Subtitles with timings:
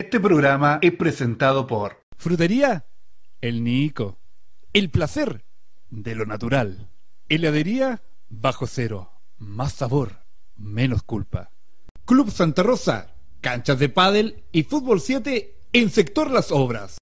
[0.00, 2.86] Este programa es presentado por Frutería
[3.40, 4.16] El Nico.
[4.72, 5.44] El placer
[5.90, 6.88] de lo natural.
[7.28, 9.10] Heladería Bajo Cero.
[9.38, 10.20] Más sabor,
[10.54, 11.50] menos culpa.
[12.04, 13.16] Club Santa Rosa.
[13.40, 16.98] Canchas de pádel y fútbol 7 en sector Las Obras.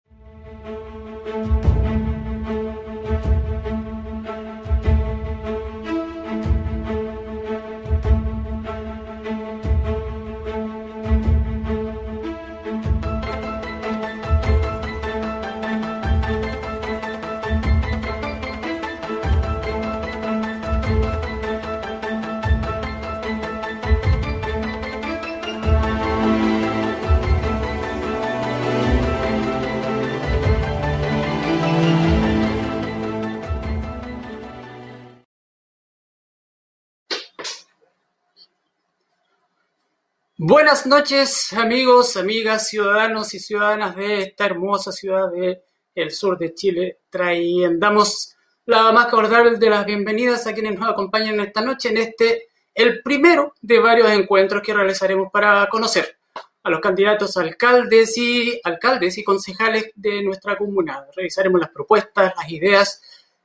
[40.49, 47.01] Buenas noches, amigos, amigas, ciudadanos y ciudadanas de esta hermosa ciudad del sur de Chile.
[47.11, 51.97] Traen, damos la más cordial de las bienvenidas a quienes nos acompañan esta noche en
[51.97, 56.17] este, el primero de varios encuentros que realizaremos para conocer
[56.63, 61.09] a los candidatos alcaldes y alcaldes y concejales de nuestra comuna.
[61.17, 63.03] Revisaremos las propuestas, las ideas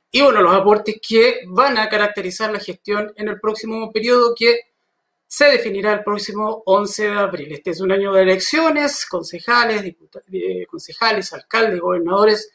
[0.08, 4.71] y bueno, los aportes que van a caracterizar la gestión en el próximo periodo que
[5.32, 7.52] se definirá el próximo 11 de abril.
[7.52, 9.82] Este es un año de elecciones, concejales,
[10.30, 12.52] eh, concejales, alcaldes, gobernadores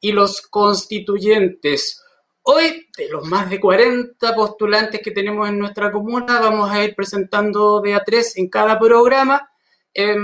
[0.00, 2.00] y los constituyentes.
[2.42, 6.94] Hoy, de los más de 40 postulantes que tenemos en nuestra comuna, vamos a ir
[6.94, 9.50] presentando de a tres en cada programa.
[9.92, 10.14] Eh,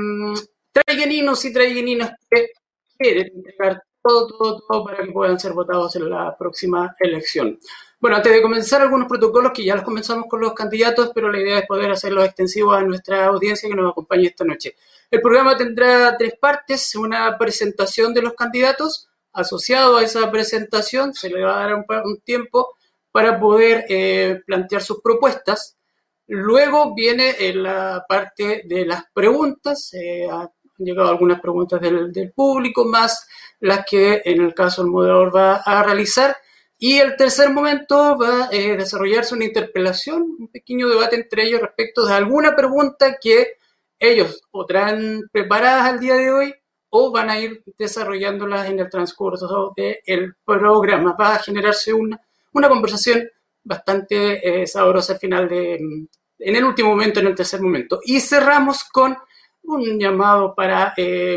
[0.70, 2.50] traigueninos y traigueninas que
[2.96, 7.58] quieren entregar todo, todo, todo para que puedan ser votados en la próxima elección.
[7.98, 11.40] Bueno, antes de comenzar, algunos protocolos que ya los comenzamos con los candidatos, pero la
[11.40, 14.76] idea es poder hacerlos extensivos a nuestra audiencia que nos acompaña esta noche.
[15.10, 21.30] El programa tendrá tres partes, una presentación de los candidatos, asociado a esa presentación se
[21.30, 21.74] le va a dar
[22.04, 22.76] un, tiempo
[23.10, 25.78] para poder eh, plantear sus propuestas.
[26.26, 32.84] Luego viene eh, la parte de las preguntas, eh, han llegado algunas preguntas del público,
[32.84, 33.26] más
[33.60, 36.36] las que en el caso el moderador va a realizar
[36.78, 41.60] y el tercer momento va a eh, desarrollarse una interpelación, un pequeño debate entre ellos
[41.60, 43.54] respecto de alguna pregunta que
[43.98, 46.54] ellos o traen preparadas al día de hoy
[46.90, 51.16] o van a ir desarrollándolas en el transcurso del programa.
[51.18, 52.20] Va a generarse una,
[52.52, 53.28] una conversación
[53.64, 58.00] bastante eh, sabrosa al final de, en el último momento, en el tercer momento.
[58.04, 59.16] Y cerramos con
[59.62, 61.36] un llamado para eh,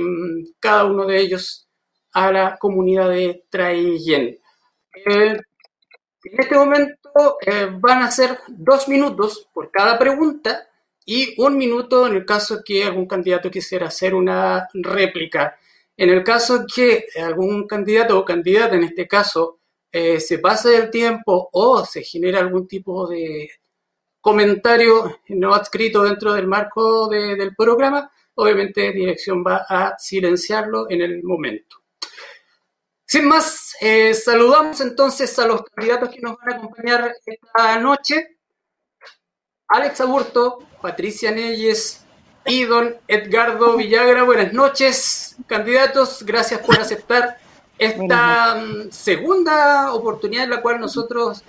[0.59, 1.67] cada uno de ellos
[2.11, 4.38] a la comunidad de Traillén.
[4.94, 5.38] Eh,
[6.23, 10.67] en este momento eh, van a ser dos minutos por cada pregunta
[11.05, 15.57] y un minuto en el caso que algún candidato quisiera hacer una réplica.
[15.97, 19.59] En el caso que algún candidato o candidata, en este caso,
[19.91, 23.50] eh, se pase el tiempo o se genera algún tipo de
[24.21, 31.23] comentario no adscrito dentro del marco del programa, obviamente dirección va a silenciarlo en el
[31.23, 31.77] momento.
[33.12, 38.38] Sin más, eh, saludamos entonces a los candidatos que nos van a acompañar esta noche.
[39.68, 42.06] Alex Aburto, Patricia Neyes
[42.46, 44.22] y don Edgardo Villagra.
[44.22, 46.22] Buenas noches, candidatos.
[46.24, 47.40] Gracias por aceptar
[47.80, 51.44] esta mm, segunda oportunidad en la cual nosotros,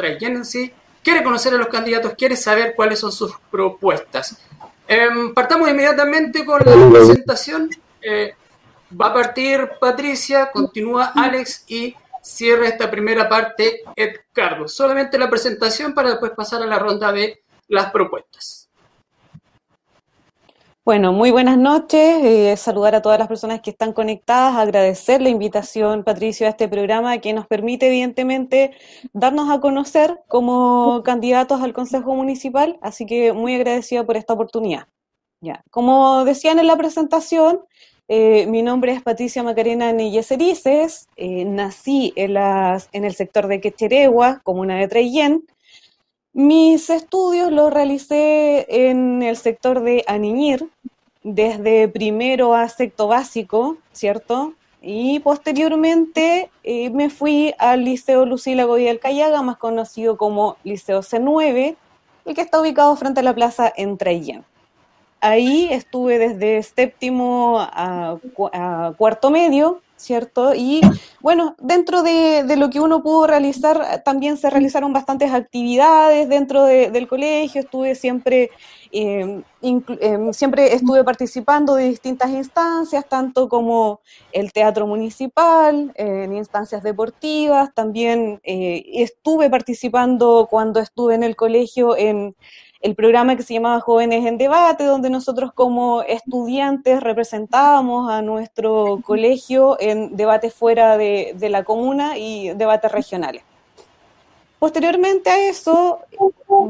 [0.44, 0.72] sí,
[1.04, 4.38] quiere conocer a los candidatos, quiere saber cuáles son sus propuestas.
[4.88, 7.68] Em, partamos inmediatamente con la presentación.
[8.00, 8.34] Eh,
[8.98, 14.66] Va a partir Patricia, continúa Alex y cierra esta primera parte Edgardo.
[14.66, 18.68] Solamente la presentación para después pasar a la ronda de las propuestas.
[20.84, 22.24] Bueno, muy buenas noches.
[22.24, 26.68] Eh, saludar a todas las personas que están conectadas, agradecer la invitación, Patricio, a este
[26.68, 28.72] programa que nos permite, evidentemente,
[29.12, 32.78] darnos a conocer como candidatos al Consejo Municipal.
[32.82, 34.88] Así que muy agradecida por esta oportunidad.
[35.40, 35.62] Ya.
[35.70, 37.60] Como decían en la presentación,
[38.12, 44.78] eh, mi nombre es Patricia Macarena Neyeserices, eh, nací en, el sector de Quecheregua, comuna
[44.78, 45.46] de Treyén.
[46.32, 50.68] Mis estudios los realicé en el sector de Aniñir,
[51.22, 54.54] desde primero a sexto básico, ¿cierto?
[54.82, 61.76] Y posteriormente eh, me fui al Liceo Lucila Goya Callaga, más conocido como Liceo C9,
[62.24, 64.44] el que está ubicado frente a la plaza en Treyén.
[65.22, 68.18] Ahí estuve desde séptimo a,
[68.96, 70.54] cuarto medio, ¿cierto?
[70.54, 70.80] Y
[71.20, 77.06] bueno, dentro de, lo que uno pudo realizar, también se realizaron bastantes actividades dentro del
[77.06, 78.50] colegio, estuve siempre,
[78.92, 84.00] eh, eh, siempre estuve participando de distintas instancias, tanto como
[84.32, 92.34] el teatro municipal, en instancias deportivas, también estuve participando cuando estuve en el colegio en
[92.80, 99.00] el programa que se llamaba Jóvenes en Debate, donde nosotros como estudiantes representábamos a nuestro
[99.04, 103.42] colegio en debates fuera de, la comuna y debates regionales.
[104.58, 106.00] Posteriormente a eso,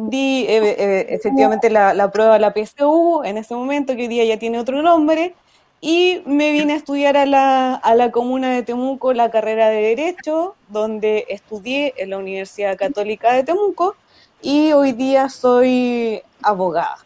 [0.08, 4.08] di eh, eh, efectivamente la, la prueba de la PSU en ese momento, que hoy
[4.08, 5.34] día ya tiene otro nombre,
[5.80, 9.80] y me vine a estudiar a la, a la comuna de Temuco la carrera de
[9.80, 13.96] Derecho, donde estudié en la Universidad Católica de Temuco,
[14.42, 16.98] y hoy día soy abogada.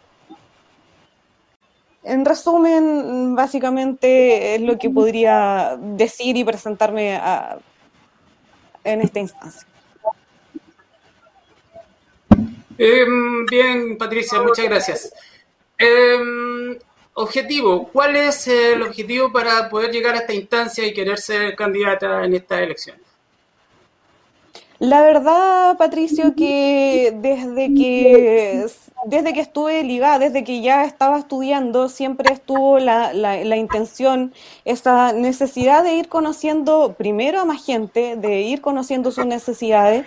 [2.03, 7.19] En resumen, básicamente es lo que podría decir y presentarme
[8.85, 9.67] en esta instancia.
[12.77, 15.15] Em, bien, Patricia, muchas gracias.
[15.79, 16.79] Em,
[17.15, 22.25] objetivo, ¿cuál es el objetivo para poder llegar a esta instancia y querer ser candidata
[22.25, 22.99] en esta elección?
[24.85, 28.67] La verdad, Patricio, que desde que
[29.07, 34.35] desde que estuve ligada, desde que ya estaba estudiando, siempre estuvo la, la, intención,
[34.67, 40.05] esa necesidad de ir conociendo primero a más gente, de ir conociendo sus necesidades.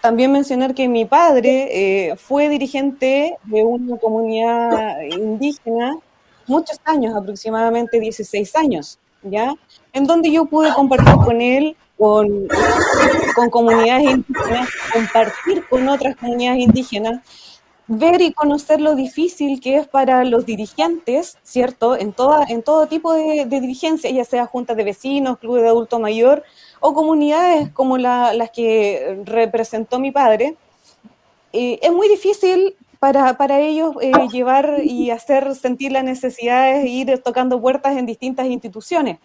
[0.00, 5.98] También mencionar que mi padre eh, fue dirigente de una comunidad indígena
[6.46, 9.54] muchos años, aproximadamente 16 años, ¿ya?
[9.92, 12.48] En donde yo pude compartir con él con,
[13.50, 17.20] comunidades indígenas, compartir con otras comunidades indígenas,
[17.86, 21.96] ver y conocer lo difícil que es para los dirigentes, ¿cierto?
[21.96, 25.98] En, toda, en todo tipo de, dirigencia, ya sea juntas de vecinos, clubes de adulto
[25.98, 26.42] mayor
[26.80, 30.56] o comunidades como las que representó mi padre.
[31.52, 36.88] Eh, es muy difícil para, para ellos eh, llevar y hacer sentir las necesidades e
[36.88, 39.18] ir tocando puertas en distintas instituciones,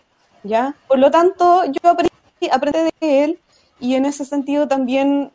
[0.43, 0.75] ¿ya?
[0.87, 2.15] Por lo tanto, yo aprendí
[2.51, 3.39] aprendí de él
[3.79, 5.31] y en ese sentido también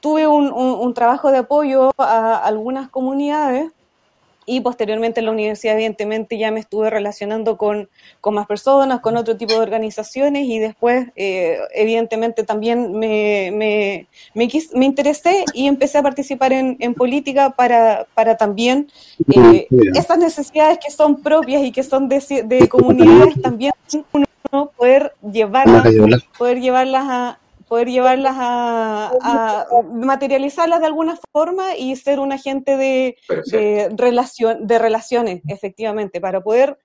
[0.00, 3.70] tuve un, trabajo de apoyo a algunas comunidades
[4.48, 7.90] y posteriormente en la universidad evidentemente ya me estuve relacionando con,
[8.30, 14.84] más personas, con otro tipo de organizaciones y después eh, evidentemente también me, me, me,
[14.86, 18.90] interesé y empecé a participar en, política para, para también
[19.36, 23.74] eh, esas necesidades que son propias y que son de, de comunidades también
[24.12, 25.86] uno poder llevarlas,
[26.36, 33.16] poder llevarlas a poder llevarlas a, materializarlas de alguna forma y ser un agente de,
[33.46, 36.78] de, relación, de relaciones, efectivamente, para poder,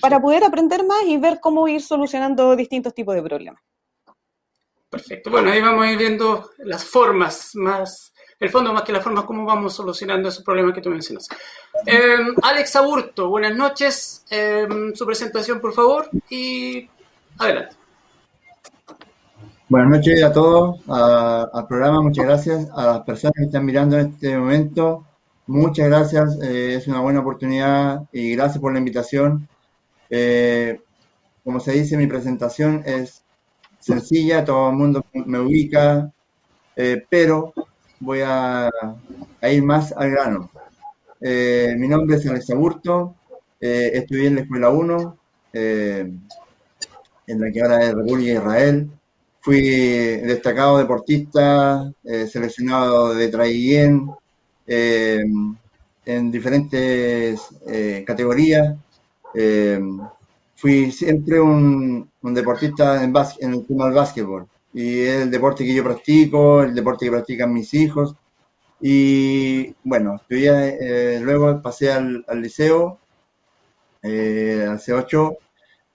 [0.00, 3.62] para poder aprender más y ver cómo ir solucionando distintos tipos de problemas.
[4.88, 5.30] Perfecto.
[5.30, 8.09] Bueno, ahí vamos a ir viendo las formas más
[8.40, 11.28] el fondo más que la forma, cómo vamos solucionando esos problemas que tú mencionas.
[11.84, 14.24] Em, Alex Aburto, buenas noches.
[14.30, 16.88] Em, su presentación, por favor, y
[17.38, 17.76] adelante.
[19.68, 22.68] Buenas noches a todos, al programa, muchas gracias.
[22.74, 25.04] A las personas que están mirando en este momento,
[25.46, 26.38] muchas gracias.
[26.42, 29.48] Eh, es una buena oportunidad y gracias por la invitación.
[30.08, 30.80] Eh,
[31.44, 33.22] como se dice, mi presentación es
[33.78, 36.10] sencilla, todo el mundo me ubica,
[36.74, 37.52] eh, pero
[38.00, 38.70] voy a,
[39.42, 40.50] ir más al grano.
[41.20, 43.14] Eh, mi nombre es Alex Aburto,
[43.60, 45.18] eh, estudié en la Escuela 1,
[45.52, 46.10] eh,
[47.26, 48.90] en la que ahora es República de Israel.
[49.42, 54.10] Fui destacado deportista, seleccionado de Traiguén,
[54.66, 57.40] en diferentes
[58.04, 58.76] categorías.
[60.56, 65.74] fui siempre un, deportista en, en el tema del básquetbol y es el deporte que
[65.74, 68.14] yo practico, el deporte que practican mis hijos.
[68.80, 72.98] Y bueno, eh, luego pasé al, liceo,
[74.02, 75.36] eh, al C8,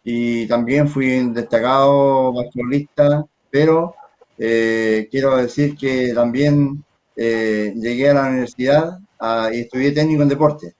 [0.03, 3.96] y también fui un destacado basquetbolista, pero
[4.38, 6.84] eh, quiero decir que también
[7.15, 9.00] llegué a la universidad
[9.53, 10.75] y estudié técnico en deporte.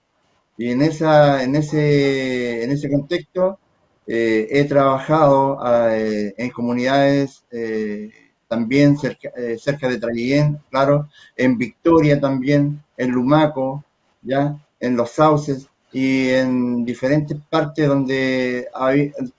[0.58, 3.58] Y en, esa, en, ese, en ese contexto
[4.06, 5.58] eh, he trabajado
[5.90, 8.10] eh, en comunidades eh,
[8.48, 13.84] también cerca, cerca de Traiguén, claro, en Victoria también, en Lumaco,
[14.22, 18.68] ya, en Los Sauces y en diferentes partes donde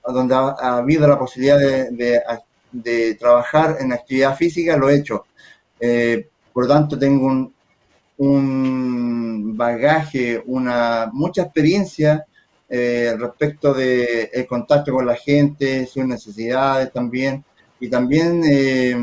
[0.05, 2.19] donde ha, habido la posibilidad de,
[2.71, 5.25] de, trabajar en actividad física, lo he hecho.
[6.53, 7.53] por lo tanto, tengo un,
[8.17, 12.25] un bagaje, una mucha experiencia
[12.69, 17.43] eh, respecto de el contacto con la gente, sus necesidades también,
[17.79, 18.97] y también, eh,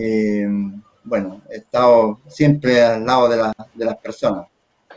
[0.00, 0.46] eh,
[1.04, 4.46] bueno, he estado siempre al lado de, de las personas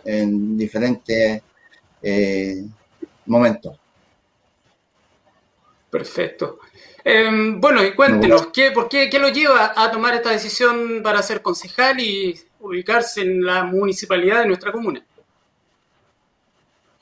[0.06, 1.42] en diferentes
[3.26, 3.78] momentos.
[5.90, 6.60] Perfecto.
[7.04, 11.22] Em, bueno, y cuéntenos, ¿qué, por qué, qué lo lleva a tomar esta decisión para
[11.22, 15.04] ser concejal y ubicarse en la municipalidad de nuestra comuna?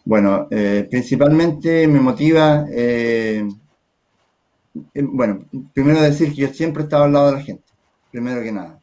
[0.10, 3.48] Bueno, eh, principalmente me motiva, eh,
[4.96, 7.72] eh, bueno, primero decir que yo siempre he estado al lado de la gente,
[8.12, 8.80] primero que nada.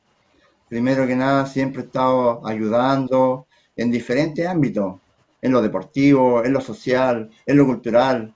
[0.68, 5.00] Primero que nada, siempre he estado ayudando en diferentes ámbitos,
[5.42, 8.33] en lo deportivo, en lo social, en lo cultural.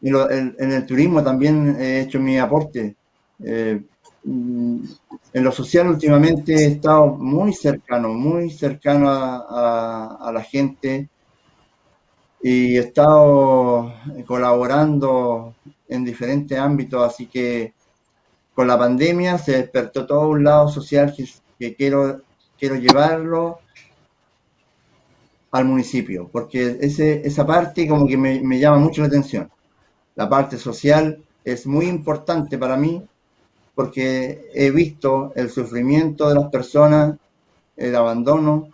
[0.00, 2.96] Y en, el turismo también he hecho mi aporte.
[4.24, 4.84] Mm,
[5.32, 11.08] en lo social últimamente he estado muy cercano, muy cercano a la gente
[12.42, 13.92] y he estado
[14.26, 15.54] colaborando
[15.88, 17.74] en diferentes ámbitos, así que
[18.54, 21.14] con la pandemia se despertó todo un lado social
[21.58, 22.22] que, quiero,
[22.58, 23.60] quiero llevarlo
[25.50, 29.50] al municipio, porque ese, esa parte como que me, me llama mucho la atención.
[30.14, 33.02] La parte social es muy importante para mí
[33.74, 37.16] porque he visto el sufrimiento de las personas,
[37.76, 38.68] el abandono,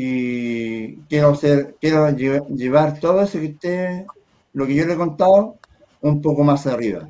[0.00, 4.06] y quiero hacer, quiero llevar todo eso que usted,
[4.52, 5.56] lo que yo le he contado,
[6.00, 7.08] un poco más arriba.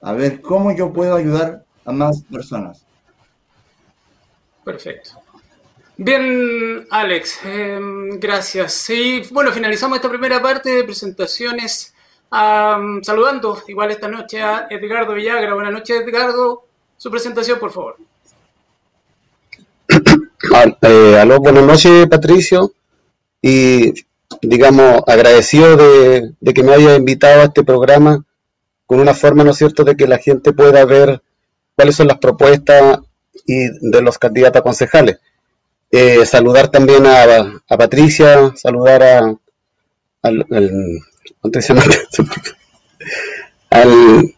[0.00, 2.86] A ver cómo yo puedo ayudar a más personas.
[4.64, 5.10] Perfecto.
[5.98, 8.88] Bien, Alex, em, gracias.
[8.88, 11.94] Y bueno, finalizamos esta primera parte de presentaciones
[12.30, 15.52] saludando igual esta noche a Edgardo Villagra.
[15.52, 16.64] Buenas noches, Edgardo.
[16.96, 17.98] Su presentación, por favor.
[20.82, 22.72] Eh, aló, buenas noches, Patricio.
[23.40, 23.92] Y,
[24.40, 28.24] digamos, agradecido de, que me haya invitado a este programa
[28.86, 31.22] con una forma, ¿no es cierto?, de que la gente pueda ver
[31.76, 32.98] cuáles son las propuestas
[33.46, 35.18] y de los candidatos a concejales.
[35.90, 39.18] Eh, saludar también a, Patricia, saludar a,
[40.22, 41.02] al, al,
[43.70, 44.34] al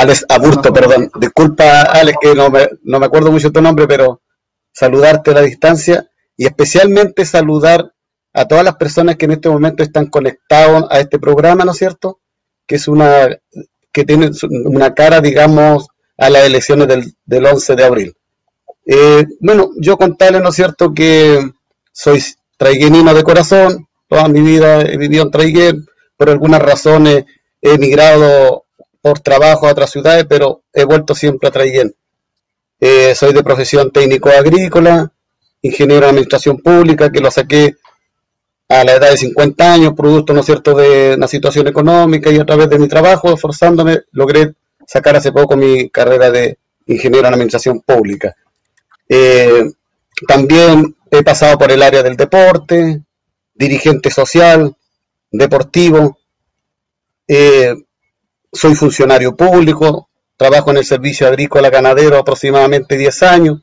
[0.00, 1.10] Alex Aburto, perdón.
[1.20, 4.22] Disculpa, Alex, que no me, no me acuerdo mucho tu nombre, pero
[4.72, 7.92] saludarte a la distancia y especialmente saludar
[8.32, 11.78] a todas las personas que en este momento están conectados a este programa, ¿no es
[11.78, 12.20] cierto?
[12.66, 13.28] Que es una
[13.92, 14.30] que tiene
[14.64, 18.16] una cara, digamos, a las elecciones del, del 11 de abril.
[18.86, 21.50] Eh, bueno, yo contarles, ¿no es cierto?, que
[21.92, 22.22] soy
[22.56, 27.24] traiguenino de corazón, toda mi vida he vivido en Traiguén, por algunas razones
[27.60, 28.64] he emigrado
[29.00, 31.94] por trabajo a otras ciudades, pero he vuelto siempre a Traiguén.
[32.78, 35.12] Eh, soy de profesión técnico agrícola,
[35.62, 37.74] ingeniero de administración pública, que lo saqué
[38.68, 42.38] a la edad de 50 años, producto, ¿no es cierto?, de una situación económica y
[42.38, 44.54] a través de mi trabajo, esforzándome, logré
[44.86, 48.34] sacar hace poco mi carrera de ingeniero en administración pública.
[49.08, 49.72] Eh,
[50.26, 53.02] también he pasado por el área del deporte,
[53.54, 54.74] dirigente social,
[55.30, 56.18] deportivo,
[57.26, 57.74] eh,
[58.52, 63.60] soy funcionario público, trabajo en el servicio agrícola ganadero aproximadamente 10 años,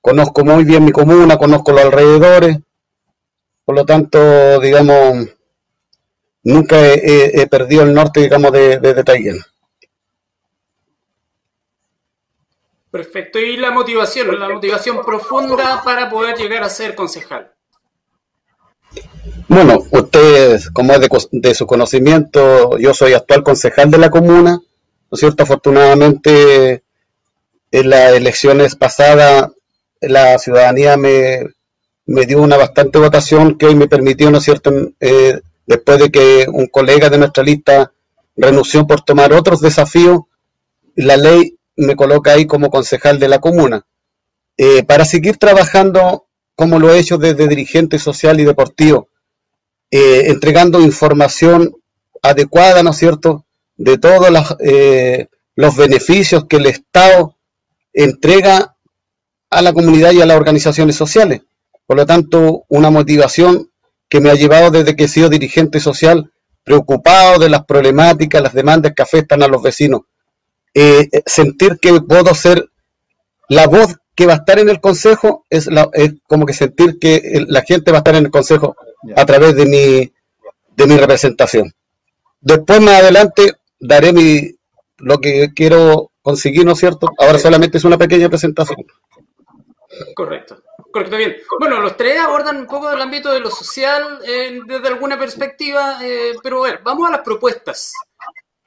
[0.00, 2.58] conozco muy bien mi comuna, conozco los alrededores,
[3.64, 5.28] por lo tanto, digamos,
[6.42, 9.42] nunca he, perdido el norte, digamos, de, de,
[12.90, 13.38] Perfecto.
[13.38, 17.54] ¿Y la motivación, la motivación profunda para poder llegar a ser concejal?
[19.50, 24.52] Bueno, ustedes, como es de, de, su conocimiento, yo soy actual concejal de la comuna,
[24.52, 24.62] ¿no
[25.10, 25.42] es cierto?
[25.42, 26.84] Afortunadamente,
[27.72, 29.50] en las elecciones pasadas,
[30.00, 31.48] la ciudadanía me,
[32.06, 36.46] dio una bastante votación que hoy me permitió, ¿no es cierto?, eh, después de que
[36.48, 37.92] un colega de nuestra lista
[38.36, 40.20] renunció por tomar otros desafíos,
[40.94, 43.84] la ley me coloca ahí como concejal de la comuna.
[44.56, 49.09] Eh, para seguir trabajando como lo he hecho desde dirigente social y deportivo,
[49.90, 51.74] eh, entregando información
[52.22, 57.36] adecuada, ¿no es cierto?, de todos eh, los beneficios que el Estado
[57.92, 58.76] entrega
[59.48, 61.40] a la comunidad y a las organizaciones sociales.
[61.86, 63.70] Por lo tanto, una motivación
[64.08, 66.30] que me ha llevado desde que he sido dirigente social,
[66.62, 70.02] preocupado de las problemáticas, las demandas que afectan a los vecinos.
[70.74, 72.68] Eh, sentir que puedo ser
[73.48, 75.68] la voz que va a estar en el consejo es,
[76.28, 78.76] como que sentir que la gente va a estar en el consejo
[79.16, 80.12] a través de mi,
[80.76, 81.72] de mi representación.
[82.40, 84.54] Después, más adelante, daré mi,
[84.98, 87.10] lo que quiero conseguir, ¿no es cierto?
[87.18, 88.86] Ahora solamente es una pequeña presentación.
[90.14, 90.62] Correcto.
[90.92, 91.36] Correcto, bien.
[91.58, 95.98] Bueno, los tres abordan un poco del ámbito de lo social eh, desde alguna perspectiva,
[96.02, 97.92] eh, pero a ver, vamos a las propuestas.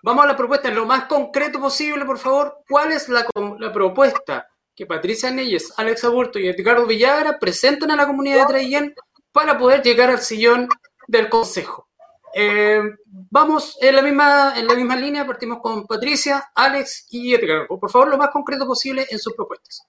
[0.01, 2.59] Vamos a las propuestas, lo más concreto posible, por favor.
[2.69, 3.25] ¿Cuál es la,
[3.59, 8.53] la propuesta que Patricia Neyes, Alex Aburto y Edgardo Villagra presentan a la comunidad de
[8.53, 8.95] Traillén
[9.33, 10.69] para poder llegar al sillón
[11.07, 11.89] del Consejo?
[12.35, 17.79] Eh, vamos en la, misma, en la misma línea, partimos con Patricia, Alex y Edgardo.
[17.79, 19.85] Por favor, lo más concreto posible en sus propuestas.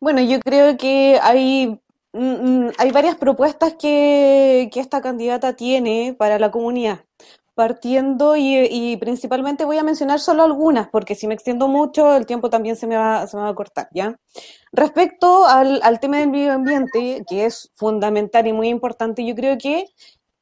[0.00, 1.78] Bueno, yo creo que hay,
[2.12, 7.04] mm, mm, hay varias propuestas que, que esta candidata tiene para la comunidad.
[7.54, 12.48] Partiendo y, principalmente voy a mencionar solo algunas, porque si me extiendo mucho, el tiempo
[12.48, 14.16] también se me va, se me va a cortar, ¿ya?
[14.72, 19.58] Respecto al, al tema del medio ambiente, que es fundamental y muy importante, yo creo
[19.58, 19.86] que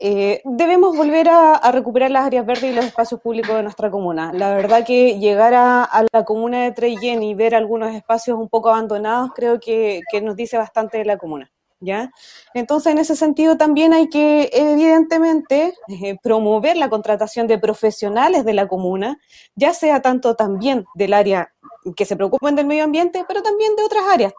[0.03, 4.33] eh, debemos volver a, recuperar las áreas verdes y los espacios públicos de nuestra comuna.
[4.33, 8.71] La verdad que llegar a, la comuna de Treyen y ver algunos espacios un poco
[8.71, 11.53] abandonados creo que, nos dice bastante de la comuna.
[11.83, 12.11] ¿Ya?
[12.53, 18.53] Entonces, en ese sentido también hay que, evidentemente, eh, promover la contratación de profesionales de
[18.53, 19.19] la comuna,
[19.57, 21.53] ya sea tanto también del área
[21.97, 24.35] que se preocupen del medio ambiente, pero también de otras áreas.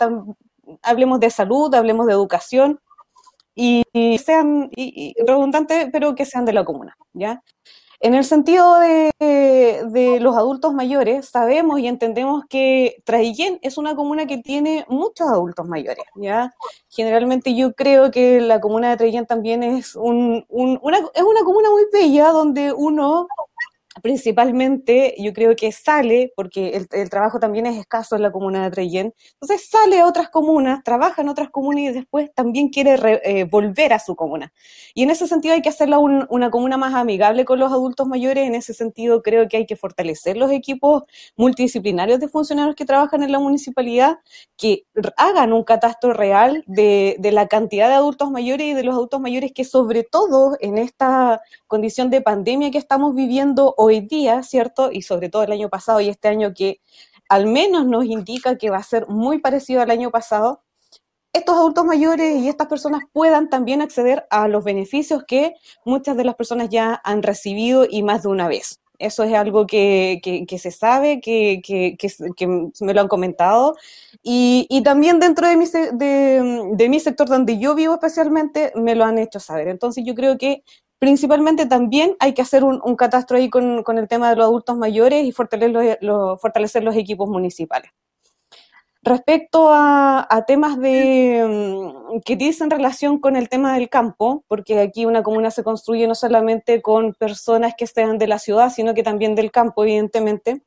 [0.84, 2.80] hablemos de salud, hablemos de educación,
[3.56, 3.84] y,
[4.24, 7.44] sean y, redundantes, pero que sean de la comuna, ¿ya?
[8.04, 14.26] En el sentido de, los adultos mayores, sabemos y entendemos que Traillén es una comuna
[14.26, 16.52] que tiene muchos adultos mayores, ¿ya?
[16.90, 21.70] Generalmente yo creo que la comuna de Traillén también es, un, una, es una comuna
[21.70, 23.28] muy bella donde uno
[24.02, 28.72] principalmente yo creo que sale, porque el, trabajo también es escaso en la comuna de
[28.72, 33.44] Trellén, entonces sale a otras comunas, trabaja en otras comunas y después también quiere eh,
[33.46, 34.52] volver a su comuna.
[34.94, 38.48] Y en ese sentido hay que hacerla una comuna más amigable con los adultos mayores,
[38.48, 41.04] en ese sentido creo que hay que fortalecer los equipos
[41.36, 44.20] multidisciplinarios de funcionarios que trabajan en la municipalidad,
[44.58, 44.86] que
[45.18, 49.52] hagan un catastro real de la cantidad de adultos mayores y de los adultos mayores
[49.54, 54.90] que sobre todo en esta condición de pandemia que estamos viviendo hoy día, ¿cierto?
[54.92, 56.80] Y sobre todo el año pasado y este año que
[57.28, 60.64] al menos nos indica que va a ser muy parecido al año pasado,
[61.34, 65.54] estos adultos mayores y estas personas puedan también acceder a los beneficios que
[65.86, 68.82] muchas de las personas ya han recibido y más de una vez.
[69.02, 72.48] Eso es algo que, que, se sabe, que, que,
[72.82, 73.76] me lo han comentado.
[74.22, 78.94] Y, y también dentro de mi, de, de mi sector donde yo vivo especialmente, me
[78.94, 79.70] lo han hecho saber.
[79.70, 80.64] Entonces yo creo que
[81.02, 85.26] principalmente también hay que hacer un, catastro ahí con, el tema de los adultos mayores
[85.26, 87.90] y fortalecer los, fortalecer los equipos municipales.
[89.02, 95.24] Respecto a, temas mm, que dicen relación con el tema del campo, porque aquí una
[95.24, 99.34] comuna se construye no solamente con personas que estén de la ciudad, sino que también
[99.34, 100.62] del campo, evidentemente,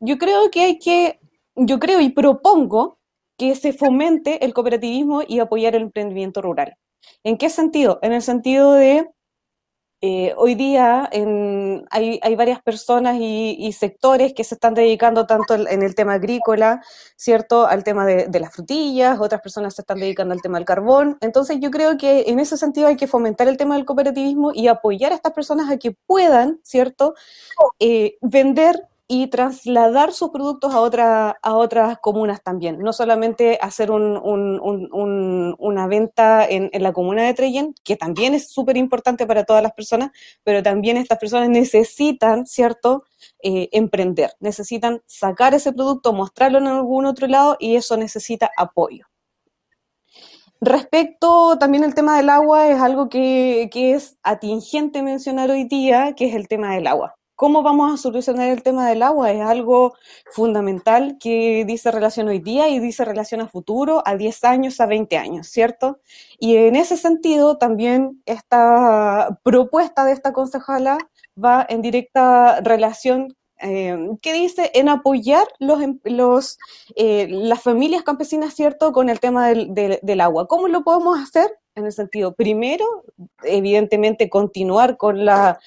[0.00, 1.20] yo creo que hay que,
[1.54, 2.98] yo creo y propongo
[3.38, 6.76] que se fomente el cooperativismo y apoyar el emprendimiento rural.
[7.22, 8.00] ¿En qué sentido?
[8.02, 9.08] En el sentido de
[10.02, 11.10] eh, hoy día
[11.90, 16.82] hay, varias personas y, sectores que se están dedicando tanto en el tema agrícola,
[17.16, 17.66] ¿cierto?
[17.66, 21.18] Al tema de, de, las frutillas, otras personas se están dedicando al tema del carbón.
[21.20, 24.68] Entonces yo creo que en ese sentido hay que fomentar el tema del cooperativismo y
[24.68, 27.14] apoyar a estas personas a que puedan, ¿cierto?
[27.78, 32.78] Eh, vender y trasladar sus productos a, otra, a otras comunas también.
[32.78, 39.26] No solamente hacer una venta en, la comuna de Treyen, que también es súper importante
[39.26, 40.12] para todas las personas,
[40.44, 43.02] pero también estas personas necesitan, ¿cierto?,
[43.42, 49.06] eh, emprender, necesitan sacar ese producto, mostrarlo en algún otro lado y eso necesita apoyo.
[50.60, 56.14] Respecto también al tema del agua, es algo que, que es atingente mencionar hoy día,
[56.14, 57.16] que es el tema del agua.
[57.40, 59.32] ¿Cómo vamos a solucionar el tema del agua?
[59.32, 59.94] Es algo
[60.30, 64.84] fundamental que dice relación hoy día y dice relación a futuro, a 10 años, a
[64.84, 66.00] 20 años, ¿cierto?
[66.38, 70.98] Y en ese sentido, también esta propuesta de esta concejala
[71.42, 74.70] va en directa relación eh, ¿qué dice?
[74.74, 76.58] En apoyar los, em, los,
[76.96, 80.48] eh, las familias campesinas, ¿cierto?, con el tema del, del, agua.
[80.48, 81.50] ¿Cómo lo podemos hacer?
[81.74, 82.84] en el sentido, primero,
[83.42, 85.58] evidentemente, continuar con las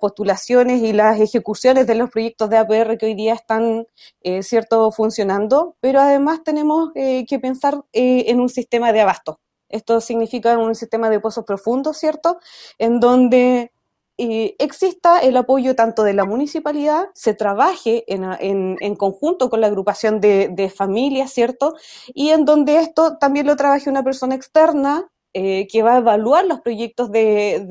[0.00, 3.86] postulaciones y las ejecuciones de los proyectos de APR que hoy día están,
[4.22, 9.40] eh, cierto, funcionando, pero además tenemos eh, que pensar eh, en un sistema de abasto.
[9.68, 12.38] Esto significa un sistema de pozos profundos, ¿cierto?
[12.78, 13.72] En donde
[14.16, 20.20] exista el apoyo tanto de la municipalidad, se trabaje en, en, conjunto con la agrupación
[20.20, 21.74] de, de, familias, ¿cierto?
[22.14, 26.46] Y en donde esto también lo trabaje una persona externa eh, que va a evaluar
[26.46, 27.66] los proyectos de,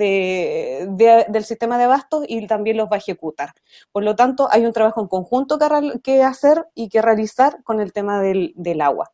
[1.29, 3.53] del sistema de abastos y también los va a ejecutar.
[3.93, 7.79] Por lo tanto, hay un trabajo en conjunto que, que hacer y que realizar con
[7.79, 9.13] el tema del, agua.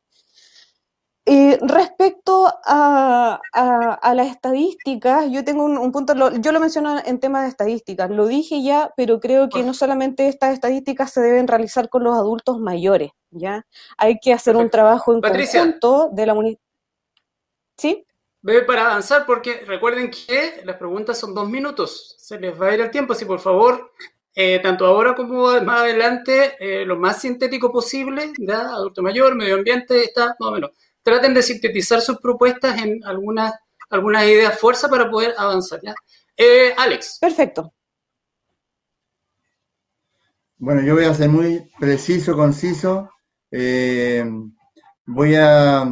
[1.32, 7.44] Eh, respecto a, a, las estadísticas, yo tengo un, punto, yo lo menciono en temas
[7.44, 11.88] de estadísticas, lo dije ya, pero creo que no solamente estas estadísticas se deben realizar
[11.88, 13.64] con los adultos mayores, ¿ya?
[13.96, 16.36] Hay que hacer un trabajo en conjunto de la
[17.78, 18.04] ¿Sí?
[18.42, 22.74] Bebe para avanzar, porque recuerden que las preguntas son dos minutos, se les va a
[22.74, 23.92] ir el tiempo, así por favor,
[24.34, 28.62] eh, tanto ahora como más adelante, eh, lo más sintético posible, ¿ya?
[28.62, 30.72] Adulto mayor, medio ambiente, está más o menos
[31.04, 33.54] traten de sintetizar sus propuestas en algunas
[33.90, 35.80] algunas ideas fuerza para poder avanzar.
[35.82, 35.96] ¿ya?
[36.38, 37.18] Eh, Alex.
[37.20, 37.74] Perfecto.
[40.58, 43.10] Bueno, yo voy a ser muy preciso, conciso.
[43.52, 44.24] Eh,
[45.06, 45.86] voy a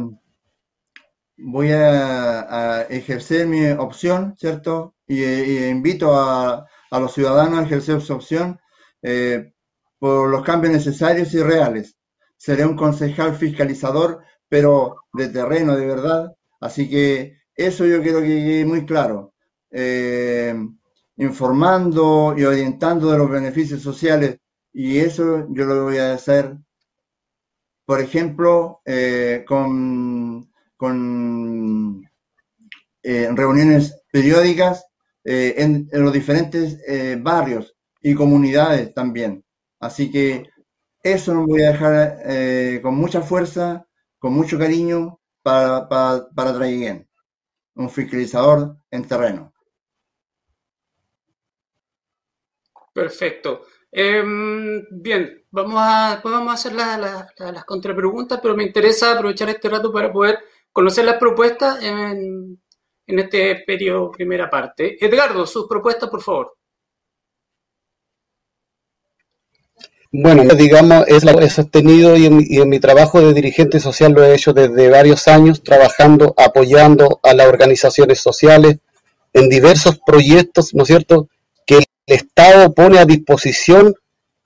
[1.40, 4.94] voy a, ejercer mi opción, ¿cierto?
[5.06, 5.24] Y,
[5.66, 8.60] invito a, los ciudadanos a ejercer su opción
[9.02, 9.52] eh,
[9.98, 11.96] por los cambios necesarios y reales.
[12.36, 16.34] Seré un concejal fiscalizador pero de terreno de verdad.
[16.60, 19.34] Así que eso yo quiero que quede muy claro.
[19.70, 20.54] Eh,
[21.16, 24.38] informando y orientando de los beneficios sociales.
[24.72, 26.56] Y eso yo lo voy a hacer,
[27.84, 32.08] por ejemplo, eh, con, con
[33.02, 34.86] eh, reuniones periódicas
[35.24, 36.78] en, en, los diferentes
[37.20, 39.44] barrios y comunidades también.
[39.78, 40.48] Así que
[41.02, 43.87] eso lo voy a dejar con mucha fuerza
[44.18, 46.52] con mucho cariño para, para, para
[47.74, 49.52] un fiscalizador en terreno.
[52.92, 53.62] Perfecto.
[53.90, 59.92] Em, bien, vamos a, vamos a hacer las contrapreguntas, pero me interesa aprovechar este rato
[59.92, 60.38] para poder
[60.72, 62.60] conocer las propuestas en,
[63.06, 65.02] en este periodo primera parte.
[65.04, 66.57] Edgardo, sus propuestas, por favor.
[70.10, 74.34] Bueno, digamos, es lo he sostenido y en, mi trabajo de dirigente social lo he
[74.34, 78.78] hecho desde varios años, trabajando, apoyando a las organizaciones sociales
[79.34, 81.28] en diversos proyectos, ¿no es cierto?,
[81.66, 83.94] que el Estado pone a disposición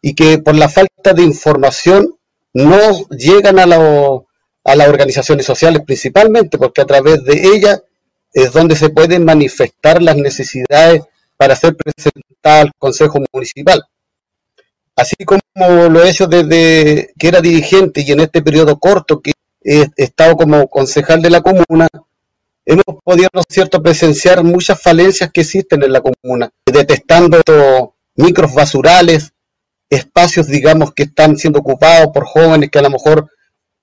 [0.01, 2.17] y que por la falta de información
[2.53, 7.83] no llegan a, a las organizaciones sociales principalmente, porque a través de ellas
[8.35, 11.03] es donde se pueden manifestar las necesidades
[11.37, 13.85] para ser presentada al Consejo Municipal.
[14.97, 15.41] Así como
[15.89, 19.33] lo he hecho desde que era dirigente y en este periodo corto que
[19.65, 21.89] he estado como concejal de la comuna,
[22.65, 29.33] hemos podido, ¿no cierto?, presenciar muchas falencias que existen en la comuna, detestando micros basurales,
[29.89, 33.29] espacios, digamos, que están siendo ocupados por jóvenes que a lo mejor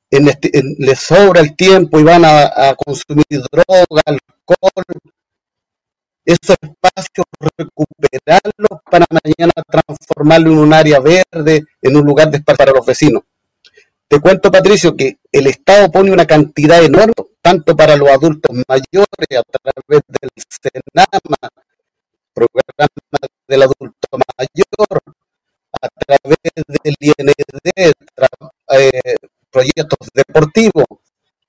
[0.10, 4.84] este, les sobra el tiempo y van a, a consumir droga, alcohol,
[6.30, 7.26] esos espacios
[7.58, 12.86] recuperarlos para mañana transformarlo en un área verde, en un lugar de espacio para los
[12.86, 13.24] vecinos.
[14.08, 19.08] Te cuento, Patricio, que el Estado pone una cantidad enorme, tanto para los adultos mayores,
[19.38, 21.50] a través del SENAMA,
[22.34, 22.88] programa
[23.48, 25.02] del adulto mayor,
[25.82, 27.94] a través del IND,
[28.72, 29.16] eh,
[29.50, 30.86] proyectos deportivos,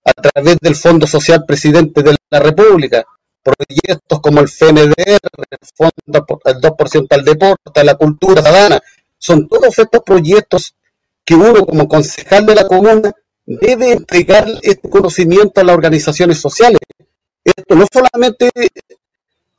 [0.05, 3.05] a través del Fondo Social Presidente de la República,
[3.43, 8.81] proyectos como el FNDR, el Fondo el 2% al deporte, la cultura ciudadana,
[9.19, 10.75] son todos estos proyectos
[11.25, 13.13] que uno como concejal de la comuna
[13.47, 16.81] debe entregar este conocimiento a las organizaciones sociales.
[17.45, 18.51] Esto no solamente,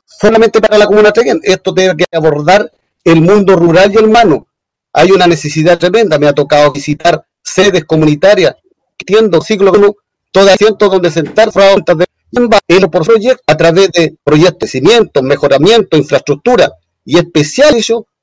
[0.06, 2.72] solamente para la comuna Teguén, esto debe que abordar
[3.04, 4.48] el mundo rural y hermano.
[4.94, 8.56] Hay una necesidad tremenda, me ha tocado visitar sedes comunitarias,
[9.00, 9.92] entiendo siglo I,
[10.32, 16.72] todas asientos donde sentar de por proyectos a través de proyectos de crecimiento, mejoramiento, infraestructura
[17.04, 17.76] y especial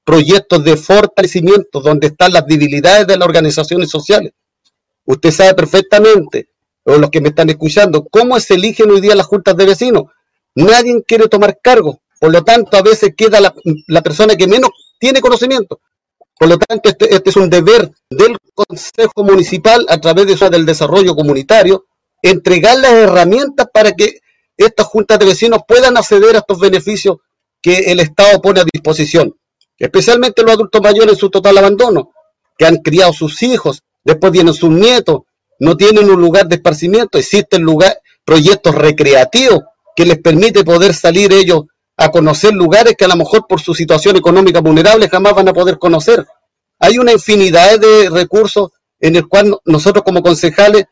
[0.05, 4.33] proyectos de fortalecimiento donde están las debilidades de las organizaciones sociales.
[5.05, 6.49] Usted sabe perfectamente,
[6.85, 10.05] o los que me están escuchando, cómo se eligen hoy día las juntas de vecinos.
[10.55, 15.21] Nadie quiere tomar cargo, por lo tanto a veces queda la, persona que menos tiene
[15.21, 15.81] conocimiento.
[16.39, 20.49] Por lo tanto, este, este, es un deber del Consejo Municipal a través de eso
[20.49, 21.85] del desarrollo comunitario
[22.23, 24.21] entregar las herramientas para que
[24.57, 27.19] estas juntas de vecinos puedan acceder a estos beneficios
[27.63, 29.37] que el Estado pone a disposición,
[29.79, 32.11] especialmente los adultos mayores en su total abandono,
[32.57, 35.21] que han criado sus hijos, después vienen sus nietos,
[35.61, 37.65] no tienen un lugar de esparcimiento, existen
[38.25, 39.61] proyectos recreativos
[39.97, 41.63] que les permite poder salir ellos
[41.97, 45.53] a conocer lugares que a lo mejor por su situación económica vulnerable jamás van a
[45.53, 46.25] poder conocer.
[46.79, 50.85] Hay una infinidad de recursos en el cual nosotros como concejales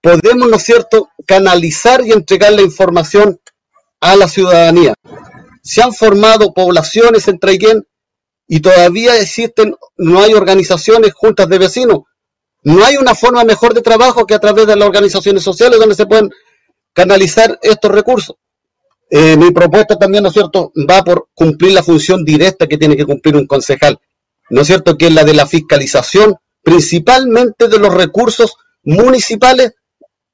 [0.00, 3.40] podemos, ¿no es cierto?, canalizar y entregar la información
[4.00, 4.94] a la ciudadanía.
[5.62, 7.86] Se han formado poblaciones en Traiguén
[8.48, 12.00] y todavía existen, no hay organizaciones, juntas de vecinos.
[12.62, 15.94] No hay una forma mejor de trabajo que a través de las organizaciones sociales donde
[15.94, 16.30] se pueden
[16.92, 18.36] canalizar estos recursos.
[19.08, 22.96] Eh, mi propuesta también, ¿no es cierto?, va por cumplir la función directa que tiene
[22.96, 23.98] que cumplir un concejal,
[24.50, 29.74] ¿no es cierto?, que es la de la fiscalización, principalmente de los recursos municipales,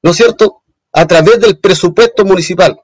[0.07, 2.79] ¿no es cierto?, a través del presupuesto municipal.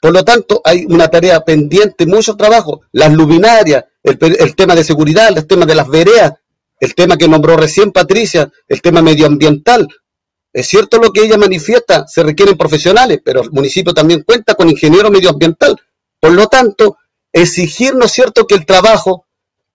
[0.00, 4.84] Por lo tanto, hay una tarea pendiente, mucho trabajo, las luminarias, el, el tema de
[4.84, 6.34] seguridad, el tema de las veredas,
[6.78, 9.88] el tema que nombró recién Patricia, el tema medioambiental,
[10.52, 14.70] es cierto lo que ella manifiesta, se requieren profesionales, pero el municipio también cuenta con
[14.70, 15.76] ingeniero medioambiental.
[16.20, 16.98] Por lo tanto,
[17.32, 19.26] exigir, ¿no es cierto?, que el trabajo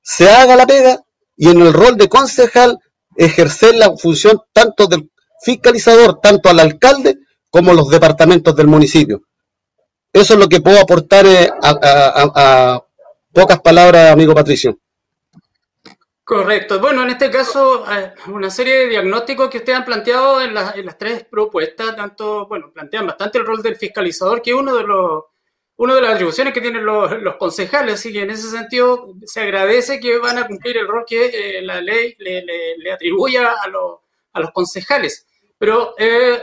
[0.01, 1.03] se haga la pega
[1.35, 2.79] y en el rol de concejal
[3.17, 5.09] ejercer la función tanto del
[5.41, 7.17] fiscalizador, tanto al alcalde
[7.49, 9.21] como los departamentos del municipio.
[10.11, 12.81] Eso es lo que puedo aportar eh, a
[13.31, 14.77] pocas palabras, amigo Patricio.
[16.27, 16.81] Correcto.
[16.81, 20.97] Bueno, en este caso, eh, una serie de diagnósticos que ustedes han planteado en, las
[20.97, 25.23] tres propuestas, tanto, bueno, plantean bastante el rol del fiscalizador, que es uno de los
[25.77, 30.01] una de las atribuciones que tienen los, concejales, así que en ese sentido se agradece
[30.01, 32.43] que van a cumplir el rol que eh, la ley le,
[32.77, 33.55] le, atribuye a,
[34.37, 35.25] a, los concejales.
[35.57, 36.41] Pero eh,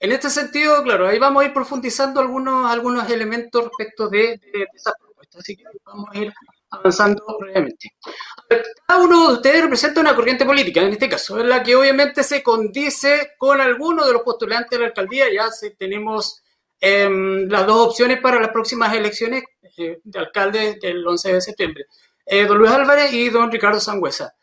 [0.00, 4.66] en este sentido, claro, ahí vamos a ir profundizando algunos, algunos elementos respecto de, de
[4.98, 6.32] propuestas, así que vamos a ir
[6.72, 7.90] avanzando brevemente.
[8.86, 12.22] Cada uno de ustedes representa una corriente política, en este caso, en la que obviamente
[12.24, 15.26] se condice con alguno de los postulantes de la alcaldía.
[15.32, 16.42] Ya tenemos
[16.80, 19.44] em, las dos opciones para las próximas elecciones
[19.76, 21.84] eh, de alcalde del 11 de septiembre.
[22.26, 24.34] Eh, don Luis Álvarez y don Ricardo Sangüesa.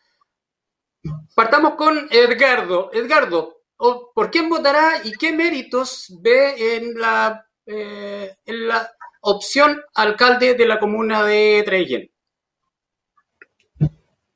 [1.40, 2.90] Partamos con Edgardo.
[2.92, 3.62] Edgardo,
[4.14, 10.66] ¿por quién votará y qué méritos ve en la, eh, en la opción alcalde de
[10.66, 12.10] la comuna de Treguén?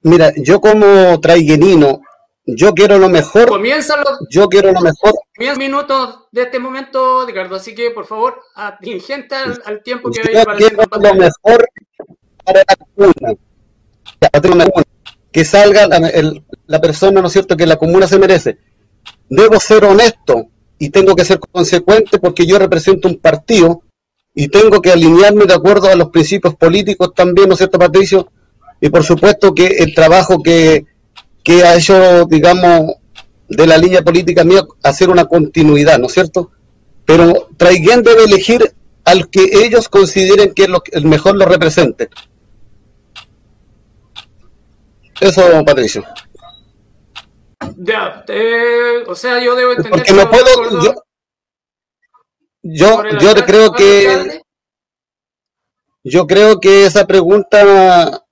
[0.01, 2.01] Mira, yo como traiguenino,
[2.47, 3.49] yo quiero lo mejor.
[3.49, 5.13] Comienza Yo quiero lo mejor.
[5.37, 7.57] Comienza minutos de este momento, Ricardo.
[7.57, 11.69] Así que, por favor, atingente al, tiempo que vaya apareciendo en lo mejor
[12.47, 13.35] para la comuna.
[15.35, 16.01] Que salga la,
[16.67, 18.57] la persona, ¿no es cierto?, que la comuna se merece.
[19.29, 20.47] Debo ser honesto
[20.79, 23.83] y tengo que ser consecuente porque yo represento un partido
[24.33, 28.31] y tengo que alinearme de acuerdo a los principios políticos también, ¿no es cierto, Patricio?
[28.85, 30.85] y por supuesto que el trabajo que,
[31.65, 32.97] ha hecho, digamos,
[33.49, 36.51] de la línea política mía, hacer una continuidad, ¿no es cierto?
[37.07, 42.11] Pero Traiguén debe elegir al que ellos consideren que es lo, el mejor lo represente.
[45.21, 46.05] Eso, Patricio.
[47.77, 48.25] Ya,
[49.07, 49.93] o sea, yo debo entender...
[49.93, 50.81] Porque no puedo...
[50.83, 50.95] Yo,
[52.63, 54.43] yo, yo creo que...
[56.03, 58.25] Yo creo que esa pregunta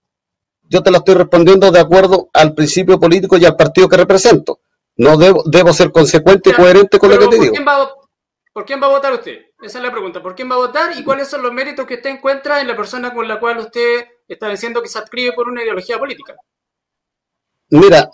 [0.72, 4.60] yo te la estoy respondiendo de acuerdo al principio político y al partido que represento.
[4.96, 7.54] No debo, debo ser consecuente y coherente con lo que te digo.
[8.52, 9.38] ¿Por quién va a votar usted?
[9.62, 10.22] Esa es la pregunta.
[10.22, 12.76] ¿Por quién va a votar y cuáles son los méritos que usted encuentra en la
[12.76, 16.36] persona con la cual usted está diciendo que se adscribe por una ideología política?
[17.72, 18.10] Mira,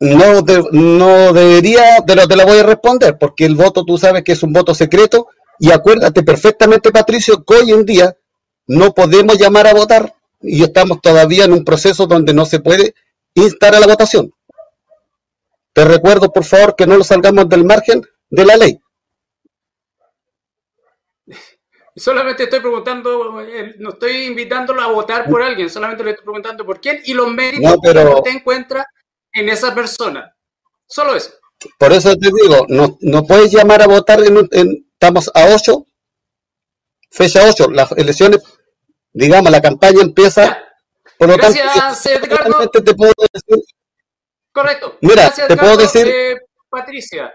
[0.00, 0.42] no,
[0.72, 4.32] no debería, te lo, te lo voy a responder, porque el voto tú sabes que
[4.32, 8.14] es un voto secreto y acuérdate perfectamente, Patricio, que hoy en día
[8.66, 12.94] no podemos llamar a votar y estamos todavía en un proceso donde no se puede
[13.32, 14.30] instar a la votación.
[15.72, 18.78] Te recuerdo, por favor, que no lo salgamos del margen de la ley.
[21.96, 26.64] Solamente estoy preguntando, eh, no estoy invitándolo a votar por alguien, solamente le estoy preguntando
[26.64, 28.86] por quién y los méritos que usted encuentra
[29.32, 30.34] en esa persona.
[30.86, 31.32] Solo eso.
[31.78, 35.86] Por eso te digo, no, no puedes llamar a votar, en, en estamos a 8,
[37.10, 38.40] fecha 8, las elecciones
[39.12, 40.58] digamos, la campaña empieza.
[41.18, 42.70] Por lo Gracias, Edgardo.
[42.70, 43.64] Te puedo decir,
[44.52, 44.98] Correcto.
[45.00, 46.06] Mira, Gracias, te puedo decir.
[46.08, 46.36] Eh,
[46.68, 47.32] Patricia,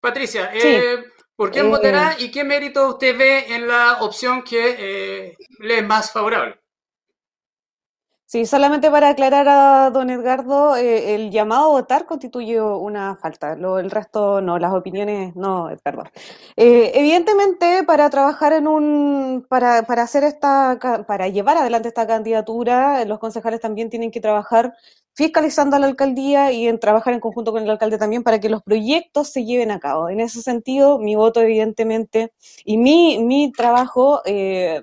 [0.00, 1.04] Patricia, eh,
[1.38, 5.86] ¿por quién votará y qué mérito usted ve en la opción que eh, le es
[5.86, 6.58] más favorable?
[8.26, 13.54] Sí, solamente para aclarar a don Edgardo, eh, el llamado a votar constituye una falta,
[13.56, 16.02] lo, el resto no, las opiniones no, Edgardo.
[16.56, 23.04] Eh, evidentemente, para trabajar en un, para, para hacer esta, para llevar adelante esta candidatura,
[23.06, 24.74] los concejales también tienen que trabajar
[25.18, 28.48] fiscalizando a la alcaldía y en trabajar en conjunto con el alcalde también para que
[28.48, 30.08] los proyectos se lleven a cabo.
[30.08, 32.32] En ese sentido, mi voto evidentemente
[32.64, 34.80] y mi, mi trabajo eh,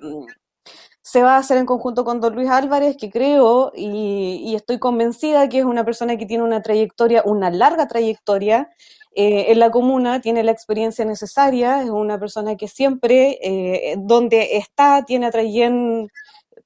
[1.00, 5.48] se va a hacer en conjunto con don Luis Álvarez, que creo y, estoy convencida
[5.48, 8.68] que es una persona que tiene una trayectoria, una larga trayectoria
[9.14, 14.58] eh, en la comuna, tiene la experiencia necesaria, es una persona que siempre, eh, donde
[14.58, 15.30] está, tiene a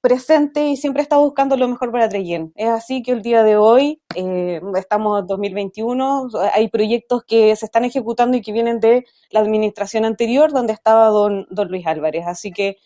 [0.01, 2.51] presente y siempre está buscando lo mejor para Treyen.
[2.55, 7.65] Es así que el día de hoy, eh, estamos en 2021, hay proyectos que se
[7.65, 12.25] están ejecutando y que vienen de la administración anterior, donde estaba don, don Luis Álvarez.
[12.27, 12.77] Así que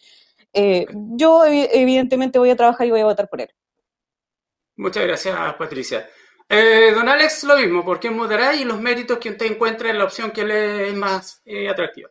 [0.53, 3.49] eh, yo evidentemente voy a trabajar y voy a votar por él.
[4.77, 6.07] Muchas gracias, Patricia.
[6.47, 9.97] Eh, don Alex, lo mismo, ¿por qué votará y los méritos que usted encuentra en
[9.97, 12.09] la opción que le es más eh, atractiva?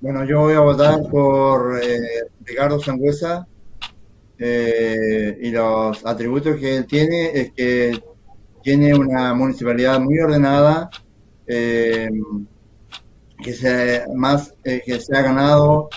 [0.00, 3.46] Bueno, yo voy a votar por eh, Ricardo Sangüesa
[4.38, 8.00] y los atributos que él tiene es que
[8.62, 10.88] tiene una municipalidad muy ordenada,
[11.44, 12.08] que
[13.52, 15.88] se, más, que se ha ganado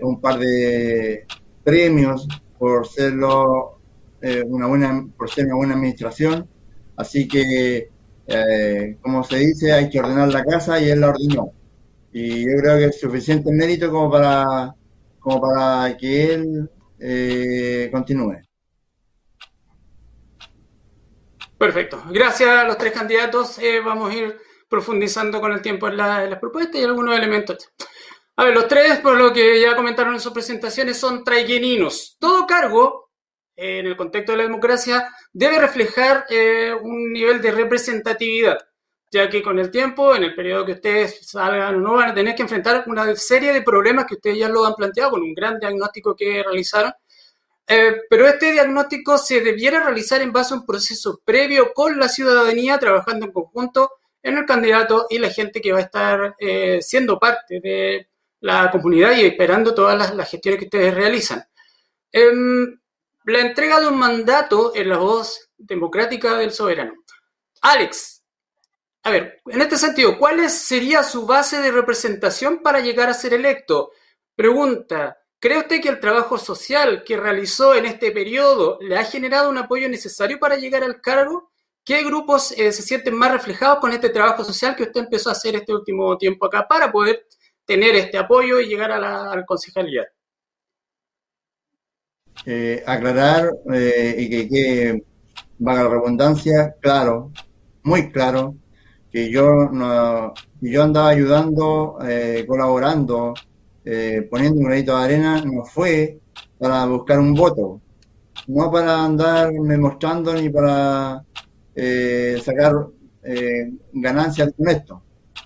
[0.00, 1.26] un par de
[1.62, 2.26] premios
[2.58, 3.76] por serlo
[4.22, 6.48] eh, una buena, por ser una buena administración.
[6.96, 7.90] Así que,
[8.26, 11.52] eh, como se dice, hay que ordenar la casa y él la ordenó.
[12.18, 14.74] Y yo creo que es suficiente mérito como para,
[15.18, 18.38] como para que él eh, continúe.
[21.58, 22.02] Perfecto.
[22.10, 23.58] Gracias a los tres candidatos.
[23.84, 27.70] vamos a ir profundizando con el tiempo en, las propuestas y algunos elementos.
[28.36, 32.16] A ver, los tres, por lo que ya comentaron en sus presentaciones, son traigueninos.
[32.18, 33.10] Todo cargo
[33.56, 38.56] en el contexto de la democracia debe reflejar eh, un nivel de representatividad,
[39.10, 42.14] ya que con el tiempo, en el periodo que ustedes salgan o no, van a
[42.14, 45.34] tener que enfrentar una serie de problemas que ustedes ya lo han planteado con un
[45.34, 46.92] gran diagnóstico que realizaron.
[47.68, 52.08] Eh, pero este diagnóstico se debiera realizar en base a un proceso previo con la
[52.08, 53.90] ciudadanía, trabajando en conjunto
[54.22, 58.08] en el candidato y la gente que va a estar eh, siendo parte de
[58.40, 61.44] la comunidad y esperando todas las, gestiones que ustedes realizan.
[62.12, 62.78] Em,
[63.24, 66.94] la entrega de un mandato en la voz democrática del soberano.
[67.62, 68.15] Alex,
[69.06, 73.34] a ver, en este sentido, ¿cuál sería su base de representación para llegar a ser
[73.34, 73.92] electo?
[74.34, 79.48] Pregunta, ¿cree usted que el trabajo social que realizó en este periodo le ha generado
[79.48, 81.52] un apoyo necesario para llegar al cargo?
[81.84, 85.34] ¿Qué grupos eh, se sienten más reflejados con este trabajo social que usted empezó a
[85.34, 87.28] hacer este último tiempo acá para poder
[87.64, 90.02] tener este apoyo y llegar a la, a concejalía?
[92.44, 95.04] Eh, aclarar eh, y que, que
[95.60, 97.30] la redundancia, claro,
[97.84, 98.56] muy claro,
[99.16, 103.32] que yo, no, yo andaba ayudando, eh, colaborando,
[104.30, 106.20] poniendo un granito de arena, no fue
[106.58, 107.80] para buscar un voto,
[108.48, 111.24] no para andarme mostrando ni para
[112.44, 112.88] sacar
[113.92, 115.02] ganancias con esto.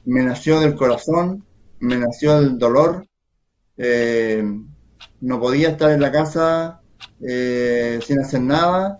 [0.06, 1.44] Me nació del corazón,
[1.78, 3.06] me nació el dolor,
[5.20, 6.80] no podía estar en la casa
[7.22, 8.98] eh, sin hacer nada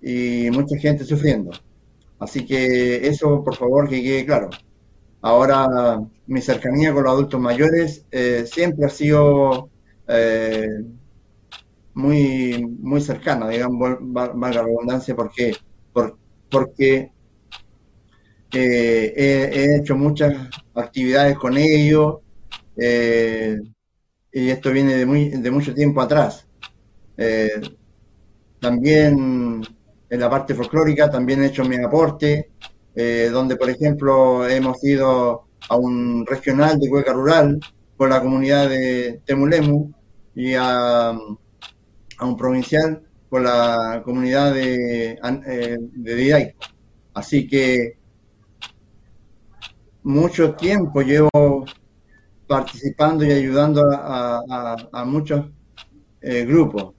[0.00, 1.50] y mucha gente sufriendo.
[2.22, 4.48] Así que eso, por favor, que quede claro.
[5.22, 9.70] Ahora, mi cercanía con los adultos mayores eh, siempre ha sido
[10.06, 10.84] eh,
[11.94, 15.56] muy, muy cercana, digamos, valga la redundancia, porque,
[15.92, 16.16] por,
[16.48, 17.10] porque
[18.52, 22.18] he, hecho muchas actividades con ellos
[24.32, 26.46] y esto viene de, muy, de mucho tiempo atrás.
[27.16, 27.60] Eh,
[28.60, 29.62] también
[30.12, 32.50] en la parte folclórica también he hecho mi aporte,
[32.94, 37.58] eh, donde por ejemplo hemos ido a un regional de Cueca Rural
[37.96, 39.90] con la comunidad de Temulemu
[40.34, 41.12] y a,
[42.20, 45.12] un provincial con la comunidad de,
[45.46, 46.54] eh, de
[47.14, 47.96] Así que
[50.02, 51.64] mucho tiempo llevo
[52.46, 55.46] participando y ayudando a, muchos
[56.20, 56.92] grupos.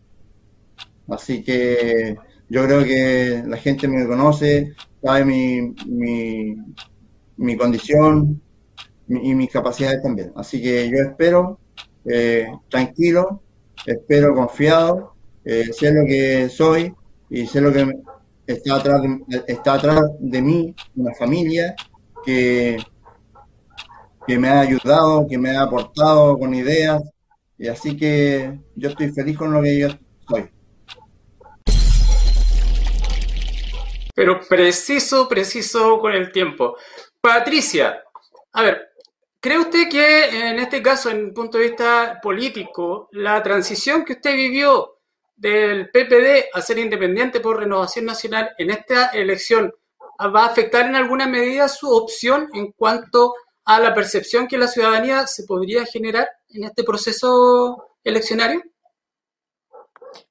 [1.07, 2.17] Así que
[2.53, 5.73] yo creo que la gente me conoce, sabe mi,
[7.35, 8.39] mi, condición
[9.09, 10.31] y mis capacidades también.
[10.35, 11.57] Así que yo espero
[12.05, 13.41] eh, tranquilo,
[13.87, 16.93] espero confiado, eh, sé lo que soy
[17.27, 17.91] y sé lo que
[18.45, 21.75] está atrás de, está atrás de mí, una familia
[22.23, 22.77] que,
[24.27, 27.01] que me ha ayudado, que me ha aportado con ideas.
[27.57, 29.87] Y así que yo estoy feliz con lo que yo
[30.29, 30.52] soy.
[34.13, 36.75] Pero preciso, preciso con el tiempo.
[37.19, 38.03] Patricia,
[38.53, 38.89] a ver,
[39.39, 44.13] ¿cree usted que en este caso, en un punto de vista político, la transición que
[44.13, 44.99] usted vivió
[45.35, 49.73] del PPD a ser independiente por renovación nacional en esta elección
[50.19, 53.33] va a afectar en alguna medida su opción en cuanto
[53.65, 58.61] a la percepción que la ciudadanía se podría generar en este proceso eleccionario?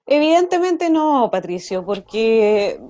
[0.07, 2.81] Evidentemente no, Patricio, porque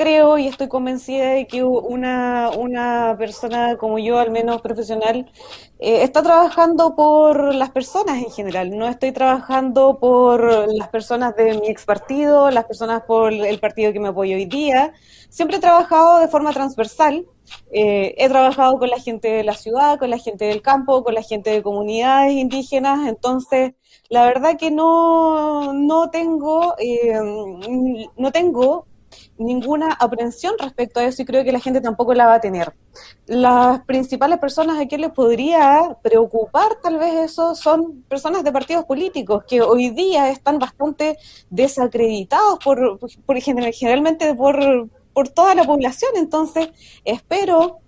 [0.00, 5.30] creo y estoy convencida de que una, una persona como yo, al menos profesional,
[5.78, 8.70] eh, está trabajando por las personas en general.
[8.78, 13.92] No estoy trabajando por las personas de mi ex partido, las personas por el partido
[13.92, 14.94] que me apoyo hoy día.
[15.28, 17.26] Siempre he trabajado de forma transversal.
[17.70, 21.12] Eh, he trabajado con la gente de la ciudad, con la gente del campo, con
[21.12, 23.06] la gente de comunidades indígenas.
[23.06, 23.74] Entonces,
[24.08, 27.20] la verdad que no, no tengo, eh,
[28.16, 28.86] no tengo
[29.40, 32.72] ninguna aprensión respecto a eso y creo que la gente tampoco la va a tener.
[33.26, 38.84] Las principales personas a quien les podría preocupar tal vez eso son personas de partidos
[38.84, 41.16] políticos que hoy día están bastante
[41.48, 46.12] desacreditados por, por generalmente por, por toda la población.
[46.16, 46.68] Entonces,
[47.04, 47.78] espero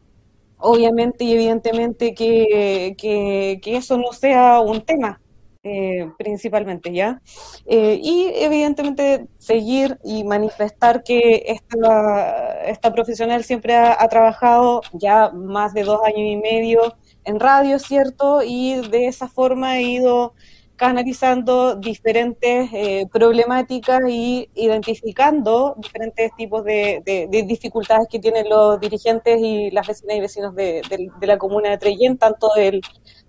[0.58, 5.21] obviamente y evidentemente que, que eso no sea un tema
[5.64, 7.22] eh, principalmente, ¿ya?
[7.66, 15.72] Eh, y evidentemente seguir y manifestar que esta, esta profesional siempre ha, trabajado ya más
[15.72, 18.42] de dos años y medio en radio, ¿cierto?
[18.44, 20.34] Y de esa forma ha ido
[20.74, 29.70] canalizando diferentes eh, problemáticas y identificando diferentes tipos de, dificultades que tienen los dirigentes y
[29.70, 30.82] las vecinas y vecinos de,
[31.20, 32.80] la comuna de Trellén, tanto de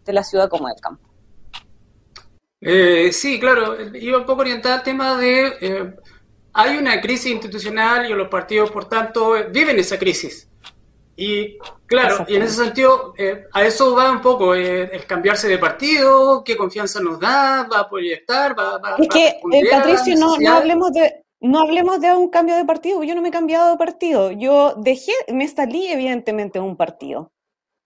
[0.07, 1.12] la ciudad como del campo.
[2.66, 5.53] Eh, sí, claro, iba un poco orientado al tema de...
[5.61, 5.93] Eh,
[6.53, 10.47] hay una crisis institucional y los partidos, por tanto, viven esa crisis.
[11.16, 15.57] Y claro, y en ese sentido, eh, a eso va un poco el cambiarse de
[15.57, 19.39] partido, qué confianza nos da, va a proyectar, va, va Es que,
[19.70, 23.30] Patricio, no, no, hablemos de, no hablemos de un cambio de partido, yo no me
[23.30, 27.32] he cambiado de partido, yo dejé, me salí evidentemente de un partido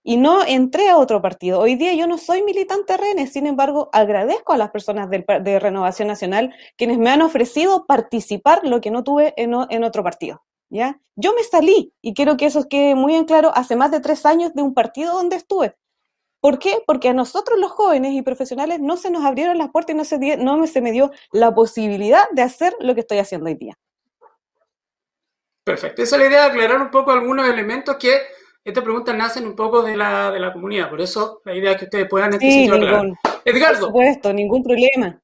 [0.07, 1.59] y no entré a otro partido.
[1.59, 6.07] Hoy día yo no soy militante RN, sin embargo, agradezco a las personas de Renovación
[6.07, 9.53] Nacional quienes me han ofrecido participar lo que no tuve en,
[9.83, 10.45] otro partido.
[10.69, 10.97] ¿ya?
[11.17, 14.25] Yo me salí y quiero que eso quede muy en claro hace más de tres
[14.25, 15.75] años de un partido donde estuve.
[16.39, 16.81] ¿Por qué?
[16.87, 20.05] Porque a nosotros los jóvenes y profesionales no se nos abrieron las puertas y no
[20.05, 23.77] se, no se me dio la posibilidad de hacer lo que estoy haciendo hoy día.
[25.65, 26.01] Perfecto.
[26.01, 28.21] Esa es la idea de aclarar un poco algunos elementos que
[28.67, 31.77] estas preguntas nacen un poco de la, de la comunidad, por eso la idea es
[31.77, 33.15] que ustedes puedan sí, Edgardo.
[33.45, 35.21] Por supuesto, ningún problema.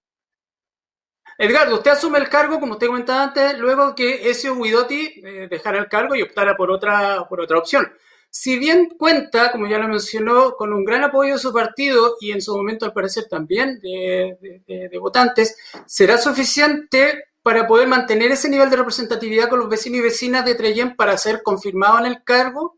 [1.37, 5.79] Edgardo, usted asume el cargo, como usted comentaba antes, luego que Ezio Guidotti eh, dejara
[5.79, 7.91] el cargo y optara por otra, por otra opción.
[8.29, 12.31] Si bien cuenta, como ya lo mencionó, con un gran apoyo de su partido y
[12.31, 18.47] en su momento al parecer también de, de votantes, ¿será suficiente para poder mantener ese
[18.47, 22.23] nivel de representatividad con los vecinos y vecinas de Trellén para ser confirmado en el
[22.23, 22.77] cargo?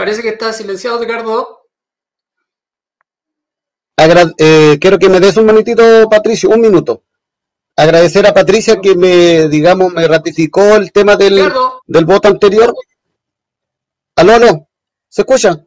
[0.00, 1.66] Parece que está silenciado, Ricardo.
[4.38, 7.04] Eh, quiero que me des un minutito, Patricio, un minuto.
[7.76, 11.52] Agradecer a Patricia que me, digamos, me ratificó el tema del,
[11.86, 12.74] del voto anterior.
[14.16, 14.68] Aló, aló,
[15.10, 15.66] ¿se escucha?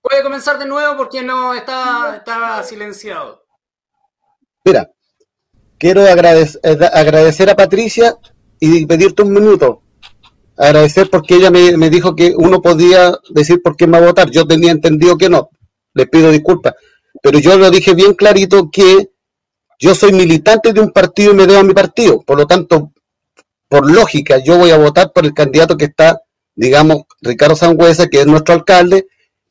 [0.00, 3.44] Puede comenzar de nuevo porque no está, está silenciado.
[4.64, 4.92] Mira,
[5.76, 8.16] quiero agradecer, eh, agradecer a Patricia
[8.60, 9.81] y pedirte un minuto
[10.62, 14.30] agradecer porque ella me, dijo que uno podía decir por me va a votar.
[14.30, 15.50] Yo tenía entendido que no.
[15.94, 16.74] Le pido disculpas.
[17.22, 19.10] Pero yo lo dije bien clarito que
[19.78, 22.22] yo soy militante de un partido y me debo a mi partido.
[22.22, 22.92] Por lo tanto,
[23.68, 26.20] por lógica, yo voy a votar por el candidato que está,
[26.54, 29.06] digamos, Ricardo Sangüesa, que es nuestro alcalde,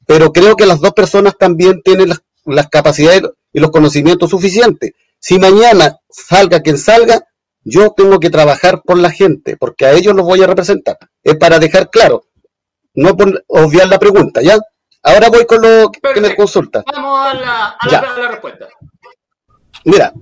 [0.07, 4.91] pero creo que las dos personas también tienen las, las capacidades y los conocimientos suficientes.
[5.19, 7.25] Si mañana salga quien salga,
[7.63, 10.97] yo tengo que trabajar por la gente, porque a ellos los voy a representar.
[11.23, 12.25] Es para dejar claro,
[12.95, 14.57] no por obviar la pregunta, ¿ya?
[15.03, 16.83] Ahora voy con lo que me consulta.
[16.91, 17.33] Vamos a
[17.89, 18.67] la, respuesta.
[19.85, 20.13] Mira,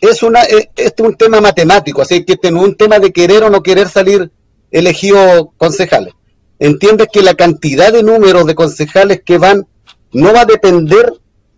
[0.00, 2.98] es, una, es, este es un tema matemático, así que este no es un tema
[2.98, 4.30] de querer o no querer salir
[4.70, 6.14] elegido concejales.
[6.58, 9.66] Entiendes que la cantidad de números de concejales que van
[10.12, 11.12] no va a depender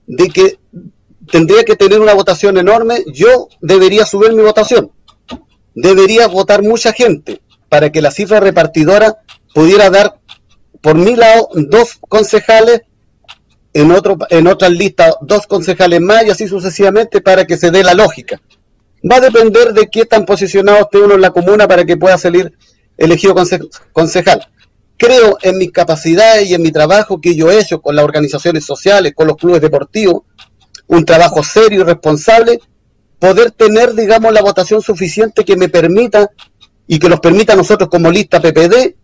[0.06, 0.58] de que
[1.30, 4.92] tendría que tener una votación enorme, yo debería subir mi votación
[5.76, 9.18] debería votar mucha gente para que la cifra repartidora
[9.54, 10.18] pudiera dar
[10.80, 12.82] por mi lado dos concejales,
[13.72, 17.84] en, otro, en otras listas dos concejales más y así sucesivamente para que se dé
[17.84, 18.40] la lógica.
[19.08, 22.16] Va a depender de qué tan posicionado esté uno en la comuna para que pueda
[22.16, 22.56] salir
[22.96, 23.34] elegido
[23.92, 24.46] concejal.
[24.96, 28.64] Creo en mis capacidades y en mi trabajo que yo he hecho con las organizaciones
[28.64, 30.22] sociales, con los clubes deportivos,
[30.86, 32.60] un trabajo serio y responsable
[33.18, 36.30] poder tener, digamos, la votación suficiente que me permita
[36.86, 38.94] y que nos permita a nosotros como lista PPD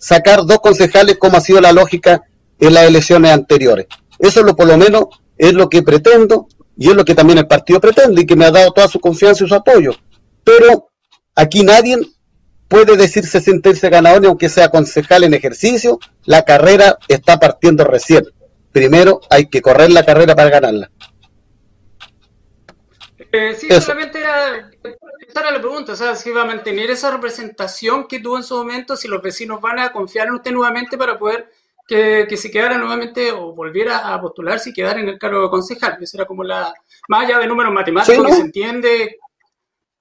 [0.00, 2.22] sacar dos concejales como ha sido la lógica
[2.58, 3.86] en las elecciones anteriores.
[4.18, 5.04] Eso lo, por lo menos
[5.36, 8.44] es lo que pretendo y es lo que también el partido pretende y que me
[8.44, 9.92] ha dado toda su confianza y su apoyo.
[10.44, 10.90] Pero
[11.34, 11.98] aquí nadie
[12.68, 18.24] puede decirse sentirse ganador, aunque sea concejal en ejercicio, la carrera está partiendo recién.
[18.72, 20.90] Primero hay que correr la carrera para ganarla.
[23.30, 24.70] Eh, sí, solamente era,
[25.26, 28.42] esa era la pregunta, o sea, si va a mantener esa representación que tuvo en
[28.42, 31.50] su momento, si los vecinos van a confiar en usted nuevamente para poder
[31.86, 35.50] que, que se quedara nuevamente o volviera a postularse y quedar en el cargo de
[35.50, 35.96] concejal.
[36.00, 36.72] Esa era como la,
[37.08, 39.18] más allá de números matemáticos que se entiende,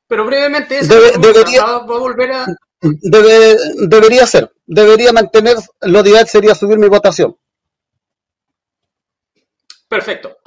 [0.08, 2.46] pero brevemente eso debería, va, a volver a...
[2.82, 7.38] debería ser, debería mantener, lo ideal sería subir mi votación.
[9.88, 10.38] Perfecto.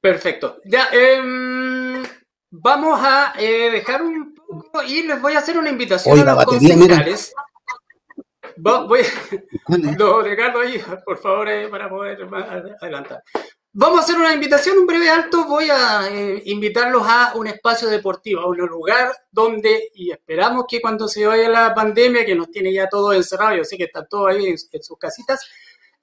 [0.00, 0.58] Perfecto.
[0.64, 2.02] Ya, eh,
[2.50, 6.44] vamos a eh, dejar un poco y les voy a hacer una invitación a los
[6.44, 7.32] concejales.
[8.56, 9.00] Voy,
[9.98, 12.22] no, Ricardo, ahí, por favor, eh, para poder
[12.80, 13.22] adelantar.
[13.72, 15.46] Vamos a hacer una invitación, un breve alto.
[15.46, 20.80] Voy a eh, invitarlos a un espacio deportivo, a un lugar donde, y esperamos que
[20.80, 24.08] cuando se vaya la pandemia, que nos tiene ya todos encerrados, yo sé que están
[24.10, 25.48] todos ahí en sus casitas,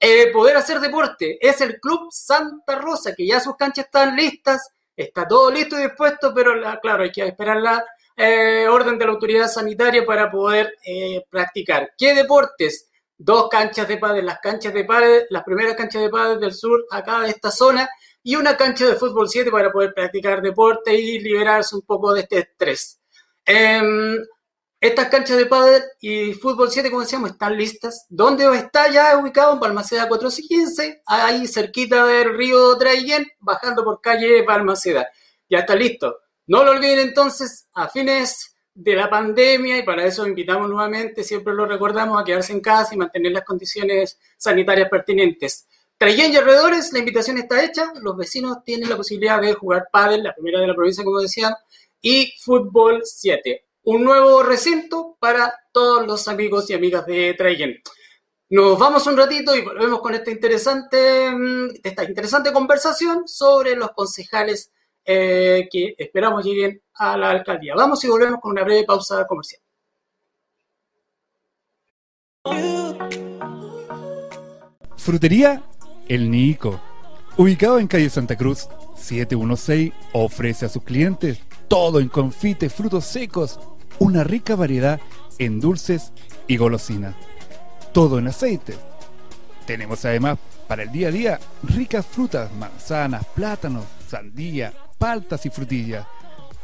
[0.00, 1.38] eh, poder hacer deporte.
[1.40, 5.82] Es el Club Santa Rosa, que ya sus canchas están listas, está todo listo y
[5.82, 7.84] dispuesto, pero claro, hay que esperar la
[8.16, 11.92] eh, orden de la autoridad sanitaria para poder eh, practicar.
[11.96, 12.88] ¿Qué deportes?
[13.16, 16.84] Dos canchas de pádel, las canchas de pádel, las primeras canchas de pádel del sur
[16.90, 17.88] acá de esta zona
[18.22, 22.20] y una cancha de fútbol 7 para poder practicar deporte y liberarse un poco de
[22.20, 23.00] este estrés.
[24.80, 28.06] Estas canchas de pádel y fútbol 7, como decíamos, están listas.
[28.08, 29.54] ¿Dónde está ya ubicado?
[29.54, 35.08] En Balmaceda 415, ahí cerquita del río Traillén, bajando por calle Balmaceda.
[35.50, 36.18] Ya está listo.
[36.46, 41.54] No lo olviden entonces, a fines de la pandemia, y para eso invitamos nuevamente, siempre
[41.54, 45.66] lo recordamos, a quedarse en casa y mantener las condiciones sanitarias pertinentes.
[45.96, 47.92] Traillén y alrededores, la invitación está hecha.
[48.00, 51.52] Los vecinos tienen la posibilidad de jugar pádel, la primera de la provincia, como decían,
[52.00, 57.80] y fútbol 7 un nuevo recinto para todos los amigos y amigas de Trayen.
[58.50, 63.92] Nos vamos un ratito y volvemos con esta interesante, mm, esta interesante conversación sobre los
[63.92, 64.70] concejales
[65.06, 67.74] eh, que esperamos lleguen a la alcaldía.
[67.74, 69.62] Vamos y volvemos con una breve pausa comercial.
[74.98, 75.62] Frutería
[76.08, 76.78] El Nico,
[77.38, 83.58] ubicado en calle Santa Cruz 716, ofrece a sus clientes todo en confites, frutos secos,
[83.98, 85.00] una rica variedad
[85.38, 86.12] en dulces
[86.46, 87.14] y golosinas.
[87.92, 88.74] Todo en aceite.
[89.66, 96.06] Tenemos además para el día a día ricas frutas, manzanas, plátanos, sandía, paltas y frutillas.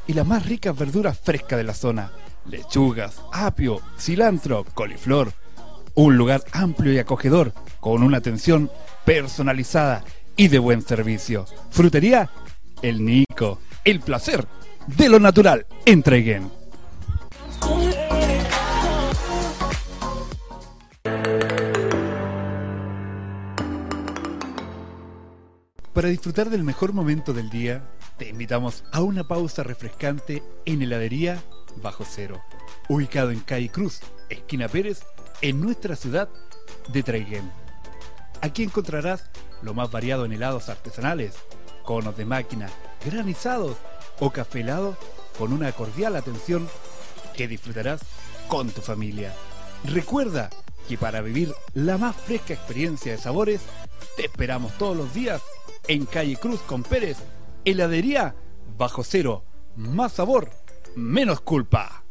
[0.06, 2.10] Y las más ricas verduras frescas de la zona.
[2.46, 5.32] Lechugas, apio, cilantro, coliflor.
[5.94, 8.70] Un lugar amplio y acogedor con una atención
[9.04, 10.04] personalizada
[10.36, 11.46] y de buen servicio.
[11.70, 12.30] Frutería
[12.82, 13.60] El Nico.
[13.84, 14.46] El placer
[14.86, 15.66] de lo natural.
[15.86, 16.63] Entreguen.
[25.94, 27.88] Para disfrutar del mejor momento del día,
[28.18, 31.42] te invitamos a una pausa refrescante en heladería
[31.76, 32.42] Bajo Cero,
[32.88, 35.04] ubicado en Calle Cruz, esquina Pérez,
[35.40, 36.28] en nuestra ciudad
[36.92, 37.50] de Traiguén.
[38.42, 39.30] Aquí encontrarás
[39.62, 41.36] lo más variado en helados artesanales,
[41.84, 42.68] conos de máquina,
[43.06, 43.76] granizados
[44.18, 44.98] o café helado
[45.38, 46.68] con una cordial atención
[47.36, 48.00] que disfrutarás
[48.48, 49.32] con tu familia.
[49.84, 50.50] Recuerda
[50.88, 53.60] que para vivir la más fresca experiencia de sabores,
[54.16, 55.42] te esperamos todos los días
[55.88, 57.18] en Calle Cruz con Pérez,
[57.64, 58.34] heladería
[58.76, 59.44] bajo cero,
[59.76, 60.50] más sabor,
[60.94, 62.04] menos culpa.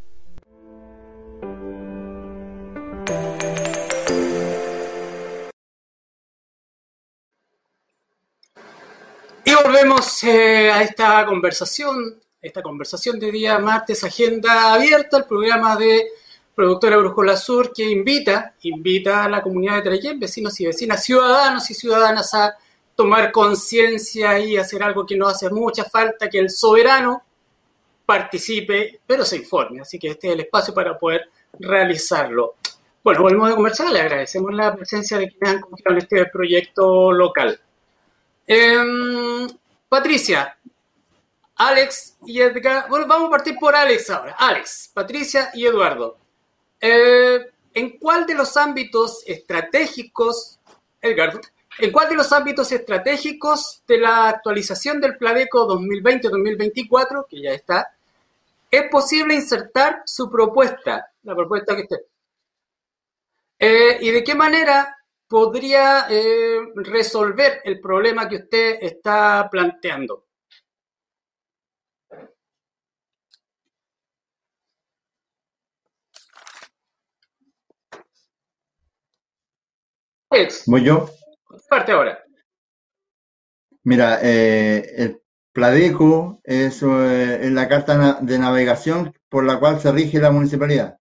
[9.46, 15.78] Y volvemos eh, a esta conversación, esta conversación de día martes, agenda abierta, el programa
[15.78, 16.10] de
[16.54, 21.72] productora Brújula Sur que invita, invita a la comunidad de Trayén, vecinos y vecinas, ciudadanos
[21.72, 22.56] y ciudadanas a
[22.96, 27.24] tomar conciencia y hacer algo que no hace mucha falta, que el soberano
[28.06, 29.80] participe, pero se informe.
[29.80, 32.56] Así que este es el espacio para poder realizarlo.
[33.02, 37.14] Bueno, volvemos a conversar, le agradecemos la presencia de quienes han confiado en este proyecto
[37.14, 37.58] local.
[38.46, 39.48] Em,
[39.88, 40.58] Patricia,
[41.56, 44.36] Alex y Edgar, bueno, vamos a partir por Alex ahora.
[44.38, 46.18] Alex, Patricia y Eduardo.
[46.80, 50.60] Eh, ¿En cuál de los ámbitos estratégicos,
[51.02, 51.42] Edgardo,
[51.80, 57.96] ¿En cuál de los ámbitos estratégicos de la actualización del Pladeco 2020-2024, que ya está,
[58.70, 61.96] es posible insertar su propuesta, la propuesta que esté?
[63.58, 64.98] Eh, ¿Y de qué manera
[65.28, 70.23] podría eh, resolver el problema que usted está planteando?
[80.66, 81.10] ¿Voy yo?
[81.70, 82.24] Parte ahora.
[83.84, 85.22] Mira, eh, el
[85.52, 90.98] Pladeco es, eh, la carta de navegación por la cual se rige la municipalidad.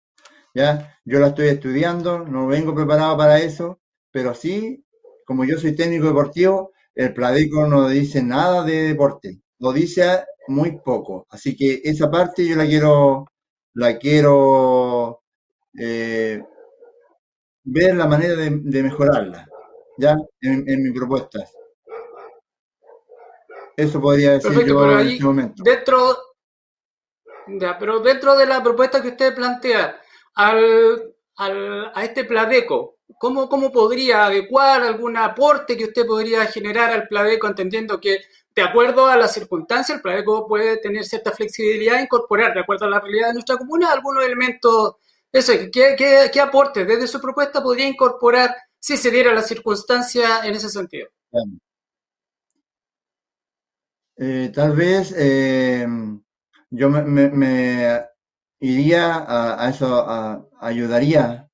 [0.55, 0.97] ¿ya?
[1.05, 3.79] Yo la estoy estudiando, no vengo preparado para eso,
[4.11, 4.83] pero sí,
[5.25, 10.79] como yo soy técnico deportivo, el Pladeco no dice nada de deporte, lo dice muy
[10.79, 11.27] poco.
[11.29, 13.25] Así que esa parte yo la quiero,
[13.73, 15.21] la quiero
[15.77, 16.41] eh,
[17.63, 19.47] ver la manera de, mejorarla,
[19.97, 20.15] ¿ya?
[20.41, 21.53] En, en mis propuestas.
[23.75, 25.63] Eso podría decir yo en este momento.
[25.63, 26.17] Dentro,
[27.47, 29.99] ya, pero dentro de la propuesta que usted plantea,
[30.35, 36.91] al, al, a este Pladeco, ¿cómo, ¿cómo podría adecuar algún aporte que usted podría generar
[36.91, 38.19] al Pladeco, entendiendo que
[38.53, 42.85] de acuerdo a las circunstancias, el Pladeco puede tener cierta flexibilidad e incorporar, de acuerdo
[42.85, 44.95] a la realidad de nuestra comuna, algunos elementos
[45.31, 45.95] eso, ¿qué,
[46.31, 51.07] qué, aporte desde su propuesta podría incorporar si se diera la circunstancia en ese sentido?
[54.17, 55.87] Eh, tal vez eh,
[56.71, 58.01] yo me,
[58.59, 61.47] iría a, eso, ayudaría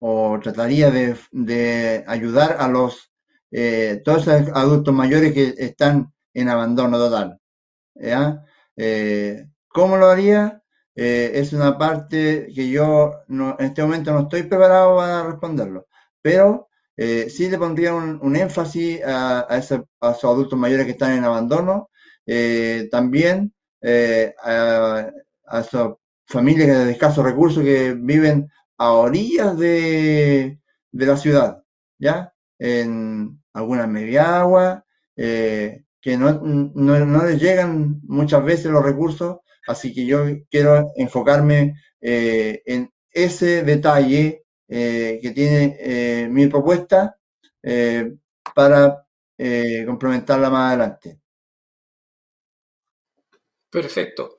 [0.00, 3.12] o trataría de, ayudar a los
[3.52, 7.38] eh, todos esos adultos mayores que están en abandono total.
[9.68, 10.61] ¿Cómo lo haría?
[10.94, 15.86] Eh, es una parte que yo no, en este momento no estoy preparado para responderlo,
[16.20, 21.24] pero eh, sí le pondría un, énfasis a, a, esos adultos mayores que están en
[21.24, 21.88] abandono,
[22.26, 23.54] eh, también
[24.44, 25.10] a,
[25.46, 25.94] a esas
[26.26, 31.62] familias de escasos recursos que viven a orillas de, de la ciudad,
[31.98, 32.34] ¿ya?
[32.58, 34.84] En alguna media agua,
[35.16, 41.74] que no, no, no les llegan muchas veces los recursos Así que yo quiero enfocarme
[42.00, 47.16] eh, en ese detalle eh, que tiene eh, mi propuesta
[48.54, 49.06] para
[49.86, 51.20] complementarla más adelante.
[53.70, 54.36] Perfecto.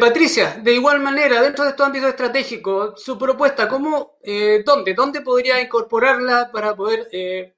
[0.00, 4.18] Patricia, de igual manera, dentro de estos ámbitos estratégicos, su propuesta, ¿cómo,
[4.64, 7.54] dónde, dónde podría incorporarla para poder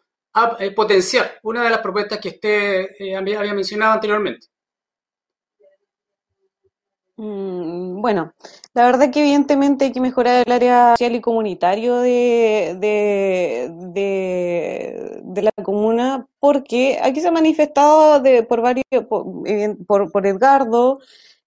[0.75, 4.49] potenciar una de las propuestas que usted había mencionado anteriormente?
[7.23, 8.33] Mm, bueno,
[8.73, 12.79] la verdad que evidentemente hay que mejorar el área social y comunitario de,
[13.93, 21.01] de, la comuna porque aquí se ha manifestado de, por varios, por, por, Edgardo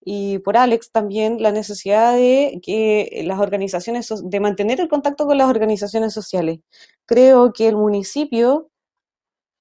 [0.05, 5.39] y por Alex también la necesidad de que las organizaciones, de mantener el contacto con
[5.39, 6.59] las organizaciones sociales.
[7.07, 8.69] Creo que el municipio,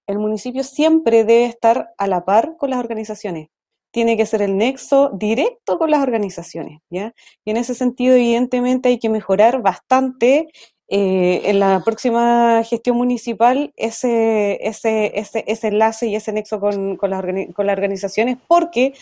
[0.07, 3.49] el municipio siempre debe estar a la par con las organizaciones
[3.93, 7.15] tiene que ser el nexo directo con las organizaciones, ¿ya?
[7.45, 10.49] Y en ese sentido, evidentemente, hay que mejorar bastante
[10.89, 16.97] eh, en la próxima gestión municipal ese, ese, ese, ese enlace y ese nexo con,
[16.97, 17.25] con, las,
[17.55, 18.93] con las organizaciones, porque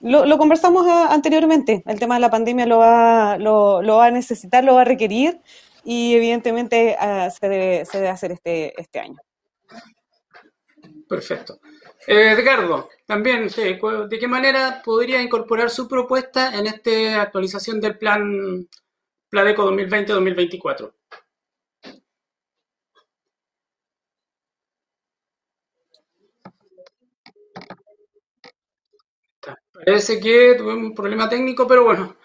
[0.00, 4.62] lo, lo, conversamos anteriormente, el tema de la pandemia lo va, lo, va a necesitar,
[4.62, 5.40] lo va a requerir,
[5.84, 9.16] y evidentemente uh, se, debe, se debe hacer este, este año.
[11.08, 11.58] Perfecto.
[12.06, 18.68] Edgardo, también, ¿de qué manera podría incorporar su propuesta en esta actualización del plan
[19.30, 20.92] Pladeco 2020-2024?
[29.72, 32.16] Parece que tuve un problema técnico, pero bueno,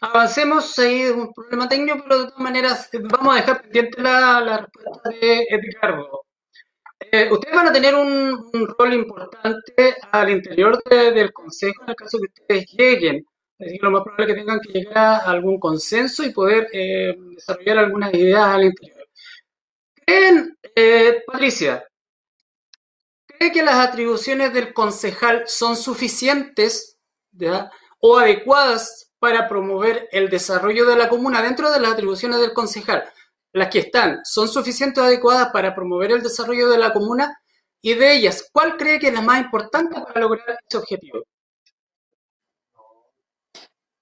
[0.00, 0.78] avancemos.
[0.78, 5.46] Ahí un problema técnico, pero de todas maneras vamos a dejar pendiente la respuesta de
[5.50, 6.21] Edgardo.
[7.14, 12.18] Eh, ustedes van a tener un, rol importante al interior del Consejo en el caso
[12.18, 13.16] que ustedes lleguen.
[13.58, 16.68] Es decir, lo más probable es que tengan que llegar a algún consenso y poder
[16.72, 19.08] eh, desarrollar algunas ideas al interior.
[20.06, 21.86] ¿Creen, eh, Patricia,
[23.26, 26.98] cree que las atribuciones del concejal son suficientes
[28.00, 33.04] o adecuadas para promover el desarrollo de la comuna dentro de las atribuciones del concejal?
[33.52, 37.38] Las que están son suficientes adecuadas para promover el desarrollo de la comuna
[37.80, 41.24] y de ellas, ¿cuál cree que es la más importante para lograr ese objetivo?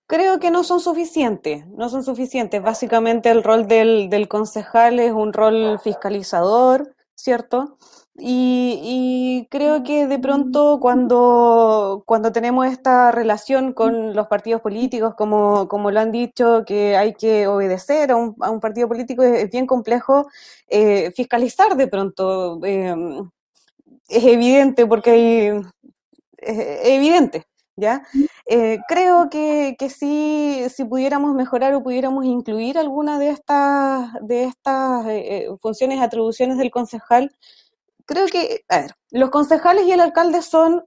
[0.06, 2.60] Creo que no son suficientes, no son suficientes.
[2.60, 7.78] Básicamente el rol del, concejal es un rol fiscalizador, ¿cierto?
[8.22, 15.68] Y, creo que de pronto cuando, cuando tenemos esta relación con los partidos políticos, como,
[15.68, 19.50] como lo han dicho, que hay que obedecer a un, a un partido político, es,
[19.50, 20.28] bien complejo
[20.68, 22.60] eh, fiscalizar de pronto.
[22.64, 22.94] Eh,
[24.08, 25.62] es evidente porque hay...
[26.36, 26.58] Es
[26.88, 27.44] evidente,
[27.76, 28.02] ¿ya?
[28.46, 34.44] Eh, creo que, que sí, si pudiéramos mejorar o pudiéramos incluir alguna de estas, de
[34.44, 35.06] estas
[35.60, 37.30] funciones, atribuciones del concejal,
[38.10, 40.84] creo que, a ver, los concejales y el alcalde son,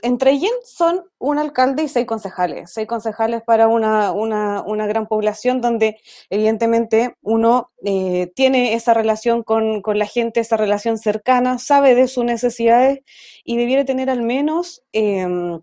[0.00, 5.06] entre ellos son un alcalde y seis concejales, seis concejales para una, una, una gran
[5.06, 11.58] población donde evidentemente uno eh, tiene esa relación con, con, la gente, esa relación cercana,
[11.58, 13.00] sabe de sus necesidades
[13.44, 14.82] y debiera tener al menos...
[14.94, 15.60] Eh,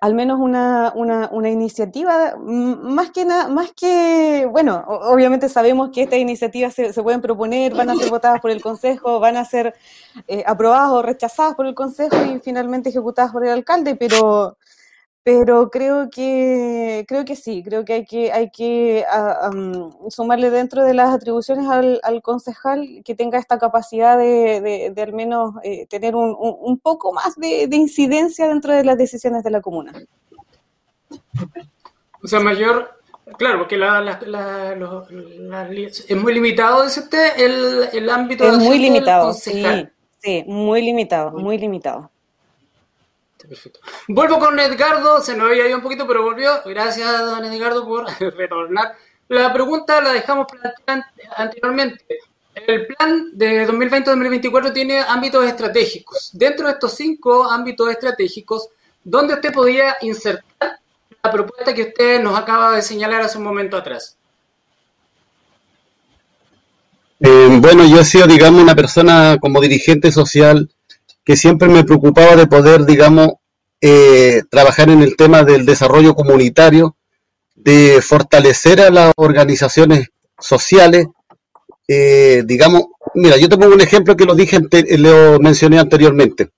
[0.00, 6.02] al menos una, una, una iniciativa, más que, nada más que, bueno, obviamente sabemos que
[6.02, 9.44] estas iniciativas se, se, pueden proponer, van a ser votadas por el Consejo, van a
[9.44, 9.74] ser
[10.28, 14.56] eh, aprobadas o rechazadas por el Consejo y finalmente ejecutadas por el alcalde, pero
[15.22, 19.04] pero creo que creo que sí, creo que hay que hay que
[20.08, 25.54] sumarle dentro de las atribuciones al, concejal que tenga esta capacidad de, de, al menos
[25.62, 29.92] eh, tener un, un, poco más de, incidencia dentro de las decisiones de la comuna.
[32.22, 32.90] O sea, mayor,
[33.36, 34.18] claro, porque la,
[36.08, 39.64] es muy limitado, dice usted, el, el ámbito es muy limitado, sí,
[40.18, 42.10] sí, muy limitado, muy limitado.
[43.50, 43.80] Perfecto.
[44.06, 46.62] Vuelvo con Edgardo, se nos había ido un poquito, pero volvió.
[46.66, 48.94] Gracias, don Edgardo, por retornar.
[49.26, 51.04] La pregunta la dejamos planteada
[51.36, 52.04] anteriormente.
[52.54, 56.30] El plan de 2020-2024 tiene ámbitos estratégicos.
[56.32, 58.68] Dentro de estos cinco ámbitos estratégicos,
[59.02, 60.78] ¿dónde usted podría insertar
[61.20, 64.16] la propuesta que usted nos acaba de señalar hace un momento atrás?
[67.18, 70.70] Eh, bueno, yo he sido, digamos, una persona como dirigente social
[71.24, 73.39] que siempre me preocupaba de poder, digamos,
[73.80, 76.96] eh, trabajar en el tema del desarrollo comunitario,
[77.54, 80.08] de fortalecer a las organizaciones
[80.38, 81.06] sociales.
[81.88, 84.58] Eh, digamos, mira, yo te pongo un ejemplo que lo dije,
[84.98, 86.50] lo mencioné anteriormente.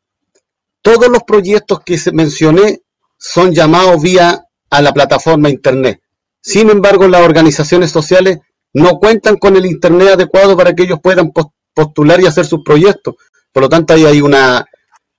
[0.82, 2.82] Todos los proyectos que se mencioné
[3.18, 6.00] son llamados vía a la plataforma Internet.
[6.40, 8.38] Sin embargo, las organizaciones sociales
[8.72, 11.32] no cuentan con el Internet adecuado para que ellos puedan
[11.72, 13.14] postular y hacer sus proyectos.
[13.52, 14.66] Por lo tanto, ahí hay una,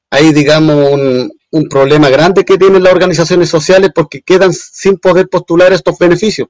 [0.09, 5.29] hay digamos un, un problema grande que tienen las organizaciones sociales porque quedan sin poder
[5.29, 6.47] postular estos beneficios.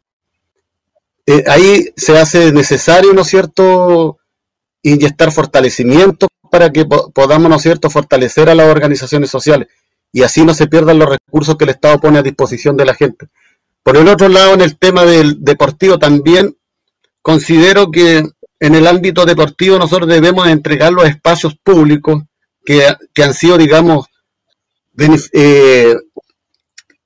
[1.26, 4.18] Eh, ahí se hace necesario, ¿no es cierto?,
[4.82, 9.68] inyectar fortalecimiento para que podamos, ¿no es cierto?, fortalecer a las organizaciones sociales
[10.14, 12.94] y así no se pierdan los recursos que el Estado pone a disposición de la
[12.94, 13.28] gente.
[13.84, 16.56] Por el otro lado, en el tema del deportivo también
[17.22, 18.24] considero que
[18.62, 22.24] en el ámbito deportivo nosotros debemos entregar los espacios públicos
[22.64, 24.06] que, que han sido, digamos,
[24.98, 25.96] eh,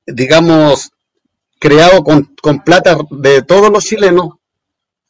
[0.06, 0.92] digamos,
[1.60, 4.36] creado con, con, plata de todos los chilenos,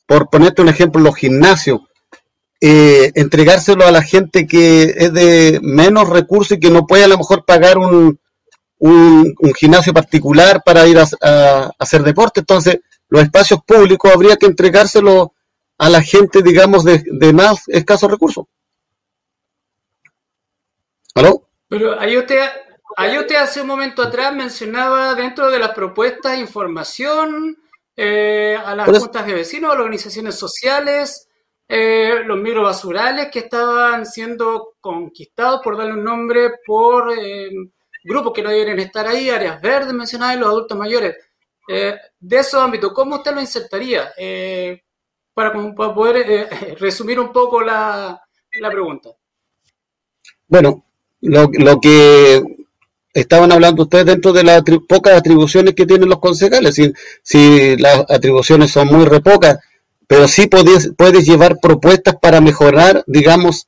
[0.05, 1.81] por ponerte un ejemplo, los gimnasios,
[2.59, 7.07] eh, entregárselo a la gente que es de menos recursos y que no puede a
[7.07, 8.19] lo mejor pagar un,
[8.79, 12.39] un, gimnasio particular para ir a, hacer deporte.
[12.39, 15.33] Entonces, los espacios públicos habría que entregárselo
[15.77, 18.45] a la gente, digamos, de, de más escasos recursos.
[21.13, 21.47] ¿Aló?
[21.67, 22.39] Pero ahí usted,
[22.99, 27.55] Ahí usted hace un momento atrás mencionaba dentro de las propuestas información
[27.95, 31.29] eh, a las juntas de vecinos, a las organizaciones sociales,
[31.67, 37.51] eh, los microbasurales que estaban siendo conquistados, por darle un nombre, por eh,
[38.03, 41.15] grupos que no deben estar ahí, áreas verdes mencionadas y los adultos mayores.
[41.67, 44.11] de esos ámbitos, ¿cómo usted lo insertaría?
[45.35, 48.19] para, para, poder resumir un poco la,
[48.59, 49.11] la pregunta.
[50.47, 50.83] Bueno,
[51.21, 52.56] lo, lo, que
[53.17, 56.79] estaban hablando ustedes dentro de las pocas atribuciones que tienen los concejales.
[57.23, 59.57] Si, las atribuciones son muy repocas,
[60.05, 63.67] pero sí puedes, llevar propuestas para mejorar, digamos,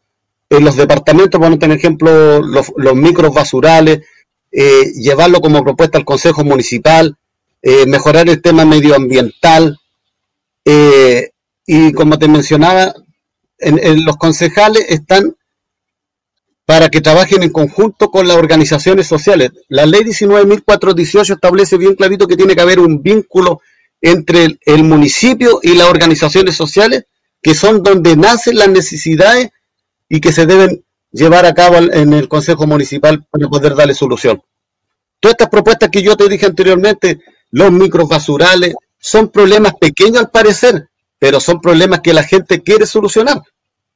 [0.51, 4.01] en los departamentos, por ejemplo, los, los micros basurales,
[4.51, 7.17] eh, llevarlo como propuesta al Consejo Municipal,
[7.61, 9.79] eh, mejorar el tema medioambiental.
[10.63, 11.31] Eh,
[11.65, 12.93] y como te mencionaba,
[13.57, 15.35] en los concejales están
[16.69, 19.49] para que trabajen en conjunto con las organizaciones sociales.
[19.69, 23.59] La ley 19.418 establece bien clarito que tiene que haber un vínculo
[23.99, 27.05] entre el, municipio y las organizaciones sociales,
[27.41, 29.49] que son donde nacen las necesidades
[30.07, 34.39] y que se deben llevar a cabo en el Consejo Municipal para poder darle solución.
[35.19, 40.87] Todas estas propuestas que yo te dije anteriormente, los microbasurales, son problemas pequeños al parecer,
[41.17, 43.41] pero son problemas que la gente quiere solucionar.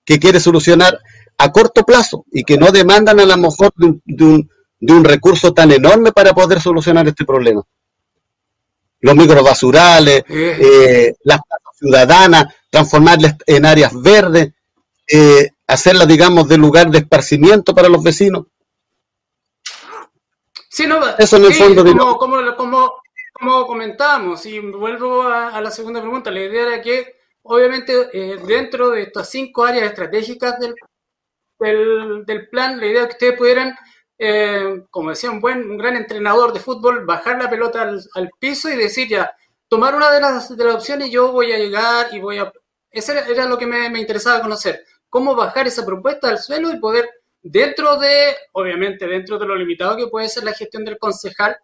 [0.06, 1.00] que quiere solucionar
[1.38, 4.94] a corto plazo y que no demandan a lo mejor de un, de un, de
[4.94, 7.64] un recurso tan enorme para poder solucionar este problema.
[9.00, 11.42] Los microbasurales, eh, las
[11.78, 14.54] ciudadanas, transformarlas en áreas verdes,
[15.08, 18.46] eh, hacerlas, digamos, de lugar de esparcimiento para los vecinos.
[20.70, 22.94] Sí, no, Eso en el fondo como, como, como,
[23.32, 28.40] como, comentábamos, y vuelvo a, a, la segunda pregunta, la idea era que, obviamente, eh,
[28.48, 30.74] dentro de estas cinco áreas estratégicas del,
[31.64, 33.76] del, del plan, la idea es que ustedes pudieran
[34.26, 38.30] eh, como decía un buen, un gran entrenador de fútbol, bajar la pelota al, al,
[38.40, 39.36] piso y decir ya,
[39.68, 42.52] tomar una de las, de las opciones yo voy a llegar y voy a...
[42.92, 46.80] Eso era, lo que me, me, interesaba conocer, cómo bajar esa propuesta al suelo y
[46.80, 47.10] poder,
[47.42, 51.58] dentro de, obviamente, dentro de lo limitado que puede ser la gestión del concejal,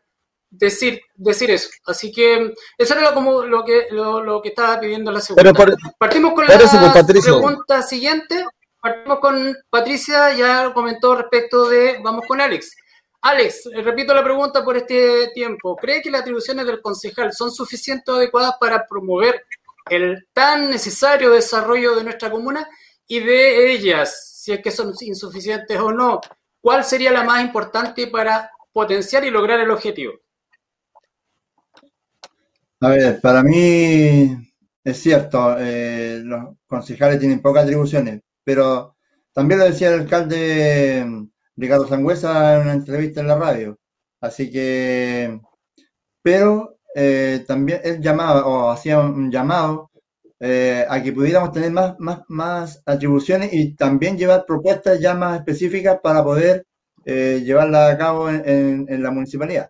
[0.49, 1.69] decir, decir eso.
[1.85, 5.53] Así que eso era lo, como, lo, que, lo, lo que estaba pidiendo la segunda.
[5.53, 8.43] Por, Partimos con la pues, pregunta siguiente.
[8.81, 12.75] Partimos con Patricia, ya comentó respecto de, vamos con Alex.
[13.21, 15.75] Alex, eh, repito la pregunta por este tiempo.
[15.75, 19.43] ¿Cree que las atribuciones del concejal son suficientes o adecuadas para promover
[19.89, 22.67] el tan necesario desarrollo de nuestra comuna?
[23.07, 26.21] Y de ellas, si es que son insuficientes o no,
[26.61, 30.13] ¿cuál sería la más importante para potenciar y lograr el objetivo?
[32.81, 34.37] A ver, para mí
[34.83, 38.95] es cierto, eh, los concejales tienen pocas atribuciones, pero
[39.31, 43.77] también lo decía el alcalde mm, Ricardo Sangüesa en una entrevista en la radio.
[44.19, 45.39] Así que,
[46.23, 49.91] pero eh, también él llamaba o hacía un llamado
[50.39, 55.37] eh, a que pudiéramos tener más, más, más atribuciones y también llevar propuestas ya más
[55.37, 56.65] específicas para poder
[57.05, 59.69] eh, llevarlas a cabo en, en, la municipalidad.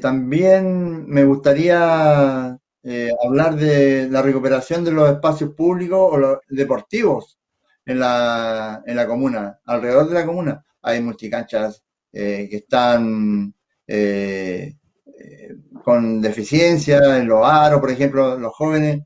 [0.00, 7.38] También me gustaría eh, hablar de la recuperación de los espacios públicos o los deportivos
[7.84, 10.64] en la, en la comuna, alrededor de la comuna.
[10.82, 13.54] Hay multicanchas eh, que están
[13.86, 14.74] eh,
[15.18, 19.02] eh, con deficiencia, en los aros, por ejemplo, los jóvenes,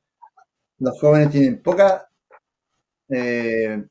[0.78, 2.08] los jóvenes tienen poca
[3.08, 3.84] eh,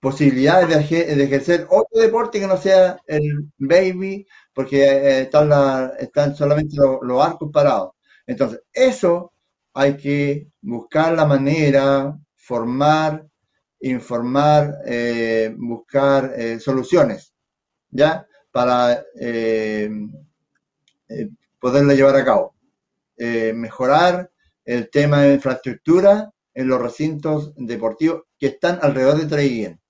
[0.00, 6.76] posibilidades de, ejercer otro deporte que no sea el baby, porque están, la, están solamente
[6.76, 7.93] los arcos parados.
[8.26, 9.32] Entonces, eso
[9.74, 13.26] hay que buscar la manera, formar,
[13.80, 17.34] informar, eh, buscar eh, soluciones,
[17.90, 18.26] ¿ya?
[18.50, 19.90] Para eh,
[21.08, 22.54] eh poderla llevar a cabo.
[23.16, 24.30] Mejorar
[24.64, 29.80] el tema de infraestructura en los recintos deportivos que están alrededor de Traiguén.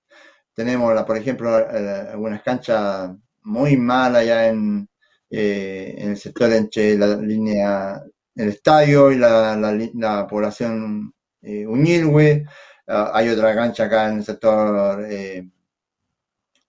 [0.53, 3.11] Tenemos, la, por ejemplo, algunas canchas
[3.43, 4.87] muy malas ya en,
[5.29, 8.01] en el sector entre la línea
[8.35, 12.45] el estadio y la, la, la población eh, Uñilwe.
[12.87, 15.47] Uh, hay otra cancha acá en el sector eh,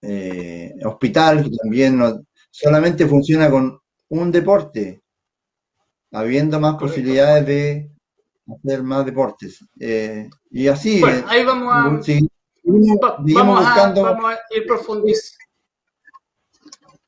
[0.01, 5.03] eh, hospital que también no, solamente funciona con un deporte,
[6.13, 6.95] habiendo más Correcto.
[6.95, 7.91] posibilidades de
[8.49, 9.65] hacer más deportes.
[9.79, 11.01] Eh, y así.
[11.01, 12.03] Bueno, ahí vamos a.
[12.03, 12.29] Si,
[13.35, 14.07] vamos, buscando...
[14.07, 15.45] a, vamos a ir profundizando.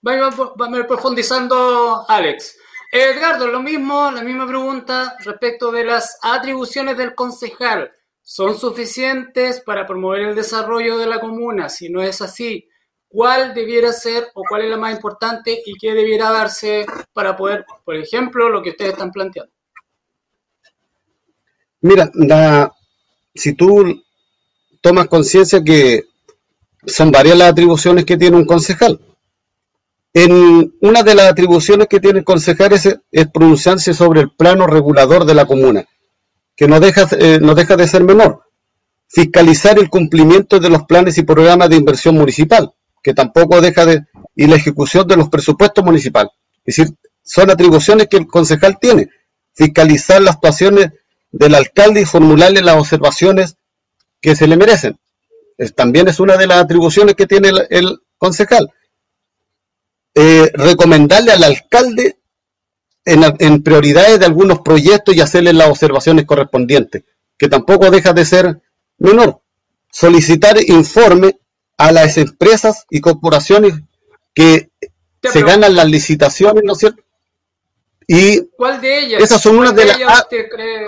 [0.02, 2.56] Vamos a ir profundizando, Alex.
[2.90, 7.92] Edgardo, lo mismo, la misma pregunta respecto de las atribuciones del concejal.
[8.22, 11.68] ¿Son suficientes para promover el desarrollo de la comuna?
[11.68, 12.68] Si no es así,
[13.08, 17.64] ¿cuál debiera ser o cuál es la más importante y qué debiera darse para poder,
[17.84, 19.52] por ejemplo, lo que ustedes están planteando?
[21.80, 22.72] Mira, la,
[23.34, 24.02] si tú
[24.80, 26.04] tomas conciencia que
[26.86, 29.00] son varias las atribuciones que tiene un concejal.
[30.20, 32.98] En una de las atribuciones que tiene el concejal es,
[33.32, 35.84] pronunciarse sobre el plano regulador de la comuna,
[36.56, 38.42] que no deja, eh, no deja de ser menor.
[39.06, 44.06] Fiscalizar el cumplimiento de los planes y programas de inversión municipal, que tampoco deja de...
[44.34, 46.32] y la ejecución de los presupuestos municipales.
[46.64, 49.10] Es decir, son atribuciones que el concejal tiene.
[49.54, 50.88] Fiscalizar las actuaciones
[51.30, 53.54] del alcalde y formularle las observaciones
[54.20, 54.98] que se le merecen.
[55.76, 58.72] También es una de las atribuciones que tiene el concejal
[60.20, 62.18] eh, recomendarle al alcalde
[63.04, 67.04] en, en, prioridades de algunos proyectos y hacerle las observaciones correspondientes,
[67.38, 68.60] que tampoco deja de ser
[68.98, 69.40] menor.
[69.92, 71.38] Solicitar informe
[71.76, 73.74] a las empresas y corporaciones
[74.34, 74.70] que
[75.22, 77.04] se ganan las licitaciones, ¿no es cierto?
[78.08, 79.22] Y ¿Cuál de ellas?
[79.22, 80.24] Esas son unas de, de las...
[80.28, 80.84] Cree...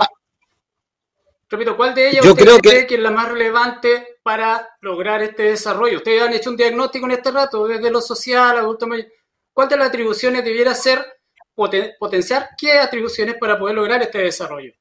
[1.49, 2.87] Repito, ¿cuál de ellas yo usted creo cree que...
[2.87, 5.99] que es la más relevante para lograr este desarrollo?
[5.99, 9.07] Ustedes han hecho un diagnóstico en este rato, desde lo social, adulto mayor
[9.53, 11.05] ¿Cuántas las atribuciones debiera ser
[11.53, 12.49] poten potenciar?
[12.57, 14.73] ¿Qué atribuciones para poder lograr este desarrollo?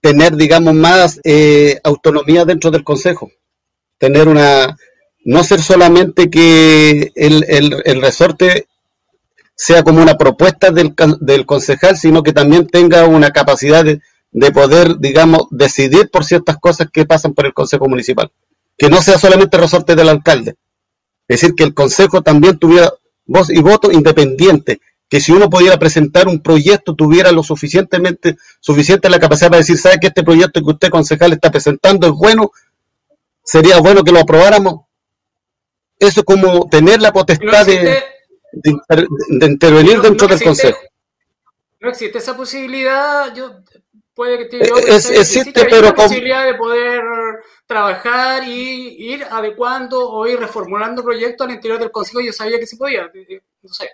[0.00, 3.30] tener, digamos, más eh, autonomía dentro del Consejo.
[3.98, 4.76] Tener una,
[5.24, 8.68] no ser solamente que el, el, resorte
[9.54, 14.00] sea como una propuesta del, del, concejal, sino que también tenga una capacidad de,
[14.30, 18.30] de, poder, digamos, decidir por ciertas cosas que pasan por el Consejo Municipal.
[18.76, 20.54] Que no sea solamente resorte del alcalde.
[21.28, 22.90] Es decir, que el Consejo también tuviera
[23.26, 29.08] voz y voto independiente, que si uno pudiera presentar un proyecto tuviera lo suficientemente suficiente
[29.10, 32.50] la capacidad para decir, sabe que este proyecto que usted concejal está presentando es bueno,
[33.44, 34.86] sería bueno que lo aprobáramos.
[35.98, 38.02] Eso es como tener la potestad de,
[38.52, 40.78] de, intervenir dentro del consejo.
[41.80, 43.34] No existe esa posibilidad.
[43.34, 43.62] Yo
[44.18, 47.00] puede que yo es, existe, pero posibilidad de poder
[47.66, 52.20] trabajar y ir adecuando o ir reformulando proyectos al interior del consejo.
[52.20, 53.08] Yo sabía que se podía.
[53.62, 53.88] No sé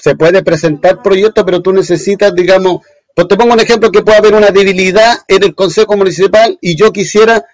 [0.00, 2.80] se puede presentar proyectos, pero tú necesitas, digamos,
[3.14, 6.74] pues te pongo un ejemplo que puede haber una debilidad en el Consejo Municipal y
[6.74, 7.44] yo quisiera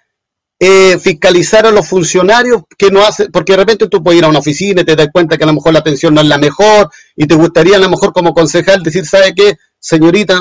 [0.59, 4.29] eh, fiscalizar a los funcionarios que no hacen, porque de repente tú puedes ir a
[4.29, 6.37] una oficina y te das cuenta que a lo mejor la atención no es la
[6.37, 10.39] mejor y te gustaría a lo mejor como concejal decir, ¿sabe qué, señorita?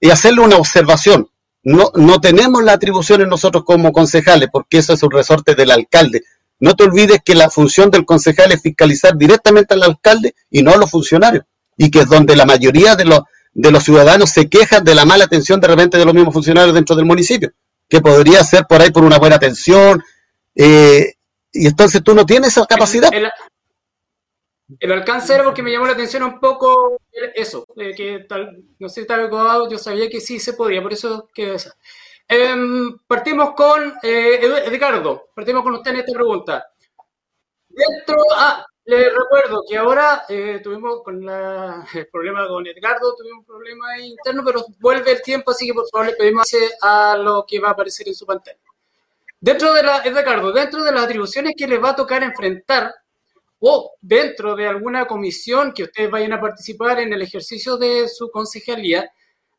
[0.00, 1.28] Y hacerle una observación.
[1.62, 6.22] No, no tenemos la atribución nosotros como concejales, porque eso es un resorte del alcalde.
[6.60, 10.72] No te olvides que la función del concejal es fiscalizar directamente al alcalde y no
[10.72, 11.44] a los funcionarios.
[11.76, 13.20] Y que es donde la mayoría de los,
[13.52, 16.74] de los ciudadanos se quejan de la mala atención de repente de los mismos funcionarios
[16.74, 17.52] dentro del municipio,
[17.88, 20.02] que podría ser por ahí por una buena atención.
[20.54, 21.14] Eh,
[21.52, 23.12] y entonces tú no tienes esa capacidad.
[23.12, 23.30] El,
[24.92, 26.98] alcance era porque me llamó la atención un poco
[27.34, 29.30] eso, que tal, no sé, tal
[29.70, 31.76] yo sabía que sí se podía, por eso quedó esa.
[32.26, 34.40] Em, partimos con eh,
[35.34, 36.66] partimos con usted en esta pregunta.
[37.68, 43.44] Dentro, ah, recuerdo que ahora eh, tuvimos con la, el problema con Edgardo, tuvimos un
[43.44, 46.48] problema interno, pero vuelve el tiempo, así que por favor le pedimos
[46.80, 48.58] a lo que va a aparecer en su pantalla.
[49.40, 52.94] Dentro de la, Edgardo, dentro de las atribuciones que les va a tocar enfrentar,
[53.66, 58.30] o dentro de alguna comisión que ustedes vayan a participar en el ejercicio de su
[58.30, 59.10] concejalía,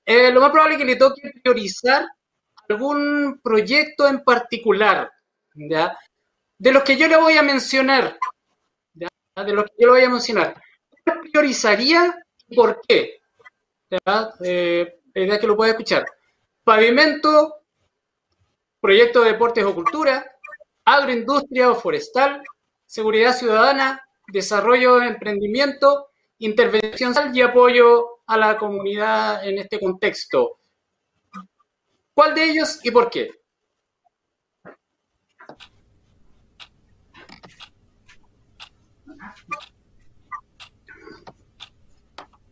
[0.06, 2.06] eh, lo más probable es que le toque priorizar
[2.70, 5.12] algún proyecto en particular,
[5.56, 5.98] ¿ya?
[6.56, 8.16] De los que yo le voy a mencionar,
[8.94, 9.08] ¿ya?
[9.44, 10.62] De los que yo le voy a mencionar,
[11.04, 12.16] ¿cuál priorizaría
[12.48, 13.22] y por qué?
[13.90, 14.34] ¿Ya?
[14.44, 16.06] Eh, la idea que lo pueda escuchar.
[16.64, 17.56] Pavimento,
[18.80, 20.32] proyecto de deportes o cultura,
[20.86, 22.44] agroindustria o forestal,
[22.96, 26.08] seguridad ciudadana, desarrollo de emprendimiento,
[26.40, 30.60] intervención y apoyo a la comunidad en este contexto.
[32.14, 33.32] ¿Cuál de ellos y por qué?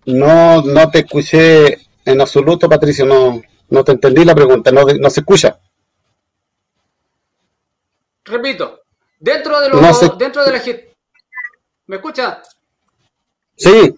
[0.06, 5.10] No, no te escuché en absoluto, Patricio, no, no te entendí la pregunta, no, no
[5.10, 5.58] se escucha.
[8.26, 8.83] Repito,
[9.24, 10.62] dentro de los, dentro de la
[11.88, 12.42] ¿me escucha?
[13.56, 13.98] Sí.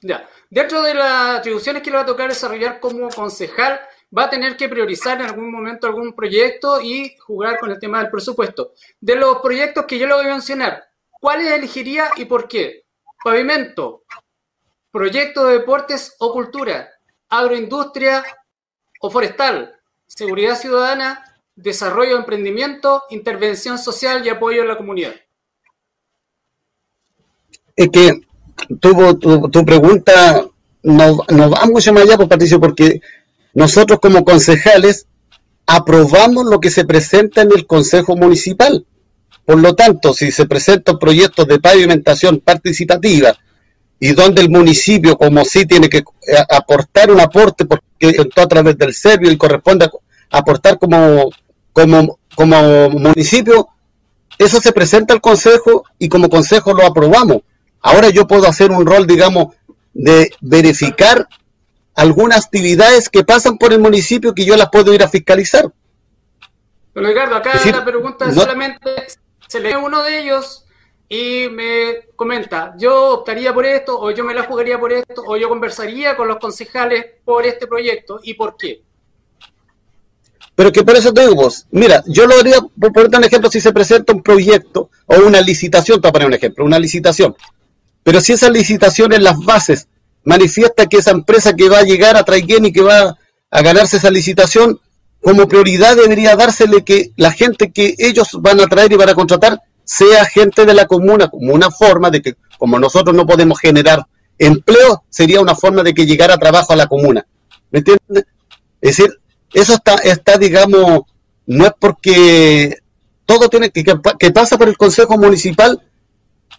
[0.00, 3.80] Ya, dentro de las atribuciones que le va a tocar desarrollar como concejal,
[4.16, 8.00] va a tener que priorizar en algún momento algún proyecto y jugar con el tema
[8.00, 8.72] del presupuesto.
[9.00, 12.86] De los proyectos que yo le voy a mencionar, ¿cuáles elegiría y por qué?
[13.22, 14.02] Pavimento,
[14.90, 16.90] proyecto de deportes o cultura,
[17.28, 18.24] agroindustria
[19.00, 21.29] o forestal, seguridad ciudadana,
[21.62, 25.14] desarrollo de emprendimiento, intervención social y apoyo a la comunidad.
[27.76, 28.20] Es que
[28.80, 30.44] tu, tu, pregunta
[30.82, 33.00] no, no, va mucho más allá, pues, Patricio, porque
[33.54, 35.06] nosotros como concejales
[35.66, 38.84] aprobamos lo que se presenta en el Consejo Municipal.
[39.44, 43.36] Por lo tanto, si se presentan proyectos de pavimentación participativa
[43.98, 46.02] y donde el municipio, como sí, tiene que eh,
[46.48, 49.90] aportar un aporte, porque entró a través del serbio y corresponde
[50.30, 51.30] aportar como,
[51.72, 53.68] como, como municipio,
[54.38, 57.42] eso se presenta al Consejo y como Consejo lo aprobamos.
[57.82, 59.54] Ahora yo puedo hacer un rol, digamos,
[59.92, 61.28] de verificar
[61.94, 65.70] algunas actividades que pasan por el municipio que yo las puedo ir a fiscalizar.
[66.92, 68.90] Pero Ricardo, acá la pregunta solamente
[69.46, 70.64] se lee uno de ellos
[71.08, 75.36] y me comenta, yo optaría por esto, o yo me la jugaría por esto, o
[75.36, 78.82] yo conversaría con los concejales por este proyecto, ¿y por qué?
[80.60, 83.50] Pero que por eso te digo vos, mira, yo lo haría, por ponerte un ejemplo,
[83.50, 86.78] si se presenta un proyecto o una licitación, te voy a poner un ejemplo, una
[86.78, 87.34] licitación,
[88.02, 89.88] pero si esa licitación en las bases
[90.22, 93.16] manifiesta que esa empresa que va a llegar a Traiguén y que va
[93.50, 94.78] a ganarse esa licitación,
[95.22, 99.14] como prioridad debería dársele que la gente que ellos van a traer y van a
[99.14, 103.58] contratar sea gente de la comuna, como una forma de que, como nosotros no podemos
[103.58, 104.06] generar
[104.38, 107.26] empleo, sería una forma de que llegara trabajo a la comuna.
[107.70, 108.26] ¿Me entiendes?
[108.82, 109.20] Es decir,
[109.52, 111.02] eso está, está, digamos,
[111.46, 112.78] no es porque
[113.26, 113.84] todo tiene que,
[114.18, 115.80] que pasa por el Consejo Municipal,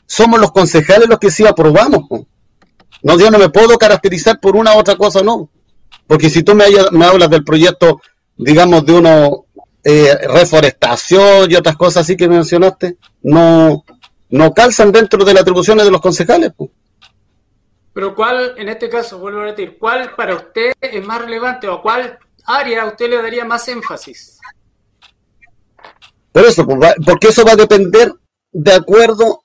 [0.06, 2.04] somos los concejales los que sí aprobamos.
[3.04, 5.50] No, yo no me puedo caracterizar por una u otra cosa, no.
[6.06, 8.02] Porque si tú me, me hablas del proyecto,
[8.38, 9.46] digamos, de uno
[9.84, 13.84] eh, reforestación y otras cosas así que mencionaste, no,
[14.30, 16.52] no calzan dentro de las atribuciones de los concejales.
[17.94, 21.82] Pero cuál, en este caso, vuelvo a repetir, ¿cuál para usted es más relevante o
[21.82, 24.40] cuál área usted le daría más énfasis?
[26.32, 28.14] Por eso, porque eso va a depender
[28.52, 29.44] de acuerdo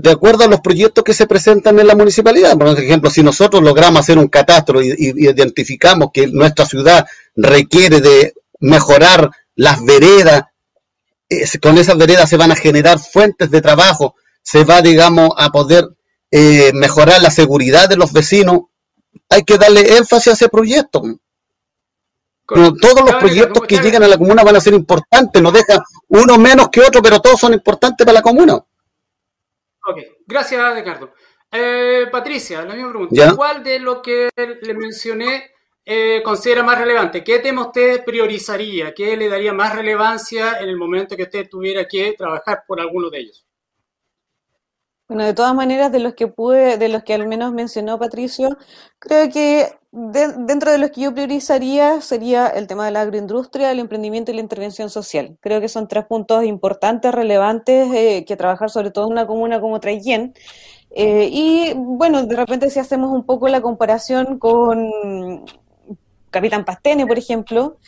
[0.00, 2.56] de acuerdo a los proyectos que se presentan en la municipalidad.
[2.56, 7.06] Por ejemplo, si nosotros logramos hacer un catastro y, identificamos que nuestra ciudad
[7.36, 10.44] requiere de mejorar las veredas,
[11.60, 15.86] con esas veredas se van a generar fuentes de trabajo, se va, digamos, a poder
[16.30, 18.60] eh, mejorar la seguridad de los vecinos,
[19.28, 21.02] hay que darle énfasis a ese proyecto.
[22.54, 26.38] Todos los proyectos que llegan a la comuna van a ser importantes, no deja uno
[26.38, 28.54] menos que otro, pero todos son importantes para la comuna.
[28.54, 31.12] Ok, gracias Ricardo.
[31.50, 33.34] Eh, Patricia, la misma pregunta.
[33.34, 35.50] ¿Cuál de lo que le mencioné
[35.84, 37.24] eh, considera más relevante?
[37.24, 38.94] ¿Qué tema usted priorizaría?
[38.94, 43.10] ¿Qué le daría más relevancia en el momento que usted tuviera que trabajar por alguno
[43.10, 43.44] de ellos?
[45.10, 48.56] Bueno, de todas maneras, de los que pude, de los que al menos mencionó Patricio,
[49.00, 53.80] creo que dentro de los que yo priorizaría sería el tema de la agroindustria, el
[53.80, 55.36] emprendimiento y la intervención social.
[55.40, 59.60] Creo que son tres puntos importantes, relevantes, eh, que trabajar sobre todo en una comuna
[59.60, 60.32] como Traillén.
[60.92, 65.44] Eh, y bueno, de repente si hacemos un poco la comparación con
[66.30, 67.78] Capitán Pastene, por ejemplo,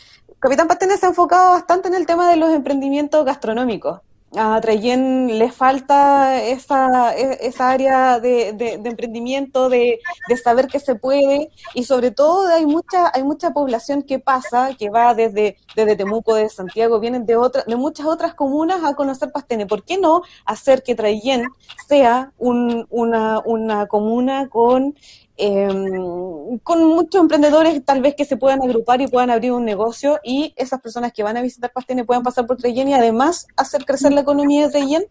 [0.41, 4.01] Capitán Pastene se ha enfocado bastante en el tema de los emprendimientos gastronómicos
[4.37, 10.81] a Trayen le falta esa, e, esa área de, de, emprendimiento, de, de, saber que
[10.81, 15.57] se puede y sobre todo hay mucha hay mucha población que pasa, que va desde,
[15.77, 19.67] desde Temuco, de Santiago, vienen de, otra, de muchas otras comunas a conocer Pastene.
[19.67, 21.47] ¿Por qué no hacer que Trayen
[21.89, 24.95] sea un, una, una comuna con
[25.37, 30.21] Em, con muchos emprendedores tal vez que se puedan agrupar y puedan abrir un negocio
[30.23, 33.87] y esas personas que van a visitar Pastene puedan pasar por Treyen y además hacer
[33.87, 35.05] crecer la economía de Treyen.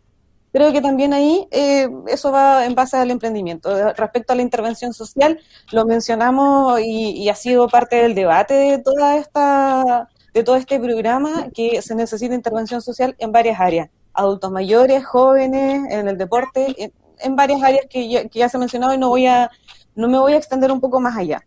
[0.53, 3.93] Creo que también ahí eh, eso va en base al emprendimiento.
[3.93, 5.39] Respecto a la intervención social,
[5.71, 10.79] lo mencionamos y, y ha sido parte del debate de toda esta de todo este
[10.79, 16.91] programa que se necesita intervención social en varias áreas, adultos mayores, jóvenes, en el deporte,
[17.19, 19.51] en, varias áreas que ya, que ya se ha mencionado y no voy a
[19.95, 21.41] no me voy a extender un poco más allá.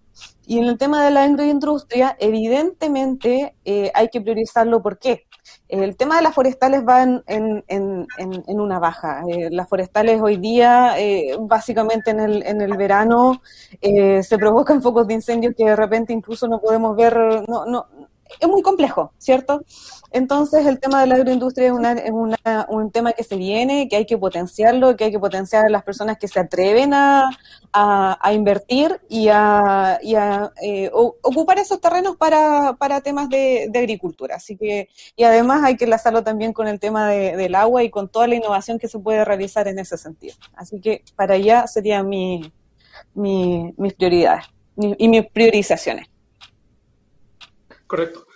[0.47, 4.83] Y en el tema de la agroindustria, evidentemente eh, hay que priorizarlo.
[4.83, 5.27] ¿Por qué?
[5.69, 9.23] El tema de las forestales va en, en, en, una baja.
[9.29, 13.41] Eh, las forestales hoy día, eh, básicamente en el, en el verano,
[13.81, 17.17] se provocan focos de incendios que de repente incluso no podemos ver,
[17.49, 17.87] no,
[18.41, 19.63] es muy complejo, ¿cierto?
[20.11, 22.11] Entonces el tema de la agroindustria es,
[22.69, 25.83] un tema que se viene, que hay que potenciarlo, que hay que potenciar a las
[25.83, 27.29] personas que se atreven a,
[28.33, 29.99] invertir y a,
[30.63, 34.37] eh, ocupar esos terrenos para, temas de, agricultura.
[34.37, 38.09] Así que, y además hay que enlazarlo también con el tema del agua y con
[38.09, 40.37] toda la innovación que se puede realizar en ese sentido.
[40.55, 42.53] Así que para allá serían mi,
[43.15, 44.45] mis prioridades
[44.77, 46.14] y mis priorizaciones.
[47.87, 48.27] Correcto.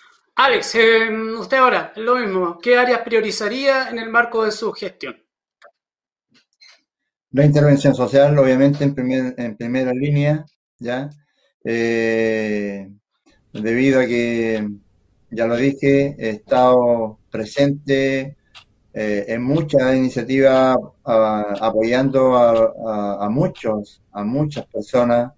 [0.40, 5.16] Alex, eh, usted ahora, lo mismo, ¿qué áreas priorizaría en el marco de su gestión?
[7.32, 10.44] La intervención social, obviamente, en, en primera línea,
[10.78, 11.10] ¿ya?
[11.64, 12.88] Eh,
[13.52, 14.68] debido a que,
[15.30, 18.36] ya lo dije, he estado presente
[18.94, 25.32] eh, en muchas iniciativas apoyando a, muchos, a muchas personas,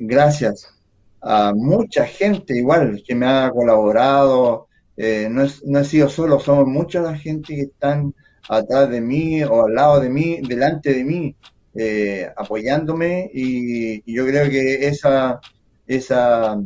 [0.00, 0.75] gracias
[1.22, 4.68] a mucha gente igual que me ha colaborado.
[4.96, 8.14] Eh, no, es, no he sido solo, somos mucha la gente que están
[8.48, 11.36] atrás de mí o al lado de mí, delante de mí,
[11.74, 15.40] eh, apoyándome y, yo creo que esa,
[15.86, 16.58] esa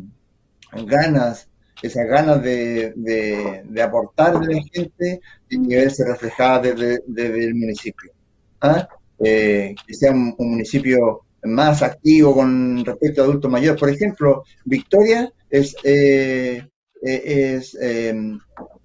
[0.87, 1.49] ganas,
[1.83, 8.13] esas ganas de, de, aportar de la gente tiene que verse reflejada desde, el municipio.
[8.61, 8.89] ¿ah?
[9.19, 13.81] Eh, que sea un municipio más activo con respecto a adultos mayores.
[13.81, 16.67] Por ejemplo, Victoria es, eh,
[17.03, 18.39] eh, es em,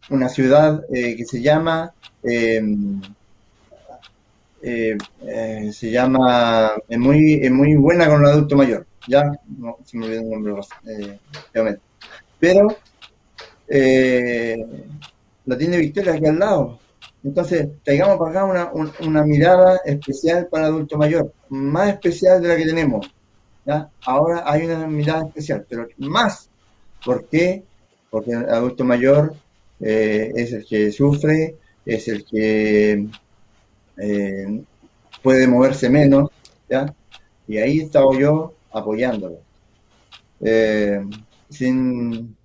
[0.10, 3.02] una ciudad eh, que se llama em,
[4.62, 8.86] se llama es muy es muy buena con el adulto mayor.
[9.08, 11.80] Ya no se me olvidó el nombre
[12.40, 12.68] pero
[15.46, 16.80] la tiene Victoria aquí al lado.
[17.26, 22.58] Entonces, traigamos para acá una, una, mirada especial para adulto mayor, más especial de la
[22.58, 23.12] que tenemos.
[23.66, 23.90] ¿ya?
[24.06, 26.50] Ahora hay una mirada especial, pero más.
[27.04, 27.64] ¿Por qué?
[28.10, 29.36] Porque el adulto mayor
[29.80, 31.56] eh, es el que sufre,
[31.86, 33.08] es el que
[33.98, 34.64] eh,
[35.22, 36.30] puede moverse menos,
[36.70, 36.94] ¿ya?
[37.48, 39.40] Y ahí estaba yo apoyándolo.
[40.42, 41.02] Eh,
[41.50, 42.36] sin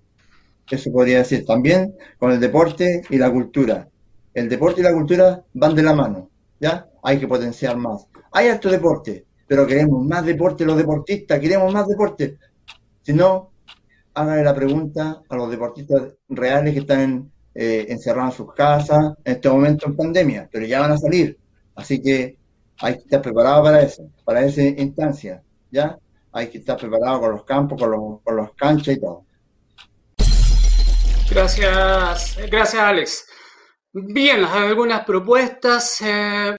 [0.75, 3.87] eso podría decir también con el deporte y la cultura.
[4.33, 6.29] El deporte y la cultura van de la mano,
[6.59, 6.87] ¿ya?
[7.03, 8.07] Hay que potenciar más.
[8.31, 12.37] Hay alto deporte, pero queremos más deporte los deportistas, queremos más deporte.
[13.01, 13.51] Si no,
[14.13, 19.33] háganle la pregunta a los deportistas reales que están eh, encerrados en sus casas en
[19.33, 21.37] este momento en pandemia, pero ya van a salir.
[21.75, 22.37] Así que
[22.79, 25.97] hay que estar preparado para eso, para esa instancia, ¿ya?
[26.31, 29.25] Hay que estar preparado con los campos, con los, con los canchas y todo.
[31.29, 33.25] Gracias, gracias Alex.
[33.93, 36.01] Bien, algunas propuestas.
[36.01, 36.55] Eh,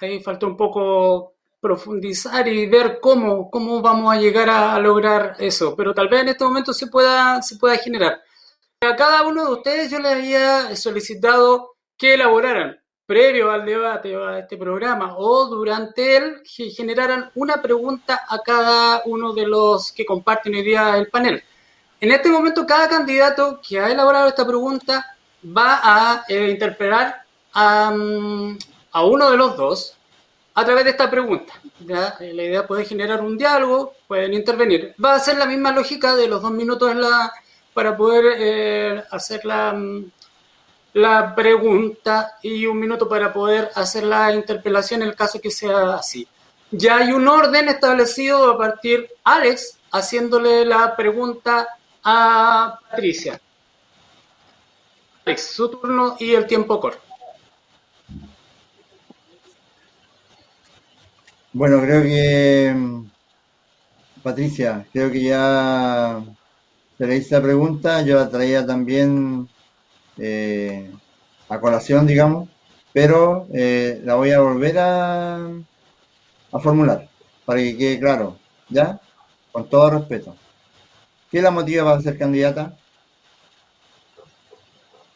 [0.00, 5.74] ahí falta un poco profundizar y ver cómo, cómo vamos a llegar a, lograr eso,
[5.74, 8.20] pero tal vez en este momento se pueda, se pueda generar.
[8.80, 14.26] A cada uno de ustedes yo les había solicitado que elaboraran previo al debate o
[14.26, 20.04] a este programa o durante él generaran una pregunta a cada uno de los que
[20.04, 21.42] comparten hoy día el panel.
[22.00, 27.22] En este momento cada candidato que ha elaborado esta pregunta va a eh, interpelar
[27.54, 28.58] a, mm,
[28.96, 29.94] a uno de los dos
[30.54, 31.52] a través de esta pregunta.
[31.80, 32.16] ¿ya?
[32.18, 34.94] La idea puede generar un diálogo, pueden intervenir.
[35.04, 37.30] Va a ser la misma lógica de los dos minutos la,
[37.74, 40.10] para poder eh, hacer la, mm,
[40.94, 45.96] la pregunta y un minuto para poder hacer la interpelación en el caso que sea
[45.96, 46.26] así.
[46.70, 51.68] Ya hay un orden establecido a partir Alex haciéndole la pregunta
[52.02, 53.38] a Patricia.
[55.26, 57.05] Alex, su turno y el tiempo corre.
[61.58, 63.10] Bueno, creo que, mm,
[64.22, 66.22] Patricia, creo que ya
[66.98, 69.48] te le hice la pregunta, yo la traía también
[70.18, 70.92] eh,
[71.48, 72.50] a colación, digamos,
[72.92, 75.48] pero eh, la voy a volver a,
[76.62, 77.08] formular
[77.46, 78.36] para que quede claro,
[78.68, 79.00] ¿ya?
[79.50, 80.36] Con todo respeto.
[81.30, 82.76] ¿Qué la motiva para ser candidata?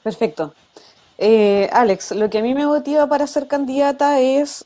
[0.02, 0.54] Perfecto.
[1.18, 4.64] Eh, Alex, lo que a mí me motiva para ser candidata es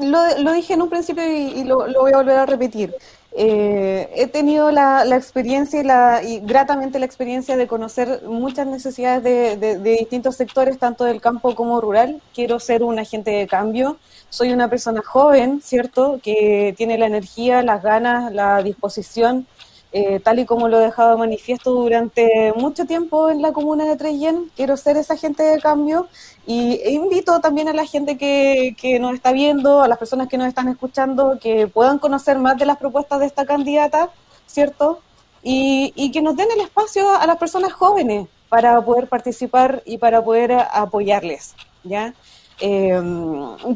[0.00, 2.94] lo, dije en un principio y, lo, voy a volver a repetir.
[3.32, 9.22] Eh, he tenido la, experiencia y, la, y gratamente la experiencia de conocer muchas necesidades
[9.60, 12.20] de, distintos sectores, tanto del campo como rural.
[12.34, 13.98] Quiero ser un agente de cambio.
[14.30, 16.20] Soy una persona joven, ¿cierto?
[16.22, 19.46] Que tiene la energía, las ganas, la disposición
[19.90, 23.96] eh, tal y como lo he dejado manifiesto durante mucho tiempo en la comuna de
[23.96, 26.08] Trellén, quiero ser esa gente de cambio
[26.46, 30.36] y invito también a la gente que, que, nos está viendo, a las personas que
[30.36, 34.10] nos están escuchando, que puedan conocer más de las propuestas de esta candidata,
[34.46, 35.00] ¿cierto?
[35.42, 39.98] Y, y que nos den el espacio a las personas jóvenes para poder participar y
[39.98, 41.54] para poder apoyarles,
[41.84, 42.14] ¿ya?
[42.60, 43.00] Eh,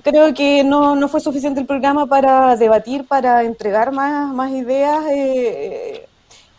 [0.03, 5.05] creo que no, no, fue suficiente el programa para debatir, para entregar más, más ideas.
[5.11, 6.07] Eh,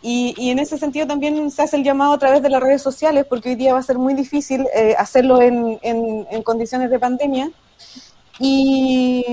[0.06, 3.24] y, en ese sentido también se hace el llamado a través de las redes sociales,
[3.26, 7.50] porque hoy día va a ser muy difícil eh, hacerlo en, en, condiciones de pandemia.
[8.38, 9.24] Y,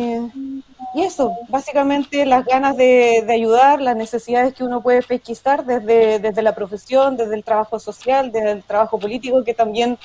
[0.96, 6.20] y, eso, básicamente las ganas de, de, ayudar, las necesidades que uno puede pesquisar desde,
[6.20, 9.98] desde la profesión, desde el trabajo social, desde el trabajo político, que también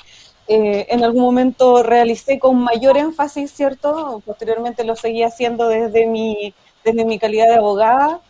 [0.47, 4.21] eh, en algún momento realicé con mayor énfasis, ¿cierto?
[4.25, 6.53] Posteriormente lo seguí haciendo desde mi,
[6.83, 8.21] desde mi calidad de abogada.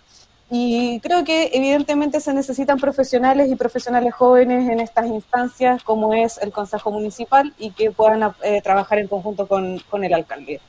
[0.49, 6.38] Y creo que evidentemente se necesitan profesionales y profesionales jóvenes en estas instancias, como es
[6.38, 10.61] el Consejo Municipal, y que puedan eh, trabajar en conjunto con, con el alcalde.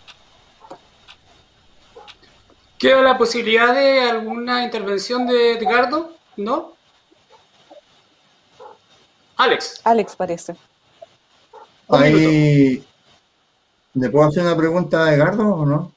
[2.77, 6.13] ¿Queda la posibilidad de alguna intervención de Edgardo?
[6.37, 6.73] ¿No?
[9.37, 9.81] Alex.
[9.85, 10.55] Alex parece.
[11.89, 12.85] Ahí,
[13.95, 15.93] ¿Le puedo hacer una pregunta a Edgardo o no?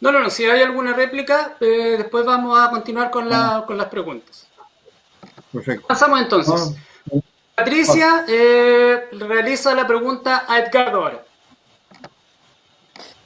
[0.00, 0.30] No, no, no.
[0.30, 3.66] Si hay alguna réplica, eh, después vamos a continuar con, la, ah.
[3.66, 4.48] con las preguntas.
[5.52, 5.86] Perfecto.
[5.86, 6.74] Pasamos entonces.
[7.12, 7.18] Ah.
[7.54, 11.24] Patricia eh, realiza la pregunta a Edgardo ahora.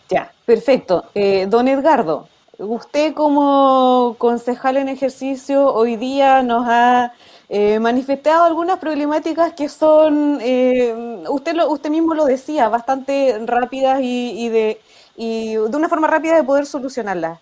[0.09, 1.07] Ya, perfecto.
[1.15, 2.29] Eh, don Edgardo,
[2.59, 7.13] usted como concejal en ejercicio hoy día nos ha
[7.49, 14.01] eh, manifestado algunas problemáticas que son, eh, usted, lo, usted mismo lo decía, bastante rápidas
[14.03, 14.81] y, de,
[15.17, 17.39] y de una forma rápida de poder solucionarlas.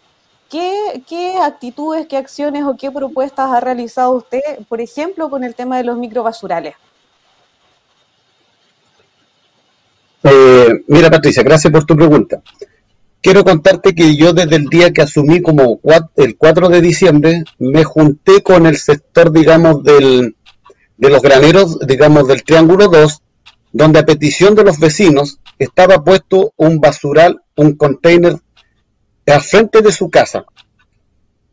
[0.50, 5.54] ¿Qué, ¿Qué, actitudes, qué acciones o qué propuestas ha realizado usted, por ejemplo, con el
[5.54, 6.74] tema de los microbasurales?
[10.22, 12.42] Eh, mira, Patricia, gracias por tu pregunta.
[13.24, 15.80] Quiero contarte que yo desde el día que asumí como
[16.16, 20.36] el 4 de diciembre, me junté con el sector, digamos, del,
[20.98, 23.22] de los graneros, digamos, del Triángulo 2,
[23.72, 28.36] donde a petición de los vecinos estaba puesto un basural, un container
[29.26, 30.44] al frente de su casa.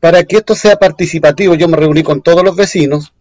[0.01, 3.13] Para que esto sea participativo, yo me reuní con todos los vecinos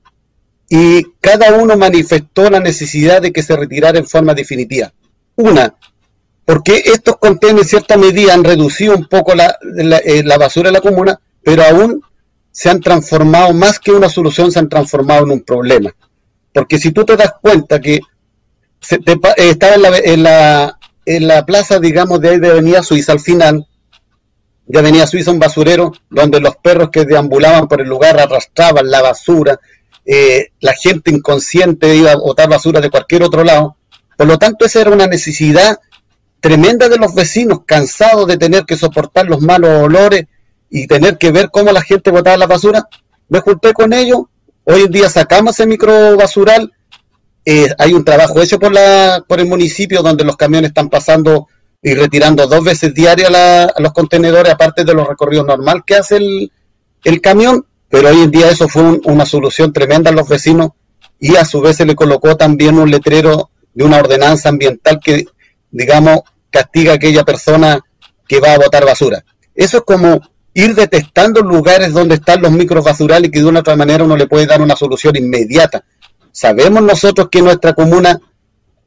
[0.68, 4.92] y cada uno manifestó la necesidad de que se retirara en forma definitiva.
[5.36, 5.76] Una,
[6.50, 9.56] porque estos contenedores en cierta medida han reducido un poco la,
[10.04, 12.02] eh, la, basura de la comuna, pero aún
[12.50, 15.94] se han transformado, más que una solución, se han transformado en un problema.
[16.52, 18.00] Porque si tú te das cuenta que
[18.80, 22.82] se te, eh, estaba en la, en, la, en la plaza, digamos, de de Avenida
[22.82, 23.68] Suiza, al final,
[24.66, 29.02] de Avenida Suiza, un basurero, donde los perros que deambulaban por el lugar arrastraban la
[29.02, 29.60] basura,
[30.04, 33.76] eh, la gente inconsciente iba a botar basura de cualquier otro lado.
[34.16, 35.78] Por lo tanto, esa era una necesidad
[36.40, 40.26] tremenda de los vecinos, cansados de tener que soportar los malos olores
[40.70, 42.88] y tener que ver cómo la gente botaba la basura.
[43.28, 44.22] Me junté con ellos,
[44.64, 46.72] hoy en día sacamos ese micro basural,
[47.44, 51.48] eh, hay un trabajo hecho por, la, por el municipio donde los camiones están pasando
[51.82, 56.16] y retirando dos veces diarias a los contenedores, aparte de los recorridos normal que hace
[56.16, 56.52] el,
[57.04, 60.70] el camión, pero hoy en día eso fue una solución tremenda a los vecinos
[61.18, 65.24] y a su vez se le colocó también un letrero de una ordenanza ambiental que
[65.70, 66.20] digamos,
[66.50, 67.80] castiga a aquella persona
[68.26, 69.24] que va a botar basura.
[69.54, 70.20] Eso es como
[70.54, 74.16] ir detectando lugares donde están los micros basurales y que de una otra manera uno
[74.16, 75.84] le puede dar una solución inmediata.
[76.32, 78.20] Sabemos nosotros que nuestra comuna,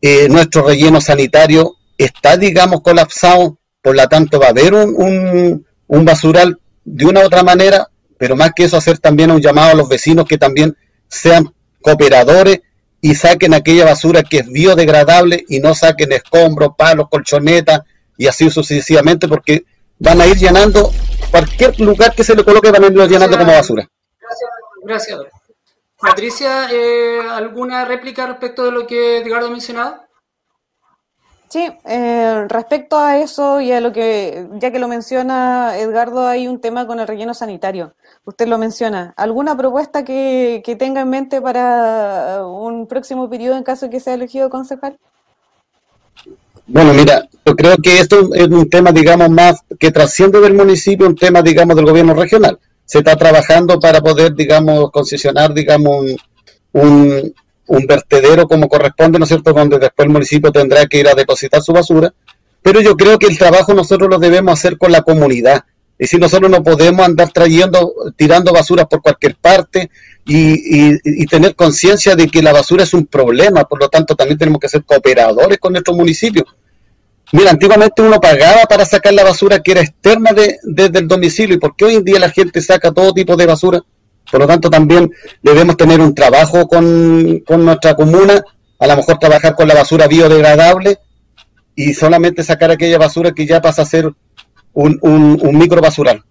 [0.01, 6.05] eh, nuestro relleno sanitario está, digamos, colapsado, por lo tanto va a haber un, un
[6.05, 7.88] basural de una u otra manera,
[8.18, 10.76] pero más que eso hacer también un llamado a los vecinos que también
[11.07, 12.61] sean cooperadores
[13.03, 17.81] y saquen aquella basura que es biodegradable y no saquen escombros, palos, colchonetas
[18.17, 19.65] y así sucesivamente porque
[19.99, 20.89] van a ir llenando
[21.30, 23.85] cualquier lugar que se le coloque van a ir llenando como basura.
[24.21, 24.49] Gracias.
[24.84, 25.19] Gracias.
[25.99, 30.03] Patricia, eh, ¿alguna réplica respecto de lo que Edgardo ha mencionado?
[31.49, 36.47] Sí, eh, respecto a eso y a lo que, ya que lo menciona Edgardo, hay
[36.47, 39.13] un tema con el relleno sanitario usted lo menciona.
[39.17, 44.13] ¿Alguna propuesta que, tenga en mente para un próximo periodo en caso de que sea
[44.13, 44.97] elegido concejal?
[46.65, 51.07] Bueno, mira, yo creo que esto es un tema, digamos, más que trasciende del municipio,
[51.07, 52.57] un tema, digamos, del gobierno regional.
[52.85, 56.05] Se está trabajando para poder, digamos, concesionar, digamos,
[56.71, 57.33] un,
[57.67, 61.15] un vertedero como corresponde, ¿no es cierto?, donde después el municipio tendrá que ir a
[61.15, 62.13] depositar su basura.
[62.61, 65.65] Pero yo creo que el trabajo nosotros lo debemos hacer con la comunidad
[66.03, 69.89] y si nosotros no podemos andar trayendo, tirando basura por cualquier parte
[70.25, 74.59] y, tener conciencia de que la basura es un problema, por lo tanto también tenemos
[74.59, 76.45] que ser cooperadores con nuestro municipio.
[77.31, 81.55] Mira, antiguamente uno pagaba para sacar la basura que era externa de, desde el domicilio,
[81.55, 83.81] y porque hoy en día la gente saca todo tipo de basura.
[84.30, 85.09] Por lo tanto, también
[85.41, 88.43] debemos tener un trabajo con, con nuestra comuna,
[88.77, 90.97] a lo mejor trabajar con la basura biodegradable
[91.77, 94.11] y solamente sacar aquella basura que ya pasa a ser
[94.73, 96.23] un, un, micro basural.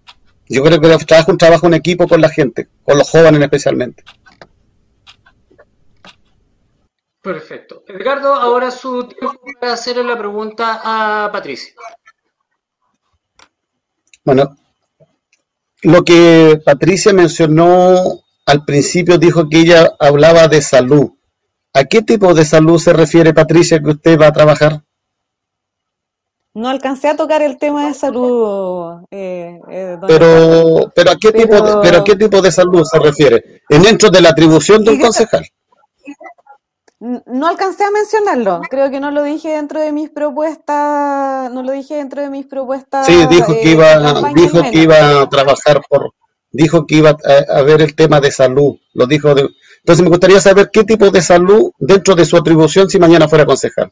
[0.47, 4.03] Yo creo que trabajo un trabajo en equipo con la gente, con los jóvenes especialmente.
[7.21, 7.83] Perfecto.
[7.87, 11.73] Edgardo, ahora su tiempo para hacer la pregunta a Patricia.
[14.25, 14.57] Bueno,
[15.83, 21.11] lo que Patricia mencionó al principio dijo que ella hablaba de salud.
[21.73, 24.83] ¿A qué tipo de salud se refiere Patricia que usted va a trabajar?
[26.55, 29.05] No alcancé a tocar el tema de salud.
[29.09, 32.99] Eh, eh, pero, pero, ¿a qué tipo de, pero ¿a qué tipo de salud se
[32.99, 33.63] refiere?
[33.69, 35.47] ¿En dentro de la atribución de un concejal?
[36.99, 38.61] No alcancé a mencionarlo.
[38.69, 41.51] Creo que no lo dije dentro de mis propuestas.
[41.51, 43.07] No lo dije dentro de mis propuestas.
[43.07, 46.11] Sí, dijo que eh, iba, dijo que iba a trabajar por,
[46.51, 47.17] dijo que iba
[47.49, 48.75] a, ver el tema de salud.
[48.93, 49.29] Lo dijo.
[49.29, 53.45] entonces me gustaría saber qué tipo de salud dentro de su atribución si mañana fuera
[53.45, 53.91] concejal.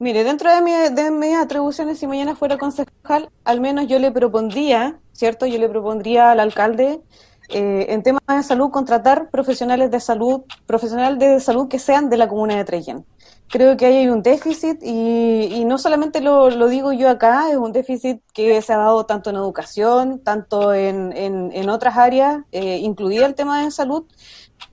[0.00, 4.12] Mire, dentro de, mi, de mis atribuciones, si mañana fuera concejal, al menos yo le
[4.12, 5.44] propondría, ¿cierto?
[5.44, 7.02] Yo le propondría al alcalde,
[7.48, 12.16] eh, en temas de salud, contratar profesionales de salud, profesionales de salud que sean de
[12.16, 13.06] la comuna de Treyen.
[13.48, 18.20] Creo que hay un déficit y, no solamente lo, digo yo acá, es un déficit
[18.34, 23.34] que se ha dado tanto en educación, tanto en, en, otras áreas, eh, incluida el
[23.34, 24.04] tema de salud,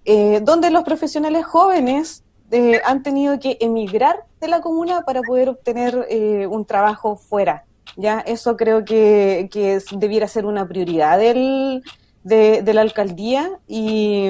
[0.04, 2.25] eh, donde los profesionales jóvenes
[2.56, 7.66] eh, han tenido que emigrar de la comuna para poder obtener eh, un trabajo fuera.
[7.98, 11.84] Ya, eso creo que, que debiera ser una prioridad del,
[12.24, 14.30] de, la alcaldía y,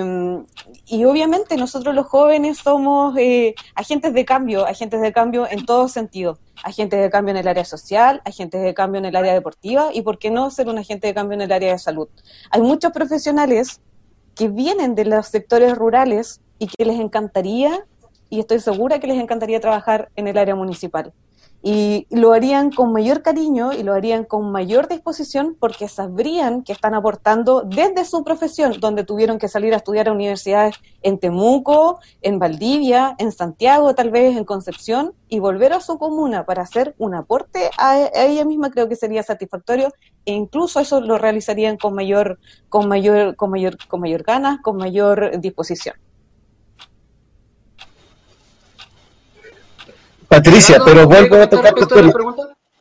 [0.88, 5.88] y, obviamente nosotros los jóvenes somos eh, agentes de cambio, agentes de cambio en todo
[5.88, 6.40] sentido.
[6.64, 10.02] agentes de cambio en el área social, agentes de cambio en el área deportiva y,
[10.02, 12.08] ¿por qué no, ser un agente de cambio en el área de salud?
[12.50, 13.82] Hay muchos profesionales
[14.34, 17.86] que vienen de los sectores rurales y que les encantaría,
[18.30, 21.14] y estoy segura que les encantaría trabajar en el área municipal
[21.68, 26.72] y lo harían con mayor cariño y lo harían con mayor disposición porque sabrían que
[26.72, 31.98] están aportando desde su profesión, donde tuvieron que salir a estudiar a universidades en Temuco,
[32.22, 36.94] en Valdivia, en Santiago, tal vez en Concepción, y volver a su comuna para hacer
[37.00, 39.92] un aporte a, ella misma creo que sería satisfactorio
[40.24, 42.38] e incluso eso lo realizarían con mayor,
[42.70, 45.96] con mayor, con mayor, con mayor ganas, con mayor disposición.
[50.36, 52.14] Patricia, pero vuelvo a tocar tu tema.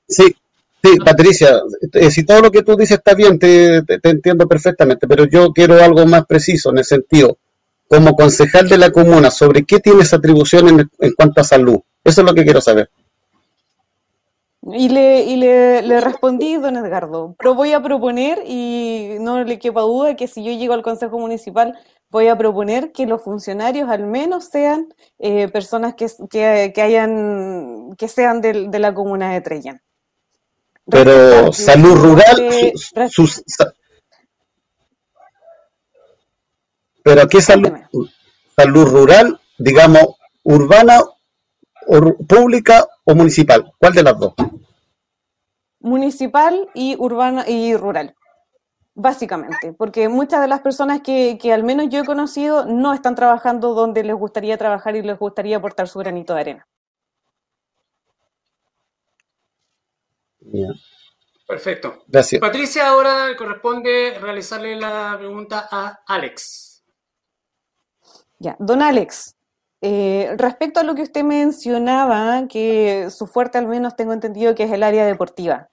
[0.08, 0.34] Sí,
[0.82, 1.60] sí, Patricia,
[1.92, 5.82] eh, si todo lo que tú dices está bien, te, entiendo perfectamente, pero yo quiero
[5.82, 7.38] algo más preciso en el sentido,
[7.88, 11.78] como concejal de la comuna, ¿sobre qué tienes atribución en, en cuanto a salud?
[12.02, 12.90] Eso es lo que quiero saber.
[14.72, 19.58] Y le, y le, le, respondí, don Edgardo, pero voy a proponer, y no le
[19.58, 21.78] quepa duda, que si yo llego al Consejo Municipal
[22.14, 28.06] voy a proponer que los funcionarios al menos sean eh, personas que, que, hayan, que
[28.06, 29.82] sean de, de, la comuna de Trellán.
[30.88, 32.72] Pero salud rural,
[33.10, 33.42] sus,
[37.02, 37.72] pero ¿qué salud,
[38.56, 40.14] salud rural, digamos,
[40.44, 41.00] urbana,
[42.28, 43.72] pública o municipal?
[43.76, 44.34] ¿Cuál de las dos?
[45.80, 48.14] Municipal y urbana y rural
[48.94, 53.14] básicamente, porque muchas de las personas que, que, al menos yo he conocido no están
[53.14, 56.68] trabajando donde les gustaría trabajar y les gustaría aportar su granito de arena.
[61.46, 62.04] Perfecto.
[62.06, 62.40] Gracias.
[62.40, 66.84] Patricia, ahora corresponde realizarle la pregunta a Alex.
[68.38, 69.36] Ya, don Alex,
[69.80, 74.64] eh, respecto a lo que usted mencionaba, que su fuerte al menos tengo entendido que
[74.64, 75.70] es el área deportiva.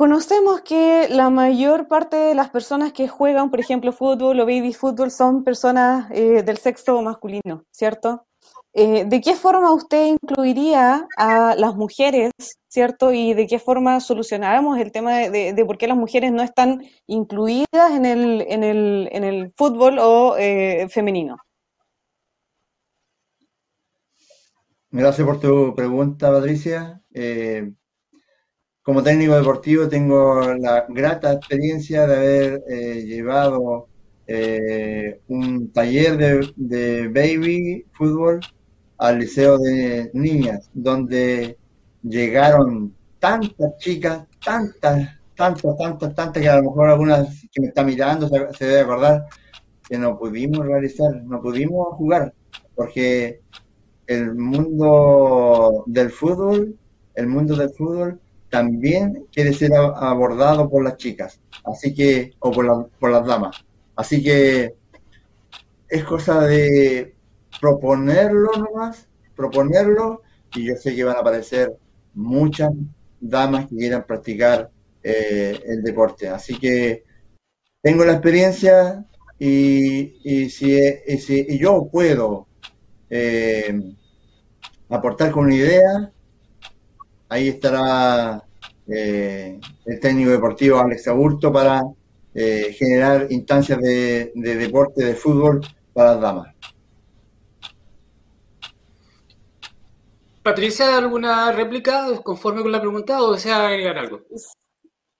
[0.00, 4.72] Conocemos que la mayor parte de las personas que juegan, por ejemplo, fútbol o baby
[4.72, 8.24] fútbol son personas eh, del sexo masculino, ¿cierto?
[8.72, 12.32] Eh, ¿De qué forma usted incluiría a las mujeres,
[12.66, 13.12] ¿cierto?
[13.12, 17.90] Y de qué forma solucionáramos el tema de, por qué las mujeres no están incluidas
[17.92, 21.36] en el, fútbol o eh, femenino?
[24.90, 27.02] Gracias por tu pregunta, Patricia
[28.90, 33.86] como técnico deportivo tengo la grata experiencia de haber eh, llevado
[34.26, 36.16] eh, un taller
[36.56, 38.40] de, baby fútbol
[38.98, 41.56] al liceo de niñas, donde
[42.02, 47.84] llegaron tantas chicas, tantas, tantas, tantas, tantas, que a lo mejor algunas que me está
[47.84, 49.26] mirando se, se debe acordar,
[49.88, 52.34] que no pudimos realizar, no pudimos jugar,
[52.74, 53.40] porque
[54.08, 56.76] el mundo del fútbol,
[57.14, 58.20] el mundo del fútbol
[58.50, 63.64] también quiere ser abordado por las chicas, así que, o por, por las damas.
[63.96, 64.74] Así que
[65.88, 67.14] es cosa de
[67.60, 69.06] proponerlo nomás,
[69.36, 70.22] proponerlo,
[70.54, 71.76] y yo sé que van a aparecer
[72.14, 72.70] muchas
[73.20, 74.70] damas que quieran practicar
[75.02, 76.28] eh, el deporte.
[76.28, 77.04] Así que
[77.82, 79.04] tengo la experiencia
[79.38, 80.78] y, y si,
[81.18, 82.46] si yo puedo
[83.08, 83.80] eh,
[84.88, 86.12] aportar con una idea,
[87.30, 88.42] ahí estará
[88.86, 91.80] eh, el técnico deportivo Alex Aburto para
[92.34, 95.60] eh, generar instancias de, deporte, de fútbol
[95.94, 96.54] para las damas.
[100.42, 104.20] Patricia, ¿alguna réplica conforme con la pregunta o desea agregar algo?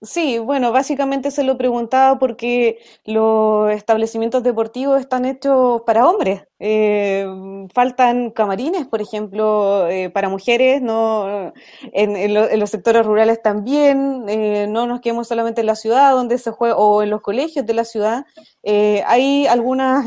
[0.03, 6.45] Sí, bueno, básicamente se lo preguntaba porque los establecimientos deportivos están hechos para hombres.
[6.59, 7.27] Eh,
[7.75, 11.53] faltan camarines, por ejemplo, eh, para mujeres, no
[11.93, 14.25] en, los sectores rurales también.
[14.27, 17.67] Eh, no nos quedemos solamente en la ciudad donde se juega o en los colegios
[17.67, 18.25] de la ciudad.
[18.65, 20.07] hay algunas,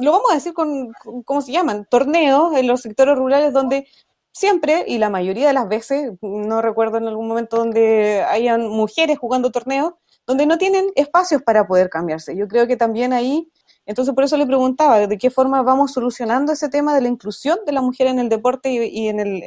[0.00, 0.92] lo vamos a decir con,
[1.26, 1.86] ¿cómo se llaman?
[1.90, 3.86] Torneos en los sectores rurales donde
[4.34, 9.18] siempre y la mayoría de las veces, no recuerdo en algún momento donde hayan mujeres
[9.18, 9.94] jugando torneos,
[10.26, 12.36] donde no tienen espacios para poder cambiarse.
[12.36, 13.50] Yo creo que también ahí,
[13.86, 17.58] entonces por eso le preguntaba, ¿de qué forma vamos solucionando ese tema de la inclusión
[17.64, 19.42] de la mujer en el deporte y, en, el,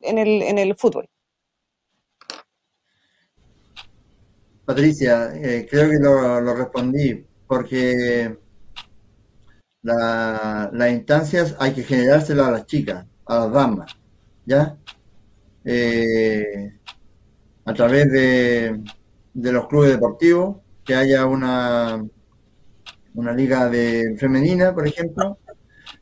[0.00, 1.08] en, el, en el fútbol?
[4.64, 8.38] Patricia, eh, creo que lo, respondí, porque
[9.82, 13.96] las instancias hay que generárselas a las chicas, las damas.
[14.46, 14.76] ¿ya?
[15.64, 16.72] Eh,
[17.64, 18.80] a través de,
[19.34, 22.02] los clubes deportivos, que haya una,
[23.14, 25.38] una liga de femenina, por ejemplo,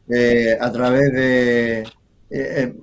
[0.09, 1.89] eh, a través de...
[2.31, 2.75] Eh,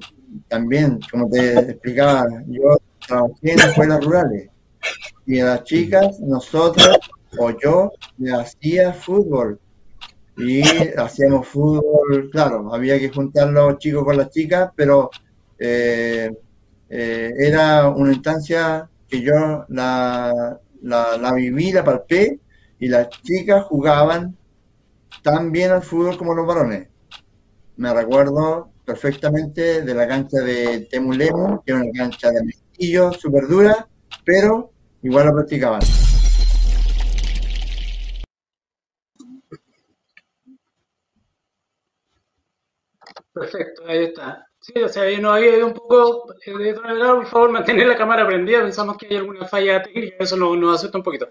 [0.47, 4.49] también, como te explicaba, yo trabajé en escuelas rurales
[5.25, 6.99] y a las chicas, nosotros
[7.37, 9.59] o yo le hacía fútbol
[10.37, 10.61] y
[10.97, 15.09] hacíamos fútbol, claro, había que juntar los chicos con las chicas, pero
[15.59, 16.31] eh,
[16.89, 22.39] eh, era una instancia que yo la, la, viví, la palpé
[22.79, 24.35] y las chicas jugaban
[25.21, 26.87] tan bien al fútbol como los varones.
[27.77, 33.47] Me recuerdo perfectamente de la cancha de Temulemu, que era una cancha de mestillo, súper
[33.47, 33.87] dura,
[34.25, 35.81] pero igual lo practicaban.
[43.33, 44.47] Perfecto, ahí está.
[44.59, 47.97] Sí, o sea, yo no había ido un poco eh, de por favor, mantener la
[47.97, 51.27] cámara prendida, pensamos que hay alguna falla técnica, eso nos, nos asusta un poquito.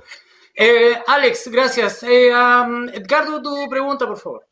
[0.54, 2.02] Eh, Alex, gracias.
[2.02, 4.46] Eh, um, Edgardo, tu pregunta, por favor.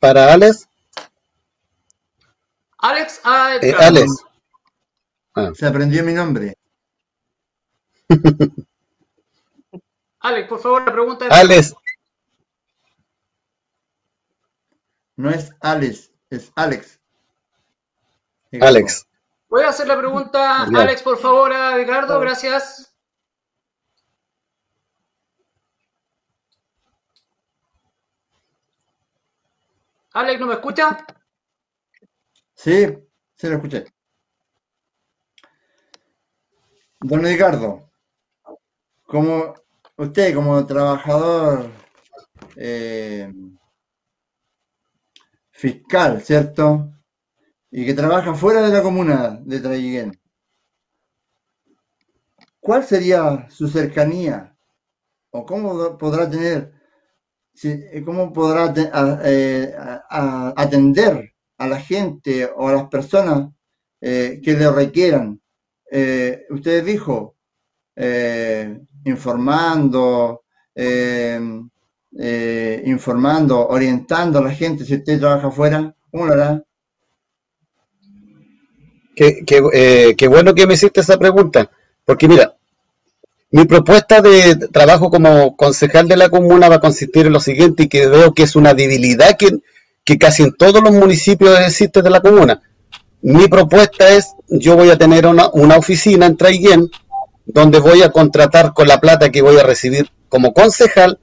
[0.00, 0.68] Para Alex.
[2.78, 3.74] Alex, ah, Eh.
[3.78, 4.24] Alex.
[5.34, 6.56] Ah, Se aprendió mi nombre.
[10.20, 11.32] Alex, por favor, la pregunta es...
[11.32, 11.74] Alex,
[15.16, 17.00] No es Alex, es Alex.
[18.60, 19.06] Alex.
[19.48, 20.64] Voy a hacer la pregunta.
[20.64, 22.94] Alex, por favor, a Edgardo, gracias.
[30.12, 31.06] Alex, ¿no me escucha?
[32.54, 32.86] Sí,
[33.34, 33.84] se lo escuché.
[37.00, 37.90] Don Ricardo,
[39.04, 39.54] como
[39.96, 41.70] usted como trabajador
[42.56, 43.32] eh,
[45.56, 46.92] fiscal, ¿cierto?
[47.70, 50.12] Y que trabaja fuera de la comuna de Traiguén,
[52.60, 54.56] ¿cuál sería su cercanía?
[55.32, 56.72] ¿O cómo podrá tener,
[57.54, 58.72] si- cómo podrá
[59.24, 59.74] eh,
[60.56, 63.50] atender a la gente o a las personas
[64.02, 65.40] eh, que le requieran?
[65.90, 67.36] Eh, usted dijo,
[67.96, 71.40] eh, informando, eh,
[72.18, 76.62] eh, informando, orientando a la gente, si usted trabaja afuera, ¿cómo lo hará?
[79.18, 81.70] eh, qué bueno que me hiciste esa pregunta,
[82.04, 82.54] porque mira,
[83.50, 87.84] mi propuesta de trabajo como concejal de la comuna va a consistir en lo siguiente
[87.84, 89.60] y que veo que es una debilidad que,
[90.04, 92.60] que casi en todos los municipios existe de la comuna.
[93.22, 96.90] Mi propuesta es, yo voy a tener una, una oficina en Traiguén
[97.46, 101.18] donde voy a contratar con la plata que voy a recibir como concejal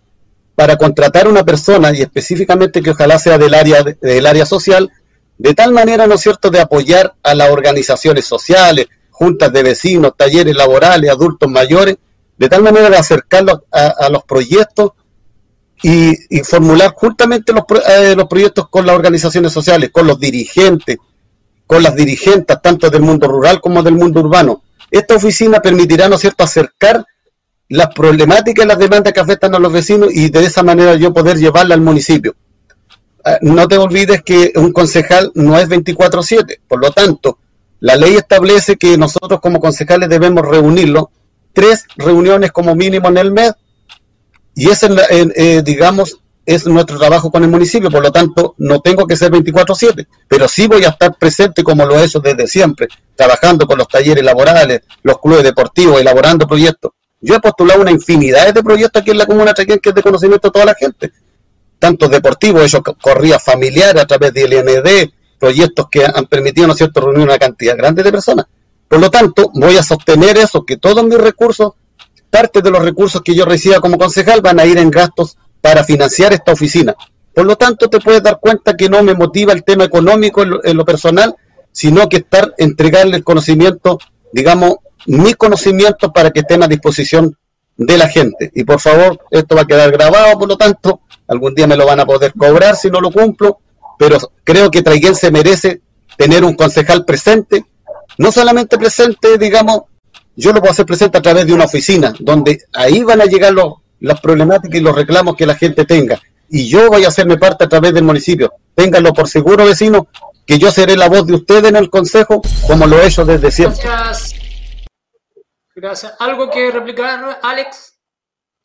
[0.56, 4.92] para contratar una persona y específicamente que ojalá sea del área, del área social,
[5.38, 10.14] de tal manera, ¿no es cierto?, de apoyar a las organizaciones sociales, juntas de vecinos,
[10.16, 11.98] talleres laborales, adultos mayores,
[12.38, 14.92] de tal manera de acercarlos a, a los proyectos
[15.82, 20.98] y, y formular justamente los, eh, los proyectos con las organizaciones sociales, con los dirigentes,
[21.66, 24.64] con las dirigentes tanto del mundo rural como del mundo urbano.
[24.92, 27.04] Esta oficina permitirá, ¿no es cierto?, acercar
[27.74, 31.12] las problemáticas y las demandas que afectan a los vecinos y de esa manera yo
[31.12, 32.36] poder llevarla al municipio.
[33.26, 37.40] Ah, No te olvides que un concejal no es 24/7, por lo tanto,
[37.80, 41.10] la ley establece que nosotros como concejales debemos reunirlo
[41.52, 43.54] tres reuniones como mínimo en el mes
[44.56, 48.82] y ese, en- eh, digamos, es nuestro trabajo con el municipio, por lo tanto, no
[48.82, 52.46] tengo que ser 24/7, pero sí voy a estar presente como lo he hecho desde
[52.48, 56.92] siempre, trabajando con los talleres laborales, los clubes deportivos, elaborando proyectos.
[57.26, 59.96] Yo he postulado una infinidad de proyectos aquí en la comuna de Chaquén que es
[59.96, 61.12] de conocimiento de toda la gente,
[61.80, 65.10] tanto deportivos, he hecho co- corridas familiares a través del IND,
[65.40, 68.46] proyectos que han permitido, ¿no cierto?, reunir una cantidad grande de personas.
[68.88, 71.74] Por lo tanto, voy a sostener eso, que todos mis recursos
[72.30, 75.84] parte de los recursos que yo reciba como concejal van a ir en gastos para
[75.84, 76.96] financiar esta oficina.
[77.34, 80.50] Por lo tanto, te puedes dar cuenta que no me motiva el tema económico en
[80.50, 81.36] lo, en lo personal,
[81.72, 84.00] sino que estar, entregarle el conocimiento,
[84.32, 84.76] digamos,
[85.08, 87.38] mi conocimiento para que estén a disposición
[87.78, 88.52] de la gente.
[88.54, 91.86] Y por favor, esto va a quedar grabado, por lo tanto, algún día me lo
[91.86, 93.60] van a poder cobrar si no lo cumplo,
[93.98, 95.82] pero creo que Traiguén se merece
[96.18, 97.66] tener un concejal presente,
[98.18, 99.84] no solamente presente, digamos,
[100.36, 103.54] yo lo puedo hacer presente a través de una oficina, donde ahí van a llegar
[103.54, 106.20] los, las problemáticas y los reclamos que la gente tenga.
[106.50, 108.54] Y yo voy a hacerme parte a través del municipio.
[108.76, 110.04] Ténganlo por seguro, vecinos,
[110.46, 113.52] que yo seré la voz de ustedes en el consejo, como lo he hecho desde
[113.52, 113.82] siempre.
[113.84, 114.43] Gracias.
[115.76, 116.16] Gracias.
[116.20, 118.00] ¿Algo que replicar, Alex?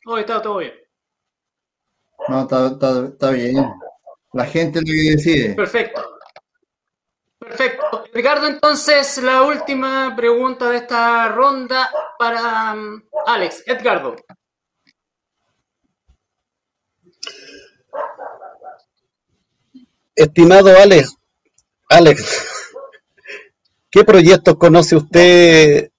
[0.05, 0.73] Oh, está todo bien.
[2.27, 3.55] No, está, está- está bien.
[4.33, 5.55] La gente es la que decide.
[5.55, 6.15] Perfecto.
[7.39, 8.03] Perfecto.
[8.13, 13.63] Ricardo, entonces, la última pregunta de esta ronda para um, Alex.
[13.65, 14.15] Edgardo.
[20.15, 21.15] estimado Alex,
[21.89, 22.41] Alex,
[23.89, 25.91] ¿qué proyectos conoce usted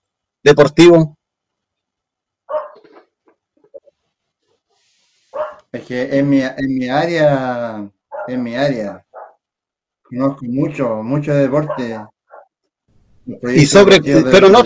[0.43, 1.17] deportivo?
[5.73, 7.89] Es que en mi, en mi área,
[8.27, 9.05] en mi área,
[10.03, 12.01] conozco mucho, mucho deporte.
[13.55, 14.63] Y sobre, pero no,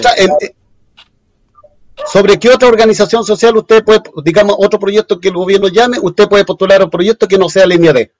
[2.06, 6.26] sobre qué otra organización social usted puede, digamos, otro proyecto que el gobierno llame, usted
[6.28, 8.10] puede postular un proyecto que no sea línea D.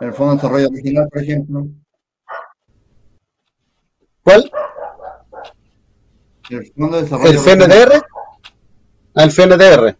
[0.00, 1.66] El Fondo de Desarrollo Regional, por ejemplo.
[4.28, 4.50] ¿Cuál?
[6.50, 8.02] El Fondo de Desarrollo ¿El FNDR?
[9.14, 9.96] Al FNDR.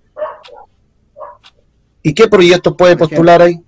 [2.03, 3.59] ¿Y qué proyectos puede postular ahí?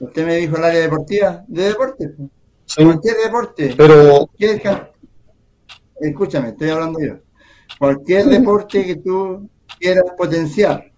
[0.00, 2.14] Usted me dijo el área deportiva, de deporte.
[2.66, 2.84] Sí.
[2.84, 3.74] Cualquier deporte.
[3.76, 4.92] Pero, Cualquier-
[6.00, 7.14] Escúchame, estoy hablando yo.
[7.78, 9.48] Cualquier deporte que tú
[9.78, 10.90] quieras potenciar.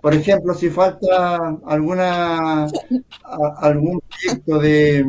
[0.00, 2.66] Por ejemplo, si falta alguna
[3.60, 5.04] algún proyecto de,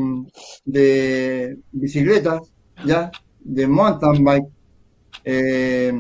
[0.65, 2.41] de bicicletas,
[2.85, 3.11] ¿ya?
[3.39, 4.47] De mountain bike,
[5.25, 5.93] eh,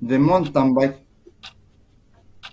[0.00, 0.98] de mountain bike,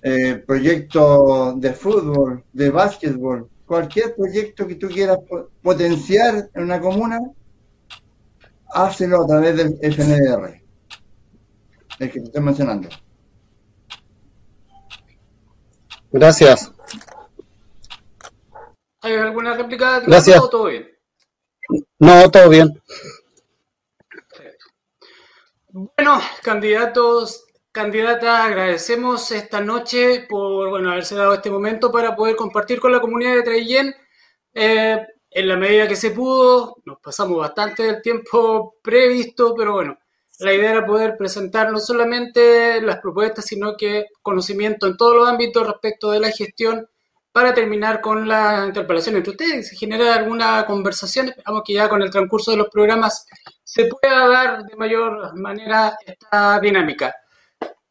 [0.04, 6.80] eh, proyecto de fútbol, de básquetbol, cualquier proyecto que tú quieras po- potenciar en una
[6.80, 7.20] comuna,
[8.74, 10.62] hácelo a través del FNDR,
[12.00, 12.90] el que te estoy mencionando.
[16.16, 16.72] Gracias.
[19.02, 20.00] ¿Hay alguna réplica?
[20.00, 20.42] Ricardo, Gracias.
[20.42, 20.90] o todo bien?
[22.00, 22.82] No, todo bien.
[25.68, 32.80] Bueno, candidatos, candidatas, agradecemos esta noche por bueno, haberse dado este momento para poder compartir
[32.80, 33.96] con la comunidad de Traillén.
[34.54, 39.98] Eh, en la medida que se pudo, nos pasamos bastante del tiempo previsto, pero bueno,
[40.40, 45.30] la idea era poder presentar no solamente las propuestas, sino que conocimiento en todos los
[45.30, 46.88] ámbitos respecto de la gestión
[47.32, 49.70] para terminar con la interpelación entre ustedes.
[49.70, 53.26] Si genera alguna conversación, esperamos que ya con el transcurso de los programas
[53.64, 57.14] se pueda dar de mayor manera esta dinámica.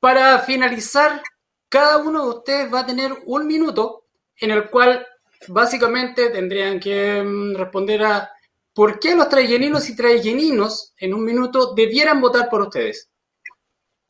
[0.00, 1.22] Para finalizar,
[1.68, 4.04] cada uno de ustedes va a tener un minuto
[4.36, 5.06] en el cual
[5.48, 8.30] básicamente tendrían que mm, responder a
[8.74, 13.08] por qué los trayeninos y trayeninos en un minuto debieran votar por ustedes.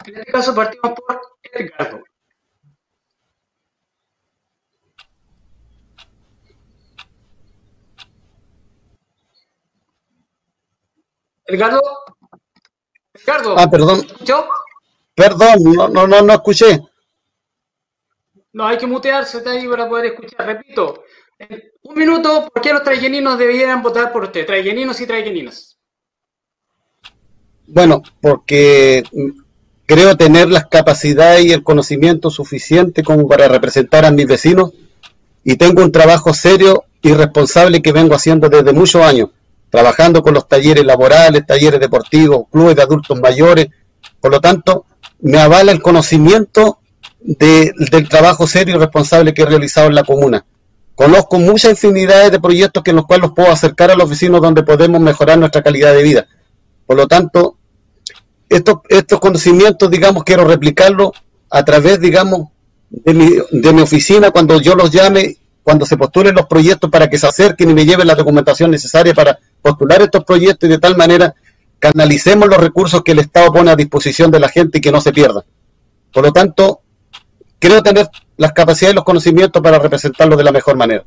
[0.06, 2.02] En este caso partimos por Edgardo.
[11.46, 11.80] Edgardo.
[13.12, 13.54] Edgardo.
[13.58, 14.48] Ah, perdón, ¿Yo?
[15.14, 16.80] perdón, no, no, no, no escuché.
[18.54, 20.46] No, hay que mutearse está ahí para poder escuchar.
[20.46, 21.04] Repito,
[21.82, 24.46] un minuto, ¿por qué los trayeninos debieran votar por usted?
[24.46, 25.78] Trayeninos y trayeninas.
[27.66, 29.02] Bueno, porque
[29.86, 34.72] creo tener las capacidades y el conocimiento suficiente como para representar a mis vecinos
[35.42, 39.30] y tengo un trabajo serio y responsable que vengo haciendo desde muchos años,
[39.70, 43.68] trabajando con los talleres laborales, talleres deportivos, clubes de adultos mayores.
[44.20, 44.86] Por lo tanto,
[45.20, 46.78] me avala el conocimiento
[47.20, 50.44] de- del trabajo serio y responsable que he realizado en la comuna.
[50.94, 54.40] Conozco muchas infinidades de proyectos que en los cuales los puedo acercar a los vecinos
[54.40, 56.26] donde podemos mejorar nuestra calidad de vida.
[56.86, 57.56] Por lo tanto,
[58.48, 61.10] estos, estos conocimientos, digamos, quiero replicarlos
[61.50, 62.48] a través, digamos,
[62.90, 67.08] de mi, de mi oficina cuando yo los llame, cuando se postulen los proyectos para
[67.08, 70.78] que se acerquen y me lleven la documentación necesaria para postular estos proyectos y de
[70.78, 71.34] tal manera
[71.80, 75.00] canalicemos los recursos que el Estado pone a disposición de la gente y que no
[75.00, 75.42] se pierdan.
[76.12, 76.82] Por lo tanto,
[77.64, 81.04] creo tener las capacidades y los conocimientos para representarlos de la mejor manera.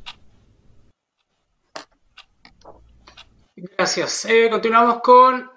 [3.55, 4.25] Gracias.
[4.25, 5.49] Eh, continuamos con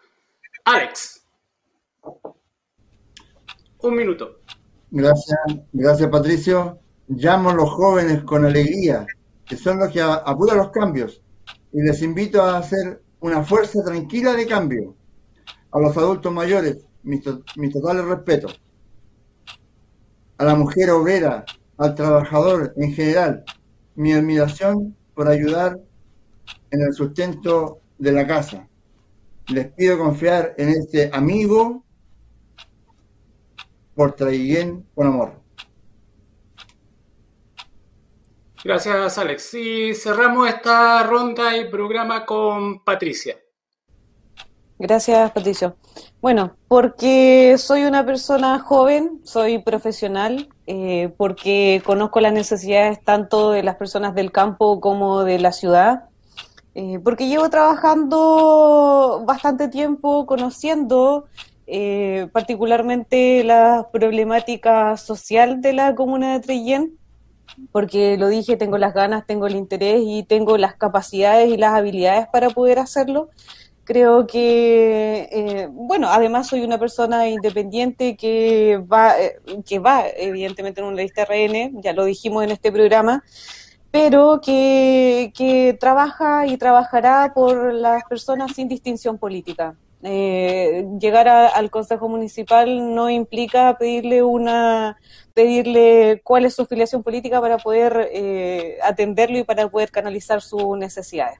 [0.64, 1.22] Alex.
[3.82, 4.40] Un minuto.
[4.90, 5.38] Gracias,
[5.72, 6.78] gracias Patricio.
[7.08, 9.06] Llamo a los jóvenes con alegría,
[9.46, 11.22] que son los que apuran los cambios,
[11.72, 14.94] y les invito a hacer una fuerza tranquila de cambio.
[15.72, 18.48] A los adultos mayores, mi, to- mi total respeto.
[20.40, 21.44] A la mujer obrera,
[21.76, 23.44] al trabajador en general,
[23.94, 25.78] mi admiración por ayudar
[26.70, 28.66] en el sustento de la casa.
[29.48, 31.84] Les pido confiar en este amigo
[33.94, 35.32] por Traiguén con amor.
[38.64, 39.52] Gracias, Alex.
[39.52, 43.36] Y cerramos esta ronda y programa con Patricia.
[44.80, 45.76] Gracias, Patricio.
[46.22, 53.62] Bueno, porque soy una persona joven, soy profesional, eh, porque conozco las necesidades tanto de
[53.62, 56.04] las personas del campo como de la ciudad,
[56.74, 61.26] eh, porque llevo trabajando bastante tiempo conociendo
[61.66, 66.98] eh, particularmente la problemática social de la comuna de Trellén,
[67.70, 71.74] porque lo dije, tengo las ganas, tengo el interés y tengo las capacidades y las
[71.74, 73.28] habilidades para poder hacerlo.
[73.84, 80.80] Creo que, eh, bueno, además soy una persona independiente que va, eh, que va evidentemente
[80.80, 83.24] en una lista RN, ya lo dijimos en este programa,
[83.90, 89.76] pero que, que trabaja y trabajará por las personas sin distinción política.
[90.02, 94.96] Eh, llegar al Consejo Municipal no implica pedirle una
[95.34, 100.78] pedirle cuál es su afiliación política para poder eh, atenderlo y para poder canalizar sus
[100.78, 101.38] necesidades.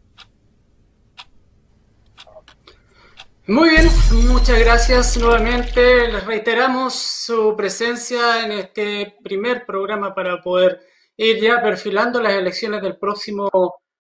[3.51, 3.89] Muy bien,
[4.29, 6.07] muchas gracias nuevamente.
[6.07, 10.79] Les reiteramos su presencia en este primer programa para poder
[11.17, 13.51] ir ya perfilando las elecciones del próximo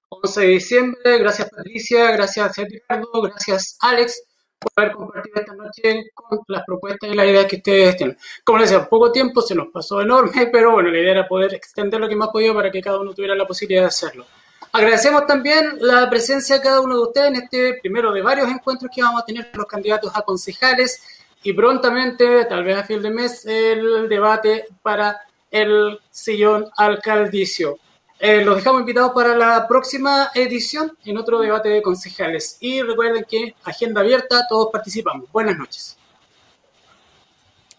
[0.08, 1.18] 11 de diciembre.
[1.18, 4.22] Gracias Patricia, gracias Ricardo, gracias Alex
[4.60, 8.16] por haber compartido esta noche con las propuestas y las ideas que ustedes tienen.
[8.44, 11.54] Como les decía, poco tiempo se nos pasó enorme, pero bueno, la idea era poder
[11.54, 14.26] extender lo que más podido para que cada uno tuviera la posibilidad de hacerlo.
[14.72, 18.90] Agradecemos también la presencia de cada uno de ustedes en este primero de varios encuentros
[18.94, 21.02] que vamos a tener con los candidatos a concejales
[21.42, 25.20] y prontamente, tal vez a fin de mes, el debate para
[25.50, 27.78] el sillón alcaldicio.
[28.20, 32.58] Eh, los dejamos invitados para la próxima edición en otro debate de concejales.
[32.60, 35.32] Y recuerden que agenda abierta, todos participamos.
[35.32, 35.96] Buenas noches.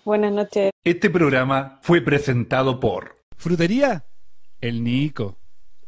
[0.03, 0.71] Buenas noches.
[0.83, 4.03] Este programa fue presentado por Frutería
[4.59, 5.37] El Nico.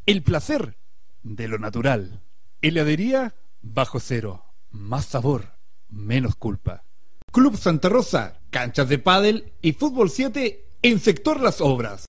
[0.06, 0.76] El placer
[1.24, 2.22] de lo natural.
[2.62, 4.44] Heladería Bajo Cero.
[4.70, 5.56] Más sabor,
[5.88, 6.84] menos culpa.
[7.32, 12.06] Club Santa Rosa, canchas de pádel y fútbol 7 en sector Las Obras.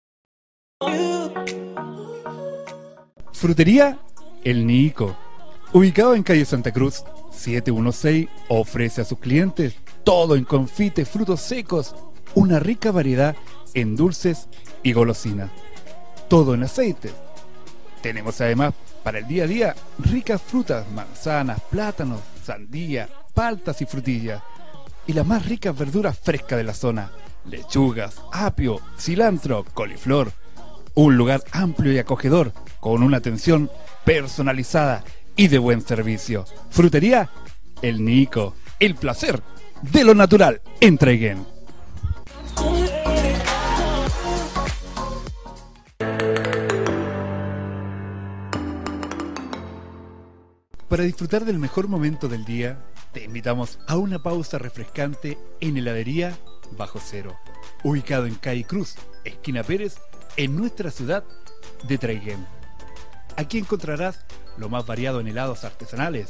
[3.34, 4.00] Frutería
[4.44, 5.18] El Nico.
[5.74, 11.96] Ubicado en calle Santa Cruz 716, ofrece a sus clientes todo en confites, frutos secos,
[12.36, 13.36] una rica variedad
[13.74, 14.48] en dulces
[14.84, 15.52] y golosinas.
[16.30, 17.12] Todo en aceite.
[18.02, 18.74] Tenemos además
[19.06, 24.42] para el día a día ricas frutas, manzanas, plátanos, sandía, paltas y frutillas.
[25.06, 27.12] Y las más ricas verduras frescas de la zona.
[27.46, 30.32] Lechugas, apio, cilantro, coliflor.
[30.96, 33.70] Un lugar amplio y acogedor con una atención
[34.06, 35.04] personalizada
[35.36, 36.46] y de buen servicio.
[36.72, 37.30] Frutería
[37.84, 38.56] El Nico.
[38.80, 39.40] El placer
[39.84, 40.62] de lo natural.
[40.82, 41.55] Entreguen.
[50.90, 52.78] Para disfrutar del mejor momento del día,
[53.12, 56.38] te invitamos a una pausa refrescante en heladería
[56.78, 57.36] Bajo Cero,
[57.84, 58.94] ubicado en Calle Cruz,
[59.24, 59.96] esquina Pérez,
[60.38, 61.24] en nuestra ciudad
[61.88, 62.46] de Traiguén.
[63.36, 64.26] Aquí encontrarás
[64.58, 66.30] lo más variado en helados artesanales,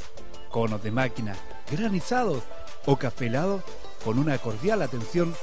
[0.50, 1.36] conos de máquina,
[1.70, 2.42] granizados
[2.86, 3.62] o café helado
[4.06, 5.34] con una cordial atención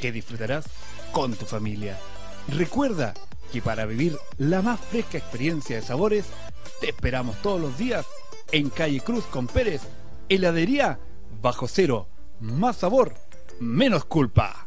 [0.00, 0.66] que disfrutarás
[1.10, 1.98] con tu familia.
[2.46, 3.14] Recuerda
[3.50, 6.26] que para vivir la más fresca experiencia de sabores,
[6.80, 8.06] te esperamos todos los días
[8.54, 9.82] en Calle Cruz con Pérez,
[10.28, 11.00] heladería
[11.42, 12.08] bajo cero,
[12.38, 13.14] más sabor,
[13.58, 14.63] menos culpa.